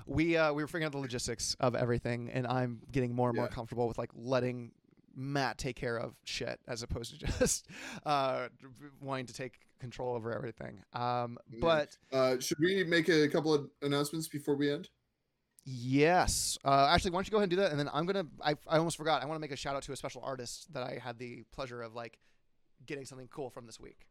[0.08, 3.38] we uh, we were figuring out the logistics of everything, and I'm getting more and
[3.38, 4.72] more comfortable with like letting
[5.16, 7.68] Matt take care of shit as opposed to just
[8.06, 8.48] uh,
[9.02, 10.82] wanting to take control over everything.
[10.94, 14.90] Um, but Uh, should we make a couple of announcements before we end?
[15.66, 16.60] Yes.
[16.64, 18.28] Uh, actually, why don't you go ahead and do that, and then I'm gonna.
[18.44, 19.24] I, I almost forgot.
[19.24, 21.44] I want to make a shout out to a special artist that I had the
[21.52, 22.20] pleasure of like
[22.86, 24.08] getting something cool from this week.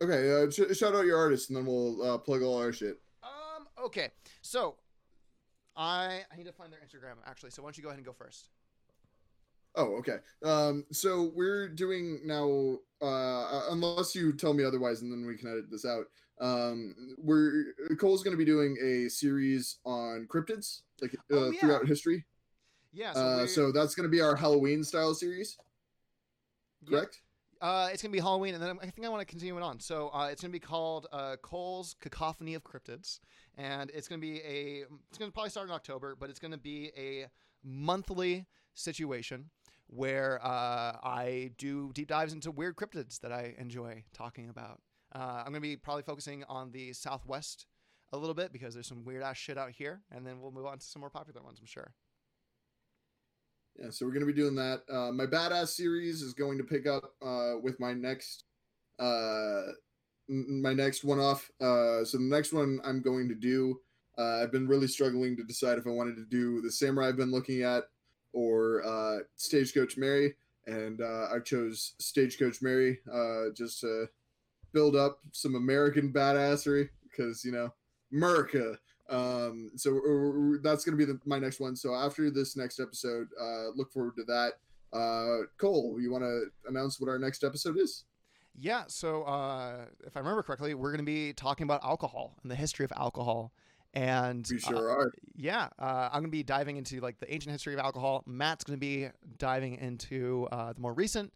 [0.00, 2.98] Okay, uh, sh- shout out your artist, and then we'll uh, plug all our shit.
[3.22, 3.66] Um.
[3.84, 4.08] Okay.
[4.40, 4.76] So,
[5.76, 7.50] I I need to find their Instagram actually.
[7.50, 8.48] So why don't you go ahead and go first?
[9.76, 10.16] Oh, okay.
[10.42, 15.50] Um, so we're doing now, uh, unless you tell me otherwise, and then we can
[15.50, 16.04] edit this out.
[16.40, 21.60] Um, we're Cole's going to be doing a series on cryptids, like uh, Oh, yeah.
[21.60, 22.24] throughout history.
[22.92, 23.12] Yeah.
[23.12, 25.56] So, Uh, so that's going to be our Halloween style series,
[26.82, 27.20] yeah, correct?
[27.60, 29.80] Uh, it's gonna be Halloween, and then I think I want to continue it on.
[29.80, 33.20] So uh, it's gonna be called uh, Cole's Cacophony of Cryptids,
[33.56, 34.84] and it's gonna be a.
[35.08, 37.26] It's gonna probably start in October, but it's gonna be a
[37.62, 38.44] monthly
[38.74, 39.48] situation
[39.86, 44.80] where uh, I do deep dives into weird cryptids that I enjoy talking about.
[45.14, 47.66] Uh, I'm gonna be probably focusing on the Southwest
[48.12, 50.66] a little bit because there's some weird ass shit out here, and then we'll move
[50.66, 51.58] on to some more popular ones.
[51.60, 51.92] I'm sure.
[53.78, 54.82] Yeah, so we're gonna be doing that.
[54.88, 58.44] Uh, my badass series is going to pick up uh, with my next,
[58.98, 59.62] uh,
[60.28, 61.50] my next one off.
[61.60, 63.80] Uh, so the next one I'm going to do,
[64.16, 67.32] I've been really struggling to decide if I wanted to do the samurai I've been
[67.32, 67.84] looking at
[68.34, 70.34] or uh, Stagecoach Mary,
[70.66, 74.06] and uh, I chose Stagecoach Mary uh, just to
[74.72, 77.72] build up some American badassery because you know
[78.12, 78.78] America.
[79.10, 81.76] Um, so we're- we're- that's going to be the, my next one.
[81.76, 84.54] So after this next episode, uh, look forward to that.
[84.98, 88.04] Uh, Cole, you want to announce what our next episode is?
[88.58, 92.50] Yeah, so uh, if I remember correctly, we're going to be talking about alcohol and
[92.50, 93.52] the history of alcohol.
[93.94, 95.12] And We uh, are.
[95.36, 98.24] yeah, uh, I'm going to be diving into like the ancient history of alcohol.
[98.26, 99.08] Matt's going to be
[99.38, 101.32] diving into uh, the more recent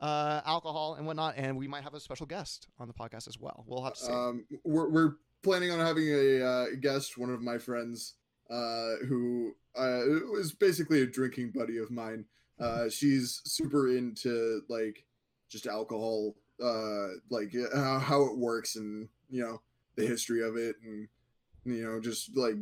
[0.00, 1.34] uh, alcohol and whatnot.
[1.36, 3.64] And we might have a special guest on the podcast as well.
[3.66, 4.12] We'll have to see.
[4.12, 5.12] Um, we're, we're
[5.42, 8.14] planning on having a uh, guest, one of my friends,
[8.50, 12.24] uh, who uh, was basically a drinking buddy of mine.
[12.58, 15.04] Uh, she's super into like
[15.48, 19.62] just alcohol, uh, like uh, how it works and you know
[19.96, 21.08] the history of it, and
[21.72, 22.54] you know just like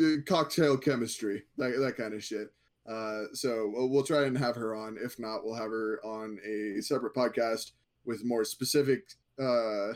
[0.00, 2.52] uh, cocktail chemistry, that that kind of shit.
[2.88, 4.96] Uh, so we'll, we'll try and have her on.
[5.02, 7.72] If not, we'll have her on a separate podcast
[8.04, 9.02] with more specific,
[9.40, 9.88] uh,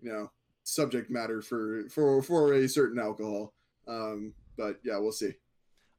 [0.00, 0.30] you know,
[0.64, 3.54] subject matter for for for a certain alcohol.
[3.86, 5.32] Um, but yeah, we'll see.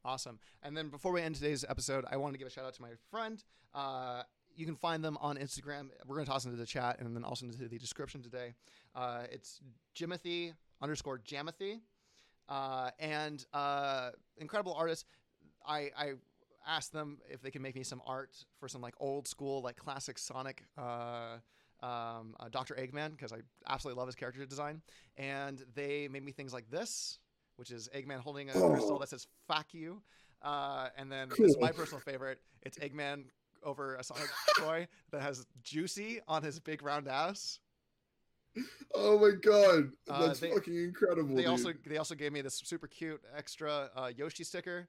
[0.06, 0.40] Awesome.
[0.64, 2.82] And then before we end today's episode, I wanted to give a shout out to
[2.82, 3.44] my friend.
[3.74, 4.24] Uh,
[4.56, 5.90] you can find them on Instagram.
[6.06, 8.54] We're going to toss into the chat and then also into the description today.
[8.96, 9.62] Uh, it's
[9.96, 11.80] Jimothy underscore Jamathy.
[12.48, 15.06] Uh, and uh, incredible artist.
[15.68, 16.14] I, I
[16.68, 19.76] asked them if they could make me some art for some like old school, like
[19.76, 21.38] classic Sonic uh,
[21.82, 22.74] um, uh, Dr.
[22.76, 23.38] Eggman because I
[23.68, 24.82] absolutely love his character design.
[25.18, 27.20] And they made me things like this,
[27.58, 28.70] which is Eggman holding a Oh.
[28.72, 30.02] crystal that says "fuck you,"
[30.42, 32.40] uh, and then this is my personal favorite.
[32.64, 33.26] It's Eggman
[33.64, 37.60] over a Sonic toy that has Juicy on his big round ass.
[38.96, 41.36] Oh my god, Uh, that's they- fucking incredible.
[41.36, 41.52] They dude.
[41.52, 44.88] also they also gave me this super cute extra uh, Yoshi sticker.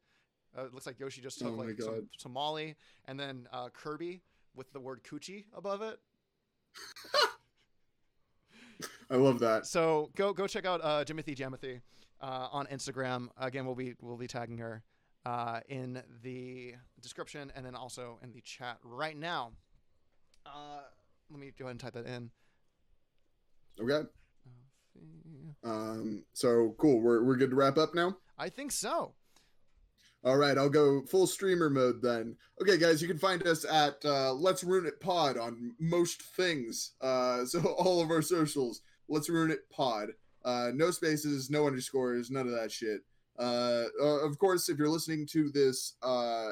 [0.57, 1.79] Uh, it looks like Yoshi just took Oh like
[2.19, 2.33] some.
[2.33, 2.77] Molly,
[3.07, 4.23] and then uh, Kirby
[4.55, 5.99] with the word "coochie" above it.
[9.11, 9.67] I love that.
[9.67, 11.81] So go go check out uh, Jimothy Jamathy
[12.21, 13.29] uh, on Instagram.
[13.39, 14.83] Again, we'll be we'll be tagging her
[15.27, 19.53] uh, in the description and then also in the chat right now.
[20.47, 20.81] Uh,
[21.31, 22.31] let me go ahead and type that in.
[23.79, 24.09] Okay.
[25.63, 27.01] Um, so cool.
[27.01, 28.17] We're we're good to wrap up now.
[28.39, 29.15] I think so.
[30.23, 32.37] All right, I'll go full streamer mode then.
[32.61, 36.93] Okay, guys, you can find us at uh, Let's Ruin It Pod on most things.
[37.01, 40.11] Uh, so all of our socials, Let's Ruin It Pod.
[40.45, 43.01] Uh, no spaces, no underscores, none of that shit.
[43.39, 46.51] Uh, uh, of course, if you're listening to this, uh,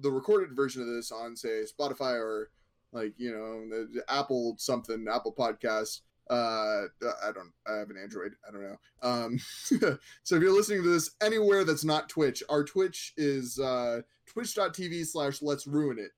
[0.00, 2.50] the recorded version of this on say Spotify or
[2.92, 6.00] like you know Apple something, Apple Podcast.
[6.30, 6.84] Uh,
[7.24, 7.52] I don't.
[7.66, 8.32] I have an Android.
[8.48, 8.76] I don't know.
[9.02, 9.38] Um,
[10.22, 15.06] so if you're listening to this anywhere that's not Twitch, our Twitch is uh, twitch.tv
[15.06, 16.10] slash let's ruin it.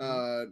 [0.00, 0.46] Uh,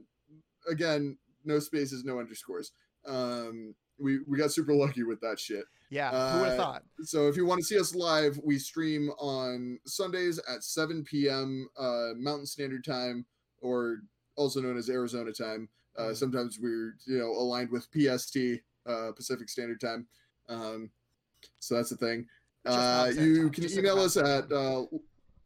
[0.71, 2.73] again, no spaces, no underscores.
[3.07, 5.65] Um, we, we got super lucky with that shit.
[5.91, 6.83] Yeah, who would have Uh, thought?
[7.03, 11.69] So if you want to see us live, we stream on Sundays at 7 p.m.
[11.77, 13.27] Uh, Mountain Standard Time,
[13.61, 13.99] or
[14.37, 15.69] also known as Arizona time.
[15.99, 16.17] Uh, Mhm.
[16.17, 18.37] Sometimes we're you know aligned with PST,
[18.87, 20.07] uh, Pacific Standard Time.
[20.49, 20.91] Um,
[21.61, 22.27] so that's the thing.
[22.67, 23.51] Uh, you Time.
[23.51, 24.51] can Just email us at.
[24.53, 24.85] Uh,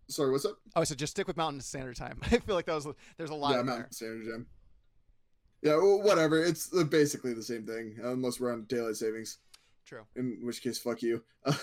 [0.09, 0.59] sorry, what's up?
[0.75, 2.19] Oh, so just stick with Mountain Standard Time.
[2.23, 3.75] I feel like that was there's a lot yeah, in there.
[3.77, 4.47] Mountain Standard Time.
[5.63, 6.43] Yeah, well, whatever.
[6.45, 9.39] It's basically the same thing, unless we're on daylight savings.
[9.87, 10.03] True.
[10.17, 11.23] In which case, fuck you.
[11.47, 11.55] Yeah,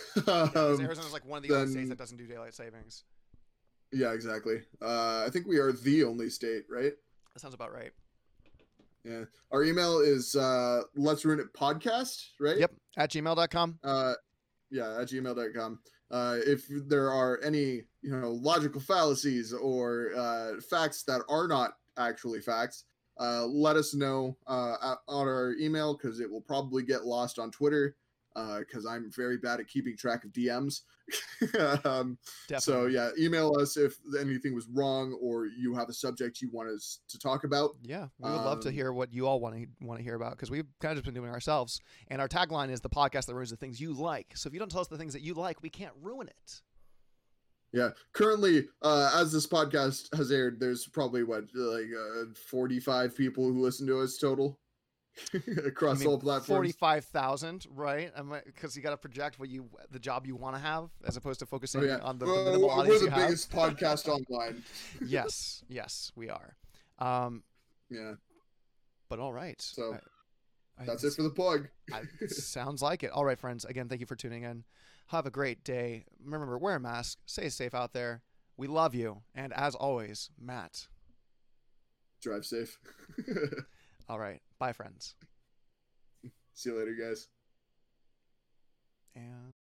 [0.54, 3.04] 'cause Um, Arizona's like one of the only states that doesn't do daylight savings.
[3.92, 4.62] Yeah, exactly.
[4.82, 6.94] Uh, I think we are the only state, right?
[7.34, 7.92] That sounds about right.
[9.04, 9.24] Yeah.
[9.52, 12.58] Our email is uh, let's ruin it podcast, right?
[12.58, 12.72] Yep.
[12.98, 13.80] At gmail.com.
[13.84, 14.14] Uh,
[14.70, 15.80] yeah, at gmail.com.
[16.12, 21.72] Uh, if there are any, you know, logical fallacies or uh, facts that are not
[21.98, 22.84] actually facts,
[23.20, 27.52] uh, let us know uh, on our email because it will probably get lost on
[27.52, 27.96] Twitter
[28.34, 30.82] because I'm very bad at keeping track of DMs.
[31.86, 32.18] um,
[32.60, 36.70] so yeah, email us if anything was wrong or you have a subject you want
[36.70, 37.72] us to talk about.
[37.82, 40.16] Yeah, we would love to Um, hear what you all want to want to hear
[40.16, 41.82] about because we've kind of just been doing it ourselves.
[42.08, 44.36] And our tagline is the podcast that ruins the things you like.
[44.36, 46.62] So if you don't tell us the things that you like, we can't ruin it.
[47.74, 53.46] Yeah, currently, uh, as this podcast has aired, there's probably what like uh, 45 people
[53.46, 54.60] who listen to us total
[55.66, 56.48] across I mean, all platforms.
[56.48, 58.12] Forty-five thousand, right?
[58.46, 61.40] Because you got to project what you the job you want to have as opposed
[61.40, 61.98] to focusing Oh, yeah.
[62.00, 63.28] on the, Well, minimal we're audience the you have.
[63.28, 64.64] biggest podcast online.
[65.06, 66.56] yes, yes, we are.
[67.00, 67.44] Um,
[67.90, 68.14] Yeah,
[69.10, 69.62] but all right.
[69.62, 69.94] So,
[70.78, 71.68] I- I- that's it for the plug.
[72.28, 73.12] Sounds like it.
[73.12, 73.66] All right, friends.
[73.66, 74.64] Again, thank you for tuning in.
[75.08, 76.06] Have a great day.
[76.24, 77.20] Remember, wear a mask.
[77.26, 78.22] Stay safe out there.
[78.58, 79.24] We love you.
[79.36, 80.88] And as always, Matt.
[82.22, 82.80] Drive safe.
[84.10, 84.42] All right.
[84.60, 85.16] Bye, friends.
[86.54, 87.28] See you later, guys.
[89.16, 89.61] And.